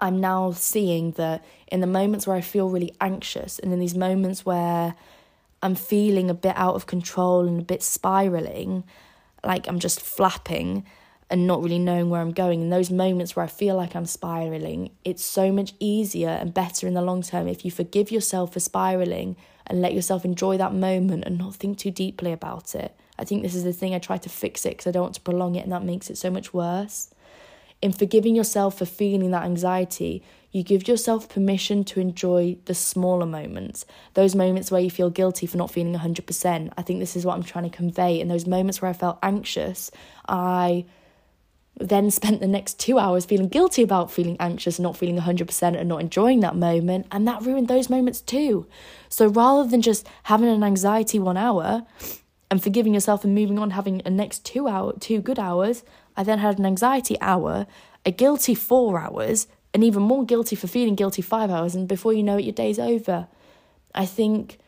I'm 0.00 0.20
now 0.20 0.52
seeing 0.52 1.12
that 1.12 1.44
in 1.72 1.80
the 1.80 1.86
moments 1.86 2.26
where 2.26 2.36
I 2.36 2.40
feel 2.40 2.68
really 2.68 2.94
anxious 3.00 3.58
and 3.58 3.72
in 3.72 3.80
these 3.80 3.96
moments 3.96 4.46
where 4.46 4.94
I'm 5.60 5.74
feeling 5.74 6.30
a 6.30 6.34
bit 6.34 6.54
out 6.56 6.76
of 6.76 6.86
control 6.86 7.48
and 7.48 7.60
a 7.60 7.64
bit 7.64 7.82
spiraling, 7.82 8.84
like 9.44 9.66
I'm 9.66 9.80
just 9.80 10.00
flapping 10.00 10.86
and 11.30 11.46
not 11.46 11.62
really 11.62 11.78
knowing 11.78 12.08
where 12.08 12.20
I'm 12.20 12.32
going, 12.32 12.62
in 12.62 12.70
those 12.70 12.90
moments 12.90 13.36
where 13.36 13.44
I 13.44 13.48
feel 13.48 13.76
like 13.76 13.94
I'm 13.94 14.06
spiraling, 14.06 14.90
it's 15.04 15.24
so 15.24 15.52
much 15.52 15.74
easier 15.78 16.30
and 16.30 16.54
better 16.54 16.86
in 16.86 16.94
the 16.94 17.02
long 17.02 17.22
term 17.22 17.48
if 17.48 17.64
you 17.64 17.70
forgive 17.70 18.10
yourself 18.10 18.54
for 18.54 18.60
spiraling 18.60 19.36
and 19.66 19.82
let 19.82 19.92
yourself 19.92 20.24
enjoy 20.24 20.56
that 20.56 20.72
moment 20.72 21.24
and 21.26 21.36
not 21.36 21.54
think 21.54 21.78
too 21.78 21.90
deeply 21.90 22.32
about 22.32 22.74
it. 22.74 22.96
I 23.18 23.24
think 23.24 23.42
this 23.42 23.54
is 23.54 23.64
the 23.64 23.72
thing 23.72 23.94
I 23.94 23.98
try 23.98 24.16
to 24.16 24.28
fix 24.28 24.64
it 24.64 24.70
because 24.70 24.86
I 24.86 24.90
don't 24.92 25.02
want 25.02 25.14
to 25.16 25.20
prolong 25.20 25.56
it 25.56 25.64
and 25.64 25.72
that 25.72 25.84
makes 25.84 26.08
it 26.08 26.16
so 26.16 26.30
much 26.30 26.54
worse. 26.54 27.10
In 27.82 27.92
forgiving 27.92 28.34
yourself 28.34 28.78
for 28.78 28.86
feeling 28.86 29.30
that 29.32 29.44
anxiety, 29.44 30.22
you 30.50 30.62
give 30.62 30.88
yourself 30.88 31.28
permission 31.28 31.84
to 31.84 32.00
enjoy 32.00 32.56
the 32.64 32.74
smaller 32.74 33.26
moments, 33.26 33.84
those 34.14 34.34
moments 34.34 34.70
where 34.70 34.80
you 34.80 34.90
feel 34.90 35.10
guilty 35.10 35.46
for 35.46 35.58
not 35.58 35.70
feeling 35.70 35.94
100%. 35.94 36.72
I 36.76 36.82
think 36.82 37.00
this 37.00 37.14
is 37.16 37.26
what 37.26 37.34
I'm 37.34 37.42
trying 37.42 37.70
to 37.70 37.76
convey. 37.76 38.18
In 38.18 38.28
those 38.28 38.46
moments 38.46 38.80
where 38.80 38.88
I 38.88 38.94
felt 38.94 39.18
anxious, 39.22 39.90
I 40.26 40.86
then 41.80 42.10
spent 42.10 42.40
the 42.40 42.46
next 42.46 42.78
two 42.78 42.98
hours 42.98 43.24
feeling 43.24 43.48
guilty 43.48 43.82
about 43.82 44.10
feeling 44.10 44.36
anxious 44.40 44.78
and 44.78 44.84
not 44.84 44.96
feeling 44.96 45.18
100% 45.18 45.78
and 45.78 45.88
not 45.88 46.00
enjoying 46.00 46.40
that 46.40 46.56
moment. 46.56 47.06
And 47.10 47.26
that 47.28 47.42
ruined 47.42 47.68
those 47.68 47.88
moments 47.90 48.20
too. 48.20 48.66
So 49.08 49.28
rather 49.28 49.68
than 49.68 49.82
just 49.82 50.06
having 50.24 50.48
an 50.48 50.64
anxiety 50.64 51.18
one 51.18 51.36
hour 51.36 51.86
and 52.50 52.62
forgiving 52.62 52.94
yourself 52.94 53.24
and 53.24 53.34
moving 53.34 53.58
on, 53.58 53.70
having 53.70 54.02
a 54.04 54.10
next 54.10 54.44
two 54.44 54.68
hour, 54.68 54.94
two 54.98 55.20
good 55.20 55.38
hours, 55.38 55.84
I 56.16 56.24
then 56.24 56.38
had 56.38 56.58
an 56.58 56.66
anxiety 56.66 57.16
hour, 57.20 57.66
a 58.04 58.10
guilty 58.10 58.54
four 58.54 58.98
hours, 58.98 59.46
and 59.72 59.84
even 59.84 60.02
more 60.02 60.24
guilty 60.24 60.56
for 60.56 60.66
feeling 60.66 60.94
guilty 60.94 61.22
five 61.22 61.50
hours. 61.50 61.74
And 61.74 61.86
before 61.86 62.12
you 62.12 62.22
know 62.22 62.38
it, 62.38 62.44
your 62.44 62.54
day's 62.54 62.78
over. 62.78 63.28
I 63.94 64.06
think 64.06 64.58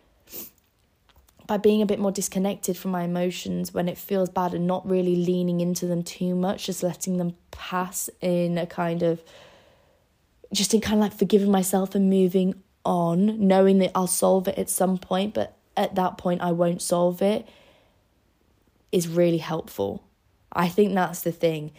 by 1.51 1.57
being 1.57 1.83
a 1.83 1.87
bit 1.87 1.99
more 1.99 2.13
disconnected 2.13 2.77
from 2.77 2.93
my 2.93 3.03
emotions 3.03 3.75
when 3.75 3.89
it 3.89 3.99
feels 3.99 4.31
bad 4.31 4.55
and 4.55 4.69
not 4.69 4.89
really 4.89 5.17
leaning 5.17 5.61
into 5.61 5.85
them 5.85 6.01
too 6.01 6.33
much, 6.33 6.67
just 6.67 6.81
letting 6.81 7.17
them 7.17 7.35
pass 7.51 8.09
in 8.21 8.57
a 8.57 8.65
kind 8.65 9.03
of, 9.03 9.21
just 10.53 10.73
in 10.73 10.81
kind 10.81 11.03
of 11.03 11.11
like 11.11 11.19
forgiving 11.19 11.51
myself 11.51 11.97
and 11.97 12.09
moving 12.09 12.55
on, 12.85 13.49
knowing 13.49 13.79
that 13.79 13.91
I'll 13.97 14.07
solve 14.07 14.47
it 14.47 14.59
at 14.59 14.71
some 14.71 14.97
point, 14.97 15.35
but 15.35 15.57
at 15.77 15.97
that 15.97 16.19
point 16.19 16.41
I 16.41 16.53
won't 16.53 16.81
solve 16.83 17.21
it, 17.21 17.49
is 18.93 19.09
really 19.09 19.39
helpful. 19.39 20.05
I 20.53 20.69
think 20.69 20.95
that's 20.95 21.23
the 21.23 21.33
thing. 21.33 21.73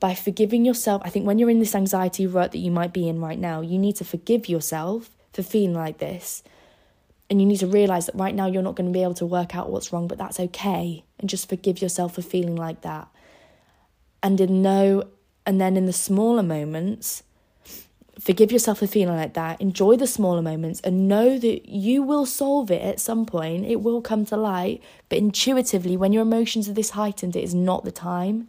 By 0.00 0.14
forgiving 0.14 0.64
yourself, 0.64 1.02
I 1.04 1.10
think 1.10 1.26
when 1.26 1.38
you're 1.38 1.50
in 1.50 1.58
this 1.58 1.74
anxiety 1.74 2.26
rut 2.26 2.52
that 2.52 2.60
you 2.60 2.70
might 2.70 2.94
be 2.94 3.06
in 3.06 3.20
right 3.20 3.38
now, 3.38 3.60
you 3.60 3.76
need 3.76 3.96
to 3.96 4.06
forgive 4.06 4.48
yourself 4.48 5.10
for 5.34 5.42
feeling 5.42 5.74
like 5.74 5.98
this 5.98 6.42
and 7.30 7.40
you 7.40 7.46
need 7.46 7.60
to 7.60 7.66
realize 7.66 8.06
that 8.06 8.14
right 8.14 8.34
now 8.34 8.46
you're 8.46 8.62
not 8.62 8.74
going 8.74 8.86
to 8.86 8.92
be 8.92 9.02
able 9.02 9.14
to 9.14 9.26
work 9.26 9.54
out 9.54 9.70
what's 9.70 9.92
wrong, 9.92 10.08
but 10.08 10.18
that's 10.18 10.40
okay. 10.40 11.04
And 11.18 11.28
just 11.28 11.48
forgive 11.48 11.82
yourself 11.82 12.14
for 12.14 12.22
feeling 12.22 12.56
like 12.56 12.80
that. 12.82 13.08
And 14.22 14.40
in 14.40 14.62
no, 14.62 15.04
and 15.44 15.60
then 15.60 15.76
in 15.76 15.86
the 15.86 15.92
smaller 15.92 16.42
moments, 16.42 17.22
forgive 18.18 18.50
yourself 18.50 18.78
for 18.78 18.86
feeling 18.86 19.16
like 19.16 19.34
that. 19.34 19.60
Enjoy 19.60 19.96
the 19.96 20.06
smaller 20.06 20.42
moments 20.42 20.80
and 20.80 21.06
know 21.06 21.38
that 21.38 21.68
you 21.68 22.02
will 22.02 22.26
solve 22.26 22.70
it 22.70 22.82
at 22.82 22.98
some 22.98 23.26
point. 23.26 23.66
It 23.66 23.82
will 23.82 24.00
come 24.00 24.24
to 24.26 24.36
light. 24.36 24.82
But 25.08 25.18
intuitively, 25.18 25.96
when 25.96 26.12
your 26.12 26.22
emotions 26.22 26.68
are 26.68 26.72
this 26.72 26.90
heightened, 26.90 27.36
it 27.36 27.44
is 27.44 27.54
not 27.54 27.84
the 27.84 27.92
time. 27.92 28.48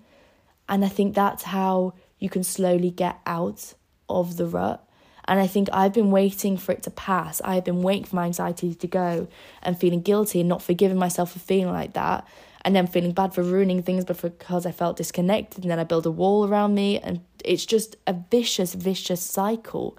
And 0.69 0.85
I 0.85 0.87
think 0.87 1.15
that's 1.15 1.43
how 1.43 1.93
you 2.17 2.29
can 2.29 2.43
slowly 2.43 2.91
get 2.91 3.19
out 3.25 3.73
of 4.07 4.37
the 4.37 4.45
rut 4.45 4.88
and 5.29 5.39
I 5.39 5.45
think 5.45 5.69
I've 5.71 5.93
been 5.93 6.09
waiting 6.09 6.57
for 6.57 6.71
it 6.71 6.81
to 6.83 6.89
pass. 6.89 7.39
I've 7.45 7.63
been 7.63 7.83
waiting 7.83 8.05
for 8.05 8.15
my 8.15 8.25
anxiety 8.25 8.73
to 8.73 8.87
go 8.87 9.27
and 9.61 9.79
feeling 9.79 10.01
guilty 10.01 10.39
and 10.39 10.49
not 10.49 10.63
forgiving 10.63 10.97
myself 10.97 11.33
for 11.33 11.39
feeling 11.39 11.71
like 11.71 11.93
that. 11.93 12.27
And 12.65 12.75
then 12.75 12.87
feeling 12.87 13.11
bad 13.11 13.35
for 13.35 13.43
ruining 13.43 13.83
things, 13.83 14.05
but 14.05 14.19
because 14.21 14.65
I 14.65 14.71
felt 14.71 14.97
disconnected, 14.97 15.63
and 15.63 15.71
then 15.71 15.79
I 15.79 15.85
build 15.85 16.05
a 16.05 16.11
wall 16.11 16.45
around 16.45 16.75
me, 16.75 16.99
and 16.99 17.21
it's 17.45 17.65
just 17.65 17.95
a 18.05 18.13
vicious, 18.13 18.73
vicious 18.73 19.21
cycle. 19.21 19.97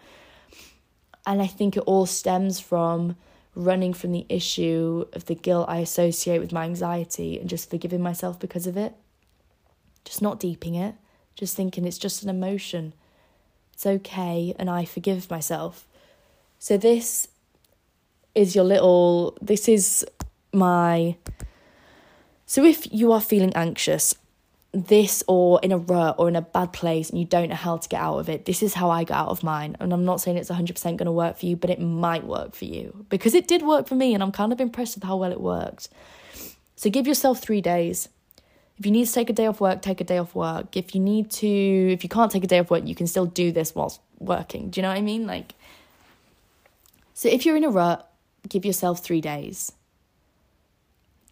And 1.24 1.40
I 1.40 1.46
think 1.46 1.76
it 1.76 1.84
all 1.86 2.04
stems 2.04 2.60
from 2.60 3.16
running 3.54 3.94
from 3.94 4.12
the 4.12 4.26
issue 4.28 5.06
of 5.14 5.24
the 5.26 5.34
guilt 5.36 5.70
I 5.70 5.78
associate 5.78 6.40
with 6.40 6.52
my 6.52 6.64
anxiety 6.64 7.38
and 7.38 7.48
just 7.48 7.70
forgiving 7.70 8.02
myself 8.02 8.38
because 8.38 8.66
of 8.66 8.76
it. 8.76 8.94
Just 10.04 10.20
not 10.20 10.38
deeping 10.38 10.74
it, 10.74 10.96
just 11.36 11.56
thinking 11.56 11.86
it's 11.86 11.98
just 11.98 12.22
an 12.22 12.28
emotion 12.28 12.92
it's 13.80 13.86
okay, 13.86 14.54
and 14.58 14.68
I 14.68 14.84
forgive 14.84 15.30
myself. 15.30 15.86
So, 16.58 16.76
this 16.76 17.28
is 18.34 18.54
your 18.54 18.64
little, 18.64 19.38
this 19.40 19.68
is 19.70 20.04
my. 20.52 21.16
So, 22.44 22.62
if 22.62 22.92
you 22.92 23.10
are 23.12 23.22
feeling 23.22 23.54
anxious, 23.54 24.14
this 24.72 25.24
or 25.26 25.60
in 25.62 25.72
a 25.72 25.78
rut 25.78 26.16
or 26.18 26.28
in 26.28 26.36
a 26.36 26.42
bad 26.42 26.74
place 26.74 27.08
and 27.08 27.18
you 27.18 27.24
don't 27.24 27.48
know 27.48 27.54
how 27.54 27.78
to 27.78 27.88
get 27.88 28.02
out 28.02 28.18
of 28.18 28.28
it, 28.28 28.44
this 28.44 28.62
is 28.62 28.74
how 28.74 28.90
I 28.90 29.04
got 29.04 29.16
out 29.16 29.28
of 29.28 29.42
mine. 29.42 29.78
And 29.80 29.94
I'm 29.94 30.04
not 30.04 30.20
saying 30.20 30.36
it's 30.36 30.50
100% 30.50 30.82
going 30.82 31.06
to 31.06 31.12
work 31.12 31.38
for 31.38 31.46
you, 31.46 31.56
but 31.56 31.70
it 31.70 31.80
might 31.80 32.24
work 32.24 32.54
for 32.54 32.66
you 32.66 33.06
because 33.08 33.34
it 33.34 33.48
did 33.48 33.62
work 33.62 33.88
for 33.88 33.94
me 33.94 34.12
and 34.12 34.22
I'm 34.22 34.30
kind 34.30 34.52
of 34.52 34.60
impressed 34.60 34.94
with 34.94 35.04
how 35.04 35.16
well 35.16 35.32
it 35.32 35.40
worked. 35.40 35.88
So 36.76 36.90
give 36.90 37.06
yourself 37.06 37.40
three 37.40 37.60
days. 37.62 38.10
If 38.80 38.86
you 38.86 38.92
need 38.92 39.06
to 39.06 39.12
take 39.12 39.28
a 39.28 39.34
day 39.34 39.46
off 39.46 39.60
work, 39.60 39.82
take 39.82 40.00
a 40.00 40.04
day 40.04 40.16
off 40.16 40.34
work. 40.34 40.74
If 40.74 40.94
you 40.94 41.02
need 41.02 41.30
to, 41.32 41.46
if 41.46 42.02
you 42.02 42.08
can't 42.08 42.32
take 42.32 42.44
a 42.44 42.46
day 42.46 42.60
off 42.60 42.70
work, 42.70 42.86
you 42.86 42.94
can 42.94 43.06
still 43.06 43.26
do 43.26 43.52
this 43.52 43.74
whilst 43.74 44.00
working. 44.18 44.70
Do 44.70 44.80
you 44.80 44.82
know 44.82 44.88
what 44.88 44.96
I 44.96 45.02
mean? 45.02 45.26
Like, 45.26 45.54
so 47.12 47.28
if 47.28 47.44
you're 47.44 47.58
in 47.58 47.64
a 47.64 47.68
rut, 47.68 48.10
give 48.48 48.64
yourself 48.64 49.04
three 49.04 49.20
days. 49.20 49.72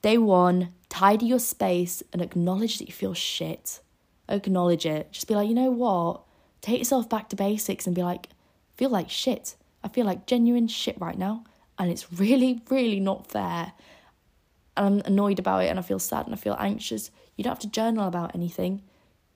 Day 0.02 0.18
one, 0.18 0.74
tidy 0.90 1.24
your 1.24 1.38
space 1.38 2.02
and 2.12 2.20
acknowledge 2.20 2.78
that 2.78 2.88
you 2.88 2.92
feel 2.92 3.14
shit. 3.14 3.80
Acknowledge 4.28 4.84
it. 4.84 5.10
Just 5.10 5.26
be 5.26 5.34
like, 5.34 5.48
you 5.48 5.54
know 5.54 5.70
what? 5.70 6.20
Take 6.60 6.80
yourself 6.80 7.08
back 7.08 7.30
to 7.30 7.36
basics 7.36 7.86
and 7.86 7.96
be 7.96 8.02
like, 8.02 8.28
feel 8.76 8.90
like 8.90 9.08
shit. 9.08 9.56
I 9.82 9.88
feel 9.88 10.04
like 10.04 10.26
genuine 10.26 10.68
shit 10.68 11.00
right 11.00 11.16
now. 11.16 11.44
And 11.78 11.90
it's 11.90 12.12
really, 12.12 12.60
really 12.68 13.00
not 13.00 13.30
fair. 13.30 13.72
And 14.76 15.00
I'm 15.00 15.12
annoyed 15.12 15.38
about 15.38 15.64
it 15.64 15.68
and 15.68 15.78
I 15.78 15.82
feel 15.82 15.98
sad 15.98 16.26
and 16.26 16.34
I 16.34 16.38
feel 16.38 16.56
anxious. 16.58 17.10
You 17.38 17.44
don't 17.44 17.52
have 17.52 17.60
to 17.60 17.70
journal 17.70 18.08
about 18.08 18.34
anything. 18.34 18.82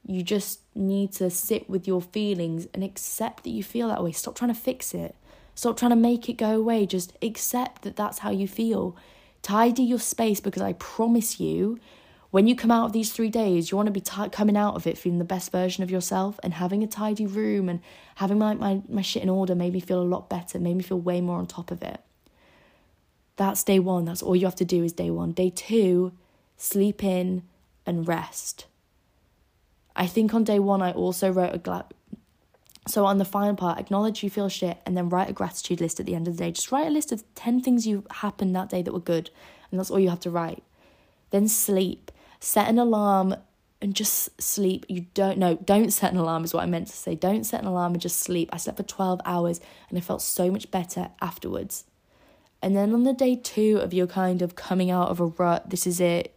You 0.04 0.24
just 0.24 0.60
need 0.74 1.12
to 1.12 1.30
sit 1.30 1.70
with 1.70 1.86
your 1.86 2.02
feelings 2.02 2.66
and 2.74 2.82
accept 2.82 3.44
that 3.44 3.50
you 3.50 3.62
feel 3.62 3.86
that 3.88 4.02
way. 4.02 4.10
Stop 4.10 4.34
trying 4.34 4.52
to 4.52 4.60
fix 4.60 4.92
it. 4.92 5.14
Stop 5.54 5.76
trying 5.78 5.90
to 5.90 5.96
make 5.96 6.28
it 6.28 6.32
go 6.32 6.56
away. 6.56 6.84
Just 6.84 7.12
accept 7.22 7.82
that 7.82 7.94
that's 7.94 8.18
how 8.18 8.30
you 8.30 8.48
feel. 8.48 8.96
Tidy 9.40 9.84
your 9.84 10.00
space 10.00 10.40
because 10.40 10.62
I 10.62 10.72
promise 10.72 11.38
you, 11.38 11.78
when 12.32 12.48
you 12.48 12.56
come 12.56 12.72
out 12.72 12.86
of 12.86 12.92
these 12.92 13.12
three 13.12 13.30
days, 13.30 13.70
you 13.70 13.76
want 13.76 13.86
to 13.86 13.92
be 13.92 14.00
t- 14.00 14.28
coming 14.30 14.56
out 14.56 14.74
of 14.74 14.86
it 14.88 14.98
feeling 14.98 15.20
the 15.20 15.24
best 15.24 15.52
version 15.52 15.84
of 15.84 15.90
yourself 15.90 16.40
and 16.42 16.54
having 16.54 16.82
a 16.82 16.88
tidy 16.88 17.26
room 17.26 17.68
and 17.68 17.80
having 18.16 18.38
my, 18.38 18.54
my, 18.54 18.82
my 18.88 19.02
shit 19.02 19.22
in 19.22 19.28
order 19.28 19.54
made 19.54 19.74
me 19.74 19.80
feel 19.80 20.02
a 20.02 20.02
lot 20.02 20.28
better, 20.28 20.58
made 20.58 20.76
me 20.76 20.82
feel 20.82 20.98
way 20.98 21.20
more 21.20 21.38
on 21.38 21.46
top 21.46 21.70
of 21.70 21.82
it. 21.82 22.00
That's 23.36 23.62
day 23.62 23.78
one. 23.78 24.06
That's 24.06 24.22
all 24.22 24.34
you 24.34 24.46
have 24.46 24.56
to 24.56 24.64
do 24.64 24.82
is 24.82 24.92
day 24.92 25.10
one. 25.10 25.32
Day 25.32 25.50
two, 25.50 26.12
sleep 26.56 27.04
in 27.04 27.42
and 27.86 28.06
rest. 28.06 28.66
I 29.94 30.06
think 30.06 30.32
on 30.34 30.44
day 30.44 30.58
one, 30.58 30.82
I 30.82 30.92
also 30.92 31.30
wrote 31.30 31.54
a, 31.54 31.58
gla- 31.58 31.88
so 32.86 33.04
on 33.04 33.18
the 33.18 33.24
final 33.24 33.54
part, 33.54 33.78
acknowledge 33.78 34.22
you 34.22 34.30
feel 34.30 34.48
shit 34.48 34.78
and 34.86 34.96
then 34.96 35.08
write 35.08 35.30
a 35.30 35.34
gratitude 35.34 35.80
list 35.80 36.00
at 36.00 36.06
the 36.06 36.14
end 36.14 36.28
of 36.28 36.36
the 36.36 36.44
day. 36.44 36.52
Just 36.52 36.72
write 36.72 36.86
a 36.86 36.90
list 36.90 37.12
of 37.12 37.22
10 37.34 37.60
things 37.60 37.86
you 37.86 38.04
happened 38.10 38.56
that 38.56 38.70
day 38.70 38.82
that 38.82 38.92
were 38.92 39.00
good, 39.00 39.30
and 39.70 39.78
that's 39.78 39.90
all 39.90 40.00
you 40.00 40.10
have 40.10 40.20
to 40.20 40.30
write. 40.30 40.62
Then 41.30 41.48
sleep. 41.48 42.10
Set 42.40 42.68
an 42.68 42.78
alarm 42.78 43.36
and 43.80 43.94
just 43.94 44.40
sleep. 44.40 44.86
You 44.88 45.06
don't 45.14 45.38
know, 45.38 45.56
don't 45.56 45.92
set 45.92 46.12
an 46.12 46.18
alarm 46.18 46.44
is 46.44 46.54
what 46.54 46.62
I 46.62 46.66
meant 46.66 46.88
to 46.88 46.96
say. 46.96 47.14
Don't 47.14 47.44
set 47.44 47.60
an 47.60 47.66
alarm 47.66 47.92
and 47.92 48.00
just 48.00 48.20
sleep. 48.20 48.48
I 48.52 48.56
slept 48.56 48.78
for 48.78 48.84
12 48.84 49.20
hours 49.24 49.60
and 49.88 49.98
I 49.98 50.00
felt 50.00 50.22
so 50.22 50.50
much 50.50 50.70
better 50.70 51.10
afterwards. 51.20 51.84
And 52.62 52.76
then 52.76 52.94
on 52.94 53.02
the 53.02 53.12
day 53.12 53.34
2 53.34 53.78
of 53.78 53.92
your 53.92 54.06
kind 54.06 54.40
of 54.40 54.54
coming 54.54 54.90
out 54.90 55.08
of 55.08 55.20
a 55.20 55.26
rut, 55.26 55.70
this 55.70 55.86
is 55.86 56.00
it. 56.00 56.34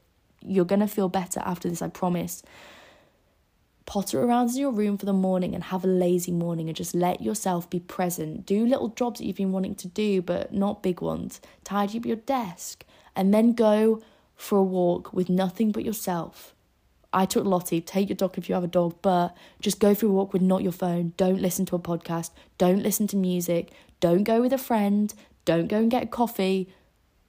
You're 0.47 0.65
going 0.65 0.79
to 0.81 0.87
feel 0.87 1.09
better 1.09 1.41
after 1.45 1.69
this, 1.69 1.81
I 1.81 1.89
promise 1.89 2.43
potter 3.85 4.21
around 4.23 4.49
in 4.49 4.57
your 4.57 4.71
room 4.71 4.97
for 4.97 5.05
the 5.05 5.13
morning 5.13 5.53
and 5.53 5.65
have 5.65 5.83
a 5.83 5.87
lazy 5.87 6.31
morning 6.31 6.67
and 6.67 6.75
just 6.75 6.95
let 6.95 7.21
yourself 7.21 7.69
be 7.69 7.79
present. 7.79 8.45
Do 8.45 8.65
little 8.65 8.89
jobs 8.89 9.19
that 9.19 9.25
you've 9.25 9.35
been 9.35 9.51
wanting 9.51 9.75
to 9.75 9.87
do, 9.87 10.21
but 10.21 10.53
not 10.53 10.83
big 10.83 11.01
ones. 11.01 11.39
Tidy 11.63 11.99
up 11.99 12.05
your 12.05 12.15
desk 12.15 12.83
and 13.15 13.33
then 13.33 13.53
go 13.53 14.01
for 14.35 14.57
a 14.57 14.63
walk 14.63 15.13
with 15.13 15.29
nothing 15.29 15.71
but 15.71 15.85
yourself. 15.85 16.53
I 17.13 17.25
took 17.25 17.45
Lottie, 17.45 17.79
take 17.79 18.09
your 18.09 18.17
dog 18.17 18.37
if 18.37 18.49
you 18.49 18.55
have 18.55 18.63
a 18.63 18.67
dog, 18.67 18.95
but 19.01 19.37
just 19.61 19.79
go 19.79 19.95
for 19.95 20.07
a 20.07 20.09
walk 20.09 20.33
with 20.33 20.41
not 20.41 20.63
your 20.63 20.73
phone. 20.73 21.13
Don't 21.15 21.41
listen 21.41 21.65
to 21.67 21.75
a 21.75 21.79
podcast. 21.79 22.31
Don't 22.57 22.83
listen 22.83 23.07
to 23.07 23.15
music. 23.15 23.71
Don't 24.01 24.23
go 24.23 24.41
with 24.41 24.51
a 24.51 24.57
friend. 24.57 25.13
Don't 25.45 25.67
go 25.67 25.77
and 25.77 25.91
get 25.91 26.11
coffee. 26.11 26.73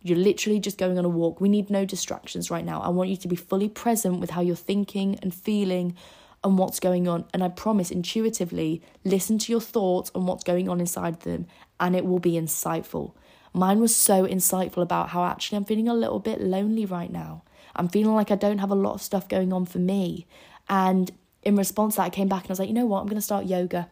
You're 0.07 0.19
literally 0.19 0.61
just 0.61 0.79
going 0.79 0.99
on 0.99 1.05
a 1.05 1.09
walk. 1.09 1.41
We 1.41 1.49
need 1.49 1.69
no 1.69 1.85
distractions 1.85 2.49
right 2.49 2.65
now. 2.65 2.81
I 2.81 2.91
want 2.91 3.11
you 3.11 3.17
to 3.17 3.29
be 3.29 3.35
fully 3.35 3.69
present 3.69 4.21
with 4.21 4.31
how 4.31 4.41
you're 4.41 4.55
thinking 4.55 5.19
and 5.21 5.35
feeling 5.35 5.97
and 6.45 6.57
what's 6.57 6.79
going 6.79 7.09
on. 7.09 7.25
And 7.35 7.43
I 7.43 7.49
promise, 7.49 7.91
intuitively, 7.91 8.83
listen 9.03 9.39
to 9.39 9.51
your 9.51 9.61
thoughts 9.61 10.13
and 10.15 10.29
what's 10.29 10.45
going 10.45 10.69
on 10.69 10.79
inside 10.79 11.23
them, 11.23 11.47
and 11.81 11.97
it 11.97 12.07
will 12.07 12.21
be 12.21 12.35
insightful. 12.35 13.15
Mine 13.53 13.81
was 13.81 13.97
so 13.97 14.27
insightful 14.27 14.83
about 14.83 15.09
how 15.09 15.25
actually 15.25 15.57
I'm 15.57 15.65
feeling 15.65 15.89
a 15.89 15.95
little 15.95 16.21
bit 16.21 16.41
lonely 16.41 16.87
right 16.87 17.11
now. 17.11 17.43
I'm 17.75 17.89
feeling 17.89 18.15
like 18.15 18.31
I 18.31 18.37
don't 18.37 18.59
have 18.59 18.71
a 18.71 18.77
lot 18.77 18.95
of 18.95 19.03
stuff 19.03 19.29
going 19.29 19.53
on 19.53 19.67
for 19.67 19.79
me. 19.79 20.27
And 20.69 21.11
in 21.43 21.57
response 21.57 21.95
to 21.95 22.03
that, 22.03 22.07
I 22.07 22.11
came 22.11 22.29
back 22.29 22.43
and 22.43 22.51
I 22.51 22.53
was 22.53 22.59
like, 22.61 22.69
you 22.69 22.75
know 22.75 22.87
what? 22.87 23.01
I'm 23.01 23.07
going 23.07 23.17
to 23.17 23.23
start 23.23 23.47
yoga. 23.47 23.91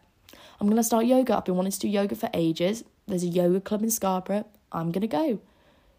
I'm 0.61 0.67
going 0.67 0.77
to 0.77 0.83
start 0.83 1.05
yoga. 1.05 1.35
I've 1.35 1.45
been 1.45 1.55
wanting 1.55 1.73
to 1.73 1.79
do 1.79 1.89
yoga 1.89 2.15
for 2.15 2.29
ages. 2.33 2.85
There's 3.05 3.23
a 3.23 3.27
yoga 3.27 3.59
club 3.59 3.83
in 3.83 3.91
Scarborough. 3.91 4.45
I'm 4.71 4.91
going 4.91 5.01
to 5.01 5.07
go. 5.07 5.39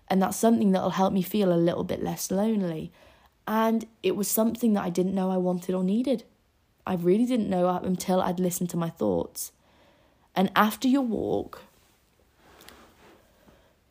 And 0.09 0.22
that's 0.22 0.36
something 0.36 0.72
that'll 0.72 0.90
help 0.90 1.12
me 1.12 1.22
feel 1.22 1.52
a 1.52 1.57
little 1.57 1.84
bit 1.84 2.02
less 2.02 2.30
lonely. 2.30 2.92
And 3.48 3.86
it 4.02 4.16
was 4.16 4.28
something 4.28 4.72
that 4.74 4.84
I 4.84 4.90
didn't 4.90 5.14
know 5.14 5.30
I 5.30 5.36
wanted 5.36 5.74
or 5.74 5.84
needed. 5.84 6.24
I 6.86 6.94
really 6.94 7.26
didn't 7.26 7.50
know 7.50 7.68
until 7.68 8.20
I'd 8.20 8.40
listened 8.40 8.70
to 8.70 8.76
my 8.76 8.90
thoughts. 8.90 9.52
And 10.34 10.50
after 10.54 10.86
your 10.86 11.02
walk, 11.02 11.62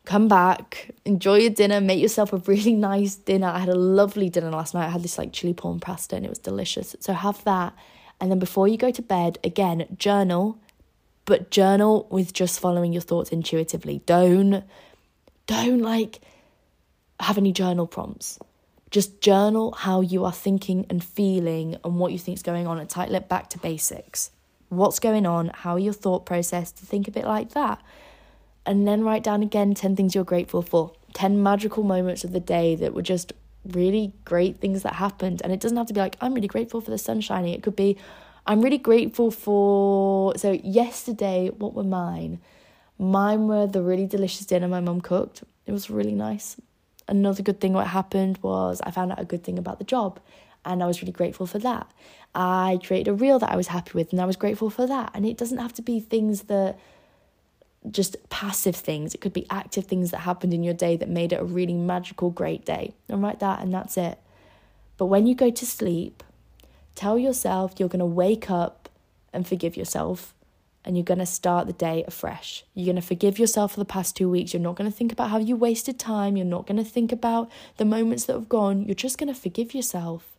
come 0.04 0.28
back, 0.28 0.90
enjoy 1.04 1.40
your 1.40 1.50
dinner, 1.50 1.80
make 1.80 2.00
yourself 2.00 2.32
a 2.32 2.38
really 2.38 2.72
nice 2.90 3.16
dinner. 3.16 3.48
I 3.48 3.58
had 3.58 3.68
a 3.68 3.74
lovely 3.74 4.30
dinner 4.30 4.50
last 4.50 4.72
night. 4.72 4.86
I 4.86 4.90
had 4.90 5.02
this 5.02 5.18
like 5.18 5.32
chili 5.32 5.52
prawn 5.52 5.80
pasta 5.80 6.16
and 6.16 6.24
it 6.24 6.30
was 6.30 6.38
delicious. 6.38 6.96
So 7.00 7.12
have 7.12 7.44
that. 7.44 7.74
And 8.20 8.30
then 8.30 8.38
before 8.38 8.66
you 8.66 8.78
go 8.78 8.90
to 8.90 9.02
bed, 9.02 9.38
again, 9.44 9.86
journal, 9.98 10.58
but 11.26 11.50
journal 11.50 12.06
with 12.10 12.32
just 12.32 12.60
following 12.60 12.92
your 12.92 13.02
thoughts 13.02 13.30
intuitively. 13.30 14.00
Don't 14.06 14.64
don't 15.46 15.80
like 15.80 16.20
have 17.20 17.38
any 17.38 17.52
journal 17.52 17.86
prompts. 17.86 18.38
Just 18.90 19.20
journal 19.20 19.72
how 19.72 20.00
you 20.00 20.24
are 20.24 20.32
thinking 20.32 20.86
and 20.88 21.02
feeling 21.02 21.76
and 21.84 21.98
what 21.98 22.12
you 22.12 22.18
think 22.18 22.36
is 22.36 22.42
going 22.42 22.66
on 22.66 22.78
and 22.78 22.88
title 22.88 23.14
it 23.14 23.28
back 23.28 23.50
to 23.50 23.58
basics. 23.58 24.30
What's 24.68 24.98
going 24.98 25.26
on? 25.26 25.50
How 25.54 25.76
your 25.76 25.92
thought 25.92 26.26
process 26.26 26.72
to 26.72 26.86
think 26.86 27.08
a 27.08 27.10
bit 27.10 27.24
like 27.24 27.50
that? 27.50 27.82
And 28.64 28.86
then 28.86 29.04
write 29.04 29.22
down 29.22 29.42
again 29.42 29.74
10 29.74 29.96
things 29.96 30.14
you're 30.14 30.24
grateful 30.24 30.62
for, 30.62 30.92
10 31.14 31.42
magical 31.42 31.82
moments 31.82 32.24
of 32.24 32.32
the 32.32 32.40
day 32.40 32.74
that 32.76 32.94
were 32.94 33.02
just 33.02 33.32
really 33.64 34.12
great 34.24 34.58
things 34.58 34.82
that 34.82 34.94
happened. 34.94 35.40
And 35.42 35.52
it 35.52 35.60
doesn't 35.60 35.76
have 35.76 35.86
to 35.86 35.94
be 35.94 36.00
like, 36.00 36.16
I'm 36.20 36.34
really 36.34 36.48
grateful 36.48 36.80
for 36.80 36.90
the 36.90 36.98
sun 36.98 37.20
shining. 37.20 37.54
It 37.54 37.62
could 37.62 37.76
be, 37.76 37.96
I'm 38.46 38.60
really 38.60 38.78
grateful 38.78 39.30
for. 39.30 40.36
So, 40.36 40.52
yesterday, 40.52 41.50
what 41.50 41.74
were 41.74 41.84
mine? 41.84 42.40
Mine 42.98 43.46
were 43.48 43.66
the 43.66 43.82
really 43.82 44.06
delicious 44.06 44.46
dinner 44.46 44.68
my 44.68 44.80
mum 44.80 45.00
cooked. 45.00 45.42
It 45.66 45.72
was 45.72 45.90
really 45.90 46.14
nice 46.14 46.56
another 47.08 47.42
good 47.42 47.60
thing 47.60 47.72
what 47.72 47.86
happened 47.88 48.38
was 48.42 48.80
I 48.82 48.90
found 48.90 49.12
out 49.12 49.20
a 49.20 49.24
good 49.24 49.44
thing 49.44 49.58
about 49.58 49.78
the 49.78 49.84
job 49.84 50.20
and 50.64 50.82
I 50.82 50.86
was 50.86 51.00
really 51.00 51.12
grateful 51.12 51.46
for 51.46 51.58
that. 51.60 51.90
I 52.34 52.80
created 52.84 53.08
a 53.08 53.14
reel 53.14 53.38
that 53.38 53.50
I 53.50 53.56
was 53.56 53.68
happy 53.68 53.92
with 53.94 54.12
and 54.12 54.20
I 54.20 54.24
was 54.24 54.36
grateful 54.36 54.68
for 54.68 54.86
that. 54.86 55.12
And 55.14 55.24
it 55.24 55.36
doesn't 55.36 55.58
have 55.58 55.72
to 55.74 55.82
be 55.82 56.00
things 56.00 56.44
that 56.44 56.78
just 57.88 58.16
passive 58.30 58.74
things. 58.74 59.14
It 59.14 59.20
could 59.20 59.32
be 59.32 59.46
active 59.48 59.86
things 59.86 60.10
that 60.10 60.18
happened 60.18 60.52
in 60.52 60.64
your 60.64 60.74
day 60.74 60.96
that 60.96 61.08
made 61.08 61.32
it 61.32 61.40
a 61.40 61.44
really 61.44 61.74
magical, 61.74 62.30
great 62.30 62.64
day. 62.64 62.94
And 63.08 63.22
write 63.22 63.38
that 63.38 63.60
and 63.60 63.72
that's 63.72 63.96
it. 63.96 64.18
But 64.96 65.06
when 65.06 65.26
you 65.26 65.36
go 65.36 65.50
to 65.50 65.66
sleep, 65.66 66.24
tell 66.96 67.16
yourself 67.16 67.74
you're 67.78 67.88
going 67.88 68.00
to 68.00 68.06
wake 68.06 68.50
up 68.50 68.88
and 69.32 69.46
forgive 69.46 69.76
yourself 69.76 70.34
and 70.86 70.96
you're 70.96 71.04
going 71.04 71.18
to 71.18 71.26
start 71.26 71.66
the 71.66 71.72
day 71.72 72.04
afresh. 72.06 72.64
You're 72.74 72.86
going 72.86 72.96
to 72.96 73.02
forgive 73.02 73.40
yourself 73.40 73.72
for 73.72 73.80
the 73.80 73.84
past 73.84 74.16
two 74.16 74.30
weeks. 74.30 74.54
You're 74.54 74.62
not 74.62 74.76
going 74.76 74.90
to 74.90 74.96
think 74.96 75.10
about 75.10 75.30
how 75.30 75.38
you 75.38 75.56
wasted 75.56 75.98
time. 75.98 76.36
You're 76.36 76.46
not 76.46 76.66
going 76.66 76.76
to 76.76 76.88
think 76.88 77.10
about 77.10 77.50
the 77.76 77.84
moments 77.84 78.24
that 78.26 78.34
have 78.34 78.48
gone. 78.48 78.84
You're 78.84 78.94
just 78.94 79.18
going 79.18 79.32
to 79.32 79.38
forgive 79.38 79.74
yourself. 79.74 80.36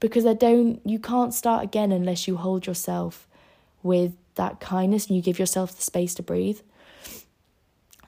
Because 0.00 0.24
I 0.24 0.32
don't, 0.32 0.80
you 0.86 0.98
can't 0.98 1.34
start 1.34 1.62
again 1.62 1.92
unless 1.92 2.26
you 2.26 2.38
hold 2.38 2.66
yourself 2.66 3.28
with 3.82 4.14
that 4.36 4.58
kindness 4.58 5.06
and 5.06 5.16
you 5.16 5.22
give 5.22 5.38
yourself 5.38 5.76
the 5.76 5.82
space 5.82 6.14
to 6.14 6.22
breathe. 6.22 6.60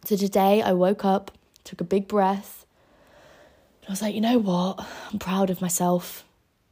So 0.05 0.17
today 0.17 0.63
I 0.63 0.73
woke 0.73 1.05
up, 1.05 1.31
took 1.63 1.81
a 1.81 1.85
big 1.85 2.09
breath, 2.09 2.65
and 3.83 3.91
I 3.91 3.93
was 3.93 4.03
like, 4.03 4.15
you 4.15 4.23
know 4.23 4.39
what? 4.39 4.85
I'm 5.13 5.19
proud 5.19 5.51
of 5.51 5.61
myself. 5.61 6.25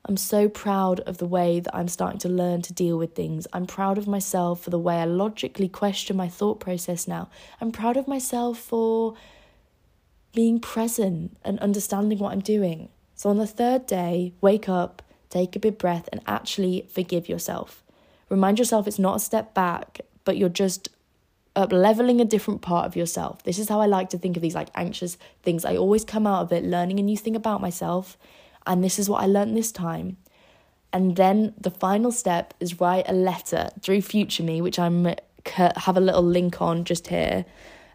I'm 0.04 0.16
so 0.16 0.48
proud 0.48 0.98
of 1.00 1.18
the 1.18 1.26
way 1.26 1.60
that 1.60 1.74
I'm 1.74 1.86
starting 1.86 2.18
to 2.20 2.28
learn 2.28 2.60
to 2.62 2.72
deal 2.72 2.98
with 2.98 3.14
things. 3.14 3.46
I'm 3.52 3.66
proud 3.66 3.98
of 3.98 4.08
myself 4.08 4.62
for 4.62 4.70
the 4.70 4.78
way 4.78 4.96
I 4.96 5.04
logically 5.04 5.68
question 5.68 6.16
my 6.16 6.28
thought 6.28 6.58
process 6.58 7.06
now. 7.06 7.28
I'm 7.60 7.70
proud 7.70 7.96
of 7.96 8.08
myself 8.08 8.58
for 8.58 9.14
being 10.34 10.58
present 10.58 11.36
and 11.44 11.58
understanding 11.60 12.18
what 12.18 12.32
I'm 12.32 12.40
doing. 12.40 12.88
So 13.14 13.30
on 13.30 13.38
the 13.38 13.46
third 13.46 13.86
day, 13.86 14.32
wake 14.40 14.68
up, 14.68 15.02
take 15.30 15.54
a 15.54 15.60
big 15.60 15.78
breath, 15.78 16.08
and 16.10 16.20
actually 16.26 16.88
forgive 16.90 17.28
yourself. 17.28 17.84
Remind 18.28 18.58
yourself 18.58 18.88
it's 18.88 18.98
not 18.98 19.16
a 19.16 19.20
step 19.20 19.54
back, 19.54 20.00
but 20.24 20.36
you're 20.36 20.48
just 20.48 20.88
up 21.54 21.70
leveling 21.70 22.20
a 22.20 22.24
different 22.24 22.60
part 22.60 22.86
of 22.86 22.96
yourself. 22.96 23.44
This 23.44 23.58
is 23.58 23.68
how 23.68 23.80
I 23.80 23.86
like 23.86 24.10
to 24.10 24.18
think 24.18 24.36
of 24.36 24.42
these 24.42 24.54
like 24.54 24.70
anxious 24.74 25.16
things. 25.44 25.64
I 25.64 25.76
always 25.76 26.04
come 26.04 26.26
out 26.26 26.42
of 26.42 26.52
it 26.52 26.64
learning 26.64 26.98
a 26.98 27.02
new 27.02 27.16
thing 27.16 27.36
about 27.36 27.60
myself 27.60 28.16
and 28.66 28.82
this 28.82 28.98
is 28.98 29.08
what 29.08 29.22
I 29.22 29.26
learned 29.26 29.56
this 29.56 29.72
time. 29.72 30.16
And 30.92 31.16
then 31.16 31.54
the 31.58 31.70
final 31.70 32.12
step 32.12 32.54
is 32.60 32.80
write 32.80 33.08
a 33.08 33.14
letter 33.14 33.70
through 33.80 34.02
Future 34.02 34.42
Me, 34.42 34.60
which 34.60 34.78
I'm 34.78 35.14
have 35.46 35.96
a 35.96 36.00
little 36.00 36.22
link 36.22 36.60
on 36.60 36.84
just 36.84 37.08
here. 37.08 37.44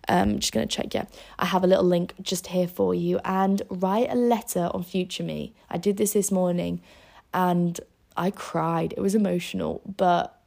Um, 0.10 0.40
just 0.40 0.54
gonna 0.54 0.68
check. 0.68 0.94
Yeah, 0.94 1.06
I 1.38 1.46
have 1.46 1.64
a 1.64 1.68
little 1.68 1.84
link 1.84 2.14
just 2.22 2.48
here 2.48 2.68
for 2.68 2.96
you, 2.96 3.20
and 3.26 3.62
write 3.70 4.10
a 4.10 4.16
letter 4.16 4.70
on 4.74 4.84
Future 4.84 5.24
Me. 5.24 5.54
I 5.70 5.78
did 5.78 5.98
this 5.98 6.14
this 6.14 6.32
morning, 6.32 6.82
and 7.34 7.80
I 8.16 8.32
cried. 8.32 8.94
It 8.96 9.02
was 9.02 9.16
emotional, 9.16 9.82
but 9.98 10.38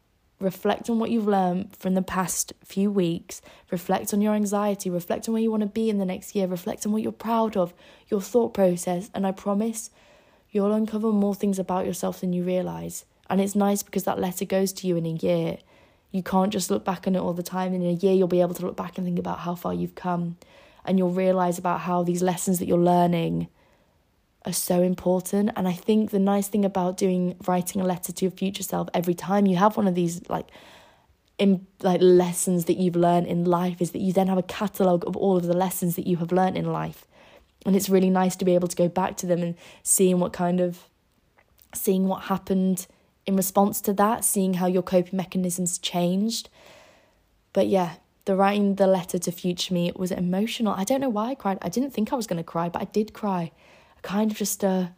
reflect 0.40 0.88
on 0.88 0.98
what 0.98 1.10
you've 1.10 1.28
learned 1.28 1.76
from 1.76 1.94
the 1.94 2.02
past 2.02 2.54
few 2.64 2.90
weeks, 2.90 3.42
reflect 3.70 4.14
on 4.14 4.22
your 4.22 4.34
anxiety, 4.34 4.88
reflect 4.88 5.28
on 5.28 5.34
where 5.34 5.42
you 5.42 5.50
want 5.50 5.62
to 5.62 5.68
be 5.68 5.90
in 5.90 5.98
the 5.98 6.06
next 6.06 6.34
year, 6.34 6.46
reflect 6.46 6.86
on 6.86 6.92
what 6.92 7.02
you're 7.02 7.12
proud 7.12 7.56
of, 7.56 7.74
your 8.08 8.22
thought 8.22 8.54
process, 8.54 9.10
and 9.14 9.26
I 9.26 9.32
promise 9.32 9.90
you'll 10.50 10.72
uncover 10.72 11.12
more 11.12 11.34
things 11.34 11.58
about 11.58 11.86
yourself 11.86 12.20
than 12.20 12.32
you 12.32 12.42
realize. 12.42 13.04
And 13.28 13.40
it's 13.40 13.54
nice 13.54 13.82
because 13.82 14.04
that 14.04 14.18
letter 14.18 14.44
goes 14.44 14.72
to 14.74 14.86
you 14.86 14.96
in 14.96 15.06
a 15.06 15.10
year. 15.10 15.58
You 16.10 16.22
can't 16.22 16.52
just 16.52 16.70
look 16.70 16.84
back 16.84 17.06
on 17.06 17.14
it 17.14 17.20
all 17.20 17.32
the 17.32 17.42
time. 17.42 17.72
In 17.72 17.82
a 17.82 17.92
year, 17.92 18.12
you'll 18.12 18.26
be 18.26 18.40
able 18.40 18.54
to 18.54 18.66
look 18.66 18.76
back 18.76 18.98
and 18.98 19.06
think 19.06 19.18
about 19.18 19.40
how 19.40 19.54
far 19.54 19.72
you've 19.72 19.94
come. 19.94 20.36
And 20.84 20.98
you'll 20.98 21.12
realize 21.12 21.58
about 21.58 21.80
how 21.80 22.02
these 22.02 22.22
lessons 22.22 22.58
that 22.58 22.66
you're 22.66 22.78
learning 22.78 23.48
are 24.44 24.52
so 24.52 24.82
important. 24.82 25.50
And 25.54 25.68
I 25.68 25.72
think 25.72 26.10
the 26.10 26.18
nice 26.18 26.48
thing 26.48 26.64
about 26.64 26.96
doing 26.96 27.36
writing 27.46 27.80
a 27.80 27.84
letter 27.84 28.12
to 28.12 28.24
your 28.24 28.32
future 28.32 28.62
self 28.62 28.88
every 28.94 29.14
time 29.14 29.46
you 29.46 29.56
have 29.56 29.76
one 29.76 29.86
of 29.86 29.94
these 29.94 30.28
like 30.28 30.46
in 31.38 31.66
like 31.82 32.00
lessons 32.02 32.66
that 32.66 32.76
you've 32.76 32.96
learned 32.96 33.26
in 33.26 33.44
life 33.44 33.80
is 33.80 33.92
that 33.92 34.00
you 34.00 34.12
then 34.12 34.26
have 34.26 34.36
a 34.36 34.42
catalogue 34.42 35.06
of 35.06 35.16
all 35.16 35.38
of 35.38 35.46
the 35.46 35.56
lessons 35.56 35.96
that 35.96 36.06
you 36.06 36.18
have 36.18 36.32
learned 36.32 36.56
in 36.56 36.70
life. 36.70 37.06
And 37.66 37.76
it's 37.76 37.88
really 37.88 38.10
nice 38.10 38.36
to 38.36 38.44
be 38.44 38.54
able 38.54 38.68
to 38.68 38.76
go 38.76 38.88
back 38.88 39.16
to 39.18 39.26
them 39.26 39.42
and 39.42 39.54
seeing 39.82 40.18
what 40.18 40.32
kind 40.32 40.60
of 40.60 40.84
seeing 41.74 42.08
what 42.08 42.24
happened 42.24 42.86
in 43.26 43.36
response 43.36 43.80
to 43.82 43.92
that, 43.92 44.24
seeing 44.24 44.54
how 44.54 44.66
your 44.66 44.82
coping 44.82 45.16
mechanisms 45.16 45.78
changed. 45.78 46.48
But 47.52 47.68
yeah, 47.68 47.94
the 48.24 48.36
writing 48.36 48.76
the 48.76 48.86
letter 48.86 49.18
to 49.18 49.32
future 49.32 49.74
me 49.74 49.92
was 49.94 50.10
emotional. 50.10 50.74
I 50.76 50.84
don't 50.84 51.00
know 51.00 51.08
why 51.08 51.30
I 51.30 51.34
cried. 51.34 51.58
I 51.62 51.68
didn't 51.68 51.90
think 51.90 52.12
I 52.12 52.16
was 52.16 52.26
going 52.26 52.38
to 52.38 52.44
cry, 52.44 52.68
but 52.68 52.82
I 52.82 52.86
did 52.86 53.12
cry. 53.12 53.52
I 53.96 54.00
kind 54.02 54.30
of 54.30 54.36
just 54.36 54.64
uh 54.64 54.88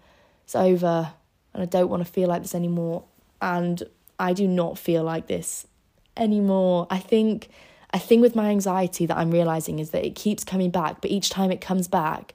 it's 0.45 0.55
over 0.55 1.13
and 1.55 1.63
I 1.63 1.67
don't 1.67 1.89
want 1.89 2.05
to 2.05 2.11
feel 2.11 2.29
like 2.29 2.43
this 2.43 2.55
anymore. 2.55 3.05
And 3.41 3.83
I 4.19 4.33
do 4.33 4.47
not 4.47 4.79
feel 4.79 5.03
like 5.03 5.27
this 5.27 5.67
anymore. 6.17 6.87
I 6.91 6.99
think 6.99 7.49
a 7.93 7.99
thing 7.99 8.21
with 8.21 8.35
my 8.35 8.51
anxiety 8.51 9.07
that 9.07 9.17
I'm 9.17 9.31
realizing 9.31 9.79
is 9.79 9.91
that 9.91 10.05
it 10.05 10.15
keeps 10.15 10.45
coming 10.45 10.71
back, 10.71 11.01
but 11.01 11.11
each 11.11 11.29
time 11.31 11.51
it 11.51 11.61
comes 11.61 11.89
back 11.89 12.35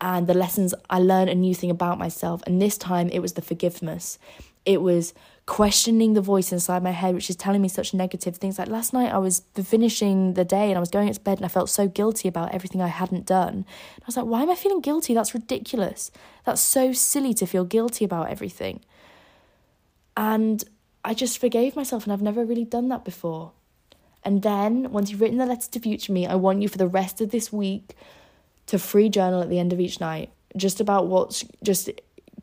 and 0.00 0.26
the 0.26 0.34
lessons 0.34 0.74
I 0.90 0.98
learn 1.00 1.28
a 1.28 1.34
new 1.34 1.54
thing 1.54 1.70
about 1.70 1.98
myself. 1.98 2.42
And 2.46 2.60
this 2.60 2.78
time 2.78 3.08
it 3.08 3.20
was 3.20 3.32
the 3.32 3.42
forgiveness. 3.42 4.18
It 4.64 4.82
was 4.82 5.14
questioning 5.46 6.12
the 6.12 6.20
voice 6.20 6.52
inside 6.52 6.82
my 6.82 6.90
head, 6.90 7.14
which 7.14 7.30
is 7.30 7.36
telling 7.36 7.62
me 7.62 7.68
such 7.68 7.94
negative 7.94 8.36
things. 8.36 8.58
Like 8.58 8.68
last 8.68 8.92
night, 8.92 9.10
I 9.10 9.18
was 9.18 9.42
finishing 9.54 10.34
the 10.34 10.44
day 10.44 10.68
and 10.68 10.76
I 10.76 10.80
was 10.80 10.90
going 10.90 11.10
to 11.10 11.20
bed 11.20 11.38
and 11.38 11.46
I 11.46 11.48
felt 11.48 11.70
so 11.70 11.88
guilty 11.88 12.28
about 12.28 12.54
everything 12.54 12.82
I 12.82 12.88
hadn't 12.88 13.24
done. 13.24 13.54
And 13.54 14.02
I 14.02 14.06
was 14.06 14.16
like, 14.16 14.26
why 14.26 14.42
am 14.42 14.50
I 14.50 14.54
feeling 14.54 14.82
guilty? 14.82 15.14
That's 15.14 15.32
ridiculous. 15.32 16.10
That's 16.44 16.60
so 16.60 16.92
silly 16.92 17.32
to 17.34 17.46
feel 17.46 17.64
guilty 17.64 18.04
about 18.04 18.28
everything. 18.28 18.80
And 20.18 20.62
I 21.02 21.14
just 21.14 21.38
forgave 21.38 21.76
myself, 21.76 22.04
and 22.04 22.12
I've 22.12 22.20
never 22.20 22.44
really 22.44 22.64
done 22.64 22.88
that 22.88 23.04
before. 23.04 23.52
And 24.24 24.42
then, 24.42 24.90
once 24.92 25.10
you've 25.10 25.20
written 25.20 25.38
the 25.38 25.46
letter 25.46 25.68
to 25.70 25.80
future 25.80 26.12
me, 26.12 26.26
I 26.26 26.34
want 26.34 26.62
you 26.62 26.68
for 26.68 26.78
the 26.78 26.88
rest 26.88 27.20
of 27.20 27.30
this 27.30 27.52
week 27.52 27.96
to 28.66 28.78
free 28.78 29.08
journal 29.08 29.42
at 29.42 29.48
the 29.48 29.58
end 29.58 29.72
of 29.72 29.80
each 29.80 30.00
night, 30.00 30.30
just 30.56 30.80
about 30.80 31.06
what's 31.06 31.44
just 31.62 31.90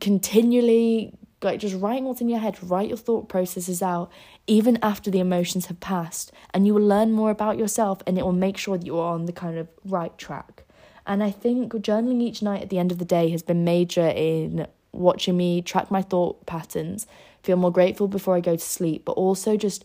continually 0.00 1.16
like 1.42 1.60
just 1.60 1.76
writing 1.76 2.04
what's 2.04 2.20
in 2.20 2.28
your 2.28 2.38
head, 2.38 2.56
write 2.62 2.88
your 2.88 2.96
thought 2.96 3.28
processes 3.28 3.82
out, 3.82 4.10
even 4.46 4.78
after 4.82 5.10
the 5.10 5.20
emotions 5.20 5.66
have 5.66 5.80
passed, 5.80 6.32
and 6.52 6.66
you 6.66 6.74
will 6.74 6.86
learn 6.86 7.12
more 7.12 7.30
about 7.30 7.58
yourself 7.58 8.02
and 8.06 8.18
it 8.18 8.24
will 8.24 8.32
make 8.32 8.56
sure 8.56 8.78
that 8.78 8.86
you 8.86 8.98
are 8.98 9.14
on 9.14 9.26
the 9.26 9.32
kind 9.32 9.58
of 9.58 9.68
right 9.84 10.16
track. 10.18 10.64
And 11.06 11.22
I 11.22 11.30
think 11.30 11.72
journaling 11.72 12.20
each 12.20 12.42
night 12.42 12.62
at 12.62 12.70
the 12.70 12.78
end 12.78 12.90
of 12.90 12.98
the 12.98 13.04
day 13.04 13.30
has 13.30 13.42
been 13.42 13.64
major 13.64 14.08
in 14.08 14.66
watching 14.92 15.36
me 15.36 15.62
track 15.62 15.90
my 15.90 16.02
thought 16.02 16.44
patterns, 16.46 17.06
feel 17.42 17.56
more 17.56 17.70
grateful 17.70 18.08
before 18.08 18.34
I 18.34 18.40
go 18.40 18.56
to 18.56 18.62
sleep, 18.62 19.04
but 19.04 19.12
also 19.12 19.56
just 19.56 19.84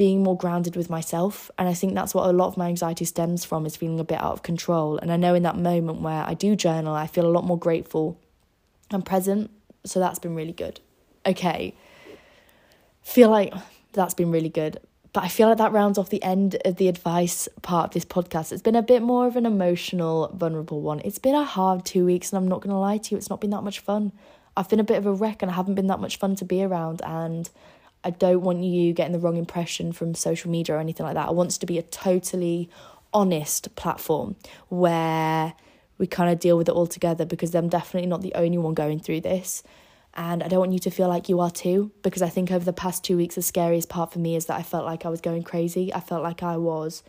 being 0.00 0.22
more 0.22 0.34
grounded 0.34 0.76
with 0.76 0.88
myself. 0.88 1.50
And 1.58 1.68
I 1.68 1.74
think 1.74 1.94
that's 1.94 2.14
what 2.14 2.26
a 2.26 2.32
lot 2.32 2.46
of 2.46 2.56
my 2.56 2.68
anxiety 2.68 3.04
stems 3.04 3.44
from 3.44 3.66
is 3.66 3.76
feeling 3.76 4.00
a 4.00 4.04
bit 4.04 4.18
out 4.18 4.32
of 4.32 4.42
control. 4.42 4.96
And 4.96 5.12
I 5.12 5.18
know 5.18 5.34
in 5.34 5.42
that 5.42 5.58
moment 5.58 6.00
where 6.00 6.24
I 6.26 6.32
do 6.32 6.56
journal, 6.56 6.94
I 6.94 7.06
feel 7.06 7.26
a 7.26 7.28
lot 7.28 7.44
more 7.44 7.58
grateful 7.58 8.18
and 8.90 9.04
present. 9.04 9.50
So 9.84 10.00
that's 10.00 10.18
been 10.18 10.34
really 10.34 10.54
good. 10.54 10.80
Okay. 11.26 11.74
Feel 13.02 13.28
like 13.28 13.52
that's 13.92 14.14
been 14.14 14.30
really 14.30 14.48
good. 14.48 14.80
But 15.12 15.24
I 15.24 15.28
feel 15.28 15.48
like 15.48 15.58
that 15.58 15.72
rounds 15.72 15.98
off 15.98 16.08
the 16.08 16.22
end 16.22 16.56
of 16.64 16.76
the 16.76 16.88
advice 16.88 17.46
part 17.60 17.88
of 17.88 17.90
this 17.92 18.06
podcast. 18.06 18.52
It's 18.52 18.62
been 18.62 18.76
a 18.76 18.82
bit 18.82 19.02
more 19.02 19.26
of 19.26 19.36
an 19.36 19.44
emotional, 19.44 20.32
vulnerable 20.34 20.80
one. 20.80 21.02
It's 21.04 21.18
been 21.18 21.34
a 21.34 21.44
hard 21.44 21.84
two 21.84 22.06
weeks, 22.06 22.32
and 22.32 22.38
I'm 22.38 22.48
not 22.48 22.62
going 22.62 22.70
to 22.70 22.78
lie 22.78 22.96
to 22.96 23.10
you, 23.10 23.18
it's 23.18 23.28
not 23.28 23.42
been 23.42 23.50
that 23.50 23.64
much 23.64 23.80
fun. 23.80 24.12
I've 24.56 24.70
been 24.70 24.80
a 24.80 24.84
bit 24.84 24.96
of 24.96 25.04
a 25.04 25.12
wreck 25.12 25.42
and 25.42 25.50
I 25.50 25.54
haven't 25.54 25.74
been 25.74 25.88
that 25.88 26.00
much 26.00 26.16
fun 26.16 26.36
to 26.36 26.46
be 26.46 26.62
around. 26.62 27.02
And 27.04 27.50
I 28.02 28.10
don't 28.10 28.40
want 28.42 28.62
you 28.62 28.92
getting 28.92 29.12
the 29.12 29.18
wrong 29.18 29.36
impression 29.36 29.92
from 29.92 30.14
social 30.14 30.50
media 30.50 30.76
or 30.76 30.78
anything 30.78 31.04
like 31.04 31.14
that. 31.14 31.28
I 31.28 31.32
want 31.32 31.54
it 31.54 31.60
to 31.60 31.66
be 31.66 31.78
a 31.78 31.82
totally 31.82 32.70
honest 33.12 33.74
platform 33.76 34.36
where 34.68 35.54
we 35.98 36.06
kind 36.06 36.32
of 36.32 36.38
deal 36.38 36.56
with 36.56 36.68
it 36.68 36.72
all 36.72 36.86
together 36.86 37.26
because 37.26 37.54
I'm 37.54 37.68
definitely 37.68 38.08
not 38.08 38.22
the 38.22 38.34
only 38.34 38.56
one 38.56 38.74
going 38.74 39.00
through 39.00 39.20
this. 39.20 39.62
And 40.14 40.42
I 40.42 40.48
don't 40.48 40.58
want 40.58 40.72
you 40.72 40.78
to 40.80 40.90
feel 40.90 41.08
like 41.08 41.28
you 41.28 41.40
are 41.40 41.50
too, 41.50 41.92
because 42.02 42.22
I 42.22 42.28
think 42.28 42.50
over 42.50 42.64
the 42.64 42.72
past 42.72 43.04
two 43.04 43.16
weeks, 43.16 43.36
the 43.36 43.42
scariest 43.42 43.88
part 43.88 44.12
for 44.12 44.18
me 44.18 44.34
is 44.34 44.46
that 44.46 44.56
I 44.56 44.62
felt 44.62 44.84
like 44.84 45.06
I 45.06 45.08
was 45.08 45.20
going 45.20 45.44
crazy. 45.44 45.92
I 45.94 46.00
felt 46.00 46.22
like 46.22 46.42
I 46.42 46.56
was, 46.56 47.02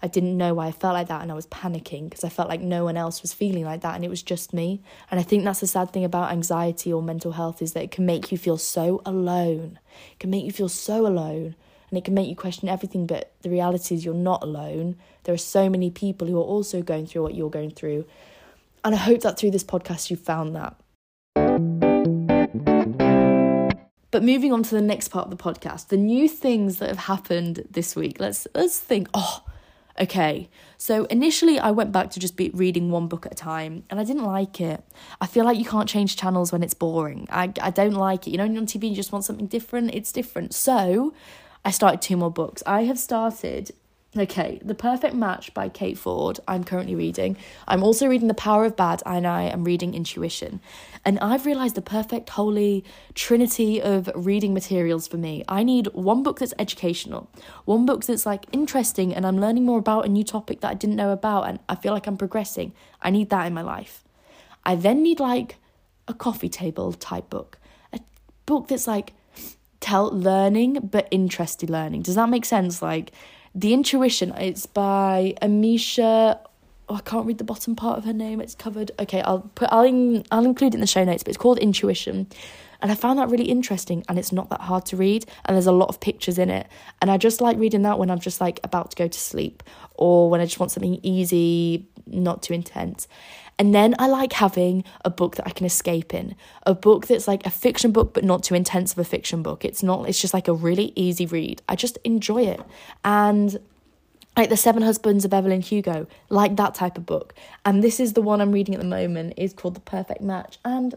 I 0.00 0.06
didn't 0.06 0.36
know 0.36 0.54
why 0.54 0.68
I 0.68 0.72
felt 0.72 0.94
like 0.94 1.08
that, 1.08 1.22
and 1.22 1.32
I 1.32 1.34
was 1.34 1.46
panicking 1.48 2.04
because 2.04 2.22
I 2.22 2.28
felt 2.28 2.48
like 2.48 2.60
no 2.60 2.84
one 2.84 2.96
else 2.96 3.20
was 3.20 3.32
feeling 3.32 3.64
like 3.64 3.80
that, 3.80 3.96
and 3.96 4.04
it 4.04 4.08
was 4.08 4.22
just 4.22 4.52
me. 4.52 4.80
And 5.10 5.18
I 5.18 5.24
think 5.24 5.44
that's 5.44 5.60
the 5.60 5.66
sad 5.66 5.90
thing 5.90 6.04
about 6.04 6.30
anxiety 6.30 6.92
or 6.92 7.02
mental 7.02 7.32
health 7.32 7.60
is 7.60 7.72
that 7.72 7.82
it 7.82 7.90
can 7.90 8.06
make 8.06 8.30
you 8.30 8.38
feel 8.38 8.58
so 8.58 9.02
alone. 9.04 9.78
It 10.12 10.20
can 10.20 10.30
make 10.30 10.44
you 10.44 10.52
feel 10.52 10.68
so 10.68 11.06
alone, 11.06 11.56
and 11.90 11.98
it 11.98 12.04
can 12.04 12.14
make 12.14 12.28
you 12.28 12.36
question 12.36 12.68
everything. 12.68 13.06
But 13.06 13.32
the 13.42 13.50
reality 13.50 13.96
is, 13.96 14.04
you're 14.04 14.14
not 14.14 14.42
alone. 14.42 14.96
There 15.24 15.34
are 15.34 15.38
so 15.38 15.68
many 15.68 15.90
people 15.90 16.28
who 16.28 16.38
are 16.38 16.44
also 16.44 16.80
going 16.80 17.06
through 17.06 17.22
what 17.22 17.34
you're 17.34 17.50
going 17.50 17.72
through. 17.72 18.06
And 18.84 18.94
I 18.94 18.98
hope 18.98 19.22
that 19.22 19.36
through 19.36 19.50
this 19.50 19.64
podcast, 19.64 20.10
you've 20.10 20.20
found 20.20 20.54
that. 20.54 20.76
But 24.10 24.22
moving 24.22 24.52
on 24.52 24.62
to 24.62 24.74
the 24.74 24.80
next 24.80 25.08
part 25.08 25.26
of 25.26 25.36
the 25.36 25.42
podcast, 25.42 25.88
the 25.88 25.96
new 25.96 26.28
things 26.28 26.78
that 26.78 26.88
have 26.88 26.98
happened 26.98 27.64
this 27.70 27.94
week. 27.94 28.20
Let's 28.20 28.46
let's 28.54 28.78
think. 28.78 29.08
Oh, 29.12 29.42
okay. 30.00 30.48
So 30.76 31.04
initially, 31.06 31.58
I 31.58 31.70
went 31.70 31.92
back 31.92 32.10
to 32.10 32.20
just 32.20 32.36
be 32.36 32.50
reading 32.50 32.90
one 32.90 33.08
book 33.08 33.26
at 33.26 33.32
a 33.32 33.34
time, 33.34 33.84
and 33.90 33.98
I 33.98 34.04
didn't 34.04 34.24
like 34.24 34.60
it. 34.60 34.82
I 35.20 35.26
feel 35.26 35.44
like 35.44 35.58
you 35.58 35.64
can't 35.64 35.88
change 35.88 36.16
channels 36.16 36.52
when 36.52 36.62
it's 36.62 36.74
boring. 36.74 37.26
I 37.30 37.52
I 37.60 37.70
don't 37.70 37.94
like 37.94 38.26
it. 38.26 38.30
You 38.30 38.38
know, 38.38 38.44
when 38.44 38.54
you're 38.54 38.62
on 38.62 38.66
TV, 38.66 38.90
you 38.90 38.96
just 38.96 39.12
want 39.12 39.24
something 39.24 39.46
different. 39.46 39.94
It's 39.94 40.12
different. 40.12 40.54
So 40.54 41.14
I 41.64 41.70
started 41.70 42.00
two 42.00 42.16
more 42.16 42.30
books. 42.30 42.62
I 42.66 42.84
have 42.84 42.98
started 42.98 43.72
Okay, 44.16 44.58
The 44.64 44.74
Perfect 44.74 45.14
Match 45.14 45.52
by 45.52 45.68
Kate 45.68 45.98
Fforde, 45.98 46.40
I'm 46.48 46.64
currently 46.64 46.94
reading. 46.94 47.36
I'm 47.66 47.82
also 47.82 48.06
reading 48.06 48.26
The 48.26 48.32
Power 48.32 48.64
of 48.64 48.74
Bad, 48.74 49.02
and 49.04 49.26
I 49.26 49.42
am 49.42 49.64
reading 49.64 49.92
Intuition. 49.92 50.60
And 51.04 51.18
I've 51.18 51.44
realised 51.44 51.74
the 51.74 51.82
perfect 51.82 52.30
holy 52.30 52.84
trinity 53.14 53.82
of 53.82 54.10
reading 54.14 54.54
materials 54.54 55.06
for 55.06 55.18
me. 55.18 55.44
I 55.46 55.62
need 55.62 55.88
one 55.88 56.22
book 56.22 56.38
that's 56.38 56.54
educational, 56.58 57.28
one 57.66 57.84
book 57.84 58.02
that's 58.02 58.24
like 58.24 58.46
interesting, 58.50 59.14
and 59.14 59.26
I'm 59.26 59.38
learning 59.38 59.66
more 59.66 59.78
about 59.78 60.06
a 60.06 60.08
new 60.08 60.24
topic 60.24 60.62
that 60.62 60.70
I 60.70 60.74
didn't 60.74 60.96
know 60.96 61.12
about, 61.12 61.42
and 61.42 61.58
I 61.68 61.74
feel 61.74 61.92
like 61.92 62.06
I'm 62.06 62.16
progressing. 62.16 62.72
I 63.02 63.10
need 63.10 63.28
that 63.28 63.46
in 63.46 63.52
my 63.52 63.62
life. 63.62 64.04
I 64.64 64.74
then 64.74 65.02
need 65.02 65.20
like 65.20 65.56
a 66.08 66.14
coffee 66.14 66.48
table 66.48 66.94
type 66.94 67.28
book, 67.28 67.58
a 67.92 68.00
book 68.46 68.68
that's 68.68 68.86
like 68.86 69.12
tell 69.80 70.10
learning 70.10 70.88
but 70.90 71.08
interested 71.10 71.68
learning. 71.68 72.02
Does 72.02 72.14
that 72.14 72.30
make 72.30 72.46
sense? 72.46 72.80
Like, 72.80 73.12
the 73.58 73.74
Intuition, 73.74 74.32
it's 74.34 74.66
by 74.66 75.34
Amisha. 75.42 76.38
Oh, 76.88 76.94
I 76.94 77.00
can't 77.00 77.26
read 77.26 77.38
the 77.38 77.44
bottom 77.44 77.74
part 77.74 77.98
of 77.98 78.04
her 78.04 78.12
name. 78.12 78.40
It's 78.40 78.54
covered. 78.54 78.92
Okay, 78.98 79.20
I'll 79.20 79.50
put. 79.54 79.68
I'll 79.72 79.84
in, 79.84 80.24
I'll 80.30 80.44
include 80.44 80.74
it 80.74 80.76
in 80.76 80.80
the 80.80 80.86
show 80.86 81.04
notes. 81.04 81.22
But 81.22 81.30
it's 81.30 81.38
called 81.38 81.58
Intuition, 81.58 82.28
and 82.80 82.92
I 82.92 82.94
found 82.94 83.18
that 83.18 83.28
really 83.28 83.46
interesting. 83.46 84.04
And 84.08 84.18
it's 84.18 84.32
not 84.32 84.48
that 84.50 84.60
hard 84.60 84.86
to 84.86 84.96
read. 84.96 85.26
And 85.44 85.56
there's 85.56 85.66
a 85.66 85.72
lot 85.72 85.88
of 85.88 85.98
pictures 85.98 86.38
in 86.38 86.50
it. 86.50 86.68
And 87.02 87.10
I 87.10 87.16
just 87.16 87.40
like 87.40 87.58
reading 87.58 87.82
that 87.82 87.98
when 87.98 88.10
I'm 88.10 88.20
just 88.20 88.40
like 88.40 88.60
about 88.62 88.92
to 88.92 88.96
go 88.96 89.08
to 89.08 89.18
sleep, 89.18 89.64
or 89.94 90.30
when 90.30 90.40
I 90.40 90.44
just 90.44 90.60
want 90.60 90.70
something 90.70 91.00
easy, 91.02 91.88
not 92.06 92.42
too 92.42 92.54
intense. 92.54 93.08
And 93.58 93.74
then 93.74 93.96
I 93.98 94.06
like 94.06 94.34
having 94.34 94.84
a 95.04 95.10
book 95.10 95.36
that 95.36 95.46
I 95.46 95.50
can 95.50 95.66
escape 95.66 96.14
in, 96.14 96.36
a 96.64 96.74
book 96.74 97.08
that's 97.08 97.26
like 97.26 97.44
a 97.44 97.50
fiction 97.50 97.90
book, 97.90 98.14
but 98.14 98.22
not 98.22 98.44
too 98.44 98.54
intense 98.54 98.92
of 98.92 98.98
a 98.98 99.04
fiction 99.04 99.42
book. 99.42 99.64
It's 99.64 99.82
not, 99.82 100.08
it's 100.08 100.20
just 100.20 100.32
like 100.32 100.46
a 100.46 100.52
really 100.52 100.92
easy 100.94 101.26
read. 101.26 101.60
I 101.68 101.74
just 101.74 101.98
enjoy 102.04 102.42
it. 102.42 102.60
And 103.04 103.58
like 104.36 104.48
the 104.48 104.56
Seven 104.56 104.82
Husbands 104.82 105.24
of 105.24 105.34
Evelyn 105.34 105.60
Hugo, 105.60 106.06
like 106.28 106.54
that 106.54 106.76
type 106.76 106.96
of 106.96 107.04
book. 107.04 107.34
And 107.64 107.82
this 107.82 107.98
is 107.98 108.12
the 108.12 108.22
one 108.22 108.40
I'm 108.40 108.52
reading 108.52 108.74
at 108.74 108.80
the 108.80 108.86
moment, 108.86 109.34
is 109.36 109.52
called 109.52 109.74
The 109.74 109.80
Perfect 109.80 110.20
Match. 110.20 110.58
And 110.64 110.94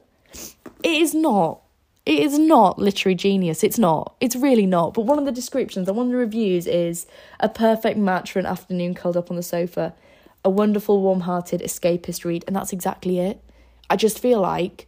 it 0.83 1.01
is 1.01 1.15
not. 1.15 1.61
It 2.05 2.19
is 2.19 2.37
not 2.37 2.77
literary 2.77 3.15
genius. 3.15 3.63
It's 3.63 3.79
not. 3.79 4.15
It's 4.19 4.35
really 4.35 4.67
not. 4.67 4.93
But 4.93 5.05
one 5.05 5.17
of 5.17 5.25
the 5.25 5.31
descriptions 5.31 5.87
and 5.87 5.97
one 5.97 6.07
of 6.07 6.11
the 6.11 6.17
reviews 6.17 6.67
is 6.67 7.07
a 7.39 7.49
perfect 7.49 7.97
match 7.97 8.31
for 8.31 8.39
an 8.39 8.45
afternoon 8.45 8.93
curled 8.93 9.17
up 9.17 9.31
on 9.31 9.37
the 9.37 9.43
sofa 9.43 9.93
a 10.43 10.49
wonderful, 10.49 11.01
warm 11.01 11.21
hearted, 11.21 11.61
escapist 11.61 12.25
read, 12.25 12.43
and 12.47 12.55
that's 12.55 12.73
exactly 12.73 13.19
it. 13.19 13.41
I 13.89 13.95
just 13.95 14.19
feel 14.19 14.39
like 14.39 14.87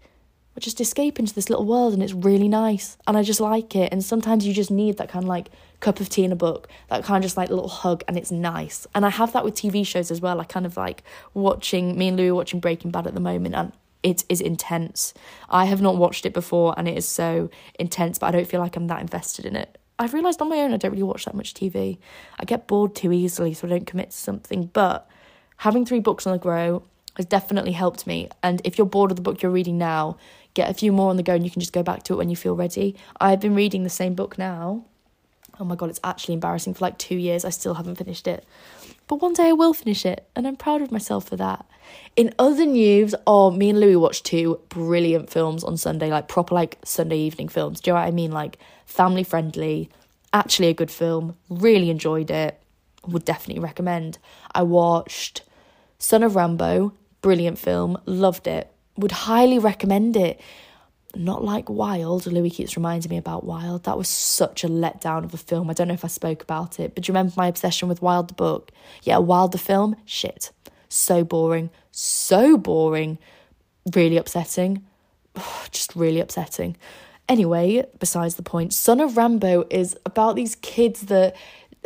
I 0.55 0.59
just 0.59 0.79
escape 0.79 1.19
into 1.19 1.33
this 1.33 1.49
little 1.49 1.65
world 1.65 1.93
and 1.93 2.03
it's 2.03 2.13
really 2.13 2.47
nice 2.47 2.97
and 3.07 3.17
I 3.17 3.23
just 3.23 3.39
like 3.39 3.75
it. 3.75 3.91
And 3.91 4.03
sometimes 4.03 4.45
you 4.45 4.53
just 4.53 4.69
need 4.69 4.97
that 4.97 5.09
kind 5.09 5.25
of 5.25 5.29
like 5.29 5.49
cup 5.79 5.99
of 5.99 6.09
tea 6.09 6.23
in 6.23 6.31
a 6.31 6.35
book, 6.35 6.67
that 6.89 7.03
kind 7.03 7.17
of 7.17 7.23
just 7.23 7.37
like 7.37 7.49
little 7.49 7.67
hug 7.67 8.03
and 8.07 8.17
it's 8.17 8.31
nice. 8.31 8.85
And 8.93 9.05
I 9.05 9.09
have 9.09 9.33
that 9.33 9.43
with 9.43 9.55
TV 9.55 9.85
shows 9.85 10.11
as 10.11 10.21
well. 10.21 10.39
I 10.39 10.43
kind 10.43 10.65
of 10.65 10.77
like 10.77 11.03
watching, 11.33 11.97
me 11.97 12.07
and 12.09 12.17
Lou 12.17 12.31
are 12.31 12.35
watching 12.35 12.59
Breaking 12.59 12.91
Bad 12.91 13.07
at 13.07 13.15
the 13.15 13.19
moment 13.19 13.55
and 13.55 13.71
it 14.03 14.23
is 14.29 14.41
intense. 14.41 15.13
I 15.49 15.65
have 15.65 15.81
not 15.81 15.97
watched 15.97 16.25
it 16.25 16.33
before 16.33 16.75
and 16.77 16.87
it 16.87 16.97
is 16.97 17.07
so 17.07 17.49
intense, 17.79 18.19
but 18.19 18.27
I 18.27 18.31
don't 18.31 18.47
feel 18.47 18.59
like 18.59 18.75
I'm 18.75 18.87
that 18.87 19.01
invested 19.01 19.45
in 19.45 19.55
it. 19.55 19.77
I've 19.97 20.13
realised 20.13 20.41
on 20.41 20.49
my 20.49 20.57
own 20.57 20.73
I 20.73 20.77
don't 20.77 20.91
really 20.91 21.03
watch 21.03 21.25
that 21.25 21.35
much 21.35 21.53
TV. 21.53 21.97
I 22.39 22.45
get 22.45 22.67
bored 22.67 22.95
too 22.95 23.11
easily, 23.11 23.53
so 23.53 23.67
I 23.67 23.71
don't 23.71 23.87
commit 23.87 24.11
to 24.11 24.17
something. 24.17 24.65
But 24.73 25.07
having 25.57 25.85
three 25.85 25.99
books 25.99 26.25
on 26.27 26.33
the 26.33 26.39
go 26.39 26.83
has 27.17 27.25
definitely 27.25 27.73
helped 27.73 28.07
me. 28.07 28.29
And 28.41 28.61
if 28.63 28.77
you're 28.77 28.87
bored 28.87 29.11
of 29.11 29.17
the 29.17 29.21
book 29.21 29.41
you're 29.41 29.51
reading 29.51 29.77
now, 29.77 30.17
get 30.53 30.69
a 30.69 30.73
few 30.73 30.91
more 30.91 31.09
on 31.09 31.17
the 31.17 31.23
go 31.23 31.35
and 31.35 31.45
you 31.45 31.51
can 31.51 31.59
just 31.59 31.73
go 31.73 31.83
back 31.83 32.03
to 32.03 32.13
it 32.13 32.17
when 32.17 32.29
you 32.29 32.35
feel 32.35 32.55
ready. 32.55 32.95
I've 33.19 33.39
been 33.39 33.55
reading 33.55 33.83
the 33.83 33.89
same 33.89 34.15
book 34.15 34.37
now 34.37 34.85
Oh 35.59 35.63
my 35.63 35.75
god, 35.75 35.89
it's 35.89 35.99
actually 36.03 36.33
embarrassing. 36.33 36.73
For 36.73 36.85
like 36.85 36.97
two 36.97 37.15
years, 37.15 37.45
I 37.45 37.49
still 37.49 37.75
haven't 37.75 37.95
finished 37.95 38.27
it. 38.27 38.45
But 39.07 39.17
one 39.17 39.33
day 39.33 39.49
I 39.49 39.53
will 39.53 39.73
finish 39.73 40.05
it, 40.05 40.27
and 40.35 40.47
I'm 40.47 40.55
proud 40.55 40.81
of 40.81 40.91
myself 40.91 41.27
for 41.29 41.35
that. 41.35 41.65
In 42.15 42.33
other 42.39 42.65
news, 42.65 43.13
oh, 43.27 43.51
me 43.51 43.69
and 43.69 43.79
Louis 43.79 43.95
watched 43.95 44.25
two 44.25 44.59
brilliant 44.69 45.29
films 45.29 45.63
on 45.63 45.77
Sunday, 45.77 46.09
like 46.09 46.27
proper 46.27 46.55
like 46.55 46.79
Sunday 46.83 47.17
evening 47.17 47.49
films. 47.49 47.81
Do 47.81 47.91
you 47.91 47.93
know 47.93 47.99
what 47.99 48.07
I 48.07 48.11
mean? 48.11 48.31
Like 48.31 48.57
family 48.85 49.23
friendly, 49.23 49.89
actually 50.31 50.69
a 50.69 50.73
good 50.73 50.89
film. 50.89 51.37
Really 51.49 51.89
enjoyed 51.89 52.31
it. 52.31 52.59
Would 53.07 53.25
definitely 53.25 53.61
recommend. 53.61 54.17
I 54.53 54.63
watched 54.63 55.43
Son 55.99 56.23
of 56.23 56.33
Rambow, 56.33 56.93
brilliant 57.21 57.59
film. 57.59 57.97
Loved 58.05 58.47
it. 58.47 58.71
Would 58.97 59.11
highly 59.11 59.59
recommend 59.59 60.15
it 60.15 60.39
not 61.15 61.43
like 61.43 61.69
Wild. 61.69 62.25
Louis 62.25 62.49
keeps 62.49 62.75
reminding 62.75 63.09
me 63.09 63.17
about 63.17 63.43
Wild. 63.43 63.83
That 63.83 63.97
was 63.97 64.07
such 64.09 64.63
a 64.63 64.67
letdown 64.67 65.23
of 65.23 65.33
a 65.33 65.37
film. 65.37 65.69
I 65.69 65.73
don't 65.73 65.87
know 65.87 65.93
if 65.93 66.05
I 66.05 66.09
spoke 66.09 66.41
about 66.41 66.79
it, 66.79 66.95
but 66.95 67.03
do 67.03 67.09
you 67.09 67.13
remember 67.13 67.33
my 67.37 67.47
obsession 67.47 67.87
with 67.87 68.01
Wild 68.01 68.29
the 68.29 68.33
book? 68.33 68.71
Yeah, 69.03 69.17
Wild 69.17 69.51
the 69.51 69.57
film? 69.57 69.95
Shit. 70.05 70.51
So 70.89 71.23
boring. 71.23 71.69
So 71.91 72.57
boring. 72.57 73.19
Really 73.93 74.17
upsetting. 74.17 74.83
Just 75.71 75.95
really 75.95 76.19
upsetting. 76.19 76.77
Anyway, 77.29 77.85
besides 77.99 78.35
the 78.35 78.43
point, 78.43 78.73
Son 78.73 78.99
of 78.99 79.11
Rambow 79.11 79.65
is 79.71 79.95
about 80.05 80.35
these 80.35 80.55
kids 80.55 81.01
that 81.01 81.35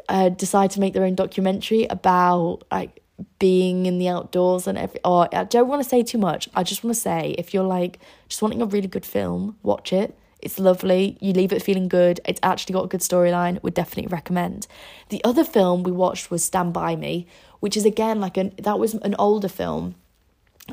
uh, 0.10 0.30
decide 0.30 0.72
to 0.72 0.80
make 0.80 0.93
their 0.93 1.04
own 1.04 1.16
documentary 1.16 1.86
about 1.86 2.64
like 2.72 3.02
being 3.39 3.86
in 3.86 3.98
the 3.98 4.08
outdoors 4.08 4.68
and 4.68 4.78
every 4.78 5.00
or 5.04 5.28
I 5.36 5.43
don't 5.43 5.68
want 5.68 5.82
to 5.82 5.89
say 5.89 6.04
too 6.04 6.18
much. 6.18 6.48
I 6.56 6.64
just 6.64 6.84
want 6.84 6.95
to 6.95 7.02
say 7.02 7.36
if 7.38 7.54
you're 7.54 7.64
like 7.64 8.00
just 8.28 8.41
wanting 8.41 8.62
a 8.62 8.66
really 8.66 8.88
good 8.88 9.06
film, 9.06 9.58
watch 9.64 9.91
it. 9.91 10.18
It's 10.39 10.60
lovely. 10.60 11.18
You 11.20 11.34
leave 11.34 11.52
it 11.52 11.64
feeling 11.64 11.88
good. 11.88 12.20
It's 12.26 12.39
actually 12.43 12.74
got 12.74 12.86
a 12.86 12.88
good 12.88 13.02
storyline. 13.02 13.62
Would 13.64 13.74
definitely 13.74 14.08
recommend. 14.08 14.68
The 15.10 15.24
other 15.24 15.43
film 15.43 15.84
we 15.84 15.91
watched 15.91 16.30
was 16.30 16.43
Stand 16.43 16.74
By 16.74 16.95
Me, 16.95 17.26
which 17.60 17.76
is 17.76 17.86
again 17.86 18.20
like 18.20 18.38
an 18.38 18.54
that 18.58 18.78
was 18.80 18.93
an 18.93 19.16
older 19.18 19.50
film 19.50 19.95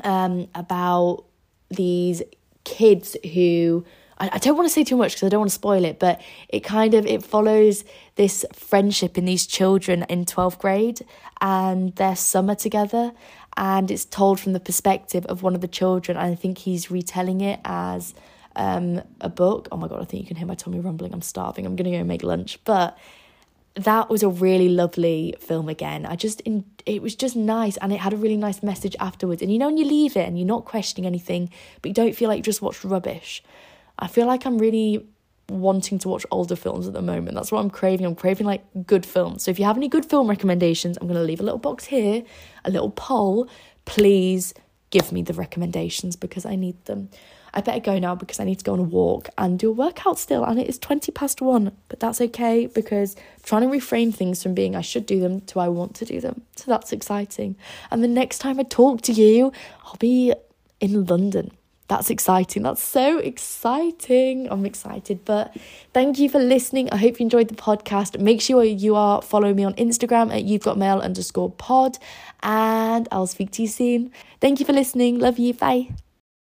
um 0.03 0.47
about 0.53 1.23
these 1.69 2.21
kids 2.63 3.17
who 3.33 3.85
I, 4.17 4.31
I 4.33 4.37
don't 4.37 4.55
want 4.55 4.67
to 4.67 4.73
say 4.73 4.83
too 4.83 4.97
much 4.97 5.13
because 5.13 5.27
I 5.27 5.29
don't 5.29 5.41
want 5.41 5.51
to 5.51 5.55
spoil 5.55 5.85
it, 5.85 5.99
but 5.99 6.21
it 6.49 6.61
kind 6.61 6.93
of 6.93 7.05
it 7.05 7.23
follows 7.23 7.83
this 8.15 8.45
friendship 8.53 9.17
in 9.17 9.25
these 9.25 9.45
children 9.45 10.03
in 10.09 10.25
12th 10.25 10.59
grade 10.59 11.05
and 11.41 11.95
their 11.95 12.15
summer 12.15 12.55
together 12.55 13.11
and 13.57 13.89
it's 13.89 14.05
told 14.05 14.39
from 14.39 14.53
the 14.53 14.59
perspective 14.59 15.25
of 15.27 15.41
one 15.41 15.55
of 15.55 15.61
the 15.61 15.67
children 15.67 16.17
and 16.17 16.31
I 16.31 16.35
think 16.35 16.59
he's 16.59 16.91
retelling 16.91 17.41
it 17.41 17.59
as 17.65 18.13
um 18.55 19.01
a 19.21 19.29
book. 19.29 19.67
Oh 19.71 19.77
my 19.77 19.87
god, 19.87 20.01
I 20.01 20.05
think 20.05 20.23
you 20.23 20.27
can 20.27 20.37
hear 20.37 20.47
my 20.47 20.55
tummy 20.55 20.79
rumbling. 20.79 21.13
I'm 21.13 21.21
starving. 21.21 21.65
I'm 21.65 21.75
going 21.75 21.91
to 21.91 21.97
go 21.97 22.03
make 22.03 22.23
lunch. 22.23 22.59
But 22.63 22.97
that 23.75 24.09
was 24.09 24.23
a 24.23 24.29
really 24.29 24.69
lovely 24.69 25.35
film 25.39 25.67
again. 25.67 26.05
I 26.05 26.15
just 26.15 26.39
in, 26.41 26.63
it 26.85 27.01
was 27.01 27.13
just 27.15 27.35
nice 27.35 27.75
and 27.77 27.91
it 27.91 27.99
had 27.99 28.13
a 28.13 28.17
really 28.17 28.37
nice 28.37 28.63
message 28.63 28.95
afterwards. 28.99 29.41
And 29.41 29.51
you 29.51 29.59
know 29.59 29.65
when 29.65 29.77
you 29.77 29.85
leave 29.85 30.15
it 30.15 30.25
and 30.25 30.39
you're 30.39 30.47
not 30.47 30.63
questioning 30.63 31.05
anything, 31.05 31.49
but 31.81 31.89
you 31.89 31.93
don't 31.93 32.15
feel 32.15 32.29
like 32.29 32.37
you 32.37 32.43
just 32.43 32.61
watched 32.61 32.85
rubbish. 32.85 33.43
I 33.99 34.07
feel 34.07 34.27
like 34.27 34.45
I'm 34.45 34.57
really 34.57 35.05
wanting 35.49 35.99
to 35.99 36.09
watch 36.09 36.25
older 36.31 36.55
films 36.55 36.87
at 36.87 36.93
the 36.93 37.01
moment. 37.01 37.35
That's 37.35 37.51
what 37.51 37.59
I'm 37.59 37.69
craving. 37.69 38.05
I'm 38.05 38.15
craving 38.15 38.47
like 38.47 38.63
good 38.85 39.05
films. 39.05 39.43
So 39.43 39.51
if 39.51 39.59
you 39.59 39.65
have 39.65 39.77
any 39.77 39.87
good 39.87 40.05
film 40.05 40.27
recommendations, 40.27 40.97
I'm 40.97 41.07
going 41.07 41.19
to 41.19 41.23
leave 41.23 41.39
a 41.39 41.43
little 41.43 41.59
box 41.59 41.85
here, 41.85 42.23
a 42.63 42.69
little 42.69 42.89
poll. 42.89 43.47
Please 43.85 44.53
give 44.89 45.11
me 45.11 45.21
the 45.21 45.33
recommendations 45.33 46.15
because 46.15 46.45
I 46.45 46.55
need 46.55 46.83
them. 46.85 47.09
I 47.53 47.61
better 47.61 47.79
go 47.79 47.97
now 47.99 48.15
because 48.15 48.39
I 48.39 48.43
need 48.43 48.59
to 48.59 48.65
go 48.65 48.73
on 48.73 48.79
a 48.79 48.83
walk 48.83 49.29
and 49.37 49.57
do 49.57 49.69
a 49.69 49.73
workout 49.73 50.19
still. 50.19 50.43
And 50.43 50.59
it 50.59 50.67
is 50.67 50.77
20 50.77 51.11
past 51.13 51.41
one, 51.41 51.71
but 51.87 52.01
that's 52.01 52.19
okay 52.19 52.65
because 52.65 53.15
I'm 53.15 53.43
trying 53.43 53.61
to 53.61 53.67
reframe 53.67 54.13
things 54.13 54.43
from 54.43 54.53
being 54.53 54.75
I 54.75 54.81
should 54.81 55.05
do 55.05 55.21
them 55.21 55.39
to 55.41 55.59
I 55.61 55.69
want 55.69 55.95
to 55.95 56.05
do 56.05 56.19
them. 56.19 56.41
So 56.57 56.65
that's 56.67 56.91
exciting. 56.91 57.55
And 57.91 58.03
the 58.03 58.09
next 58.09 58.39
time 58.39 58.59
I 58.59 58.63
talk 58.63 59.01
to 59.03 59.13
you, 59.13 59.53
I'll 59.85 59.95
be 59.97 60.33
in 60.81 61.05
London 61.05 61.51
that's 61.87 62.09
exciting. 62.09 62.63
That's 62.63 62.83
so 62.83 63.19
exciting. 63.19 64.47
I'm 64.49 64.65
excited. 64.65 65.23
But 65.23 65.55
thank 65.93 66.17
you 66.17 66.29
for 66.29 66.39
listening. 66.39 66.89
I 66.91 66.97
hope 66.97 67.19
you 67.19 67.25
enjoyed 67.25 67.47
the 67.47 67.55
podcast. 67.55 68.19
Make 68.19 68.41
sure 68.41 68.63
you 68.63 68.95
are 68.95 69.21
following 69.21 69.55
me 69.55 69.63
on 69.63 69.73
Instagram 69.75 70.33
at 70.33 70.45
you've 70.45 70.63
got 70.63 70.77
mail 70.77 70.99
underscore 70.99 71.51
pod. 71.51 71.97
And 72.41 73.07
I'll 73.11 73.27
speak 73.27 73.51
to 73.51 73.61
you 73.61 73.67
soon. 73.67 74.11
Thank 74.41 74.59
you 74.59 74.65
for 74.65 74.73
listening. 74.73 75.19
Love 75.19 75.37
you. 75.37 75.53
Bye. 75.53 75.89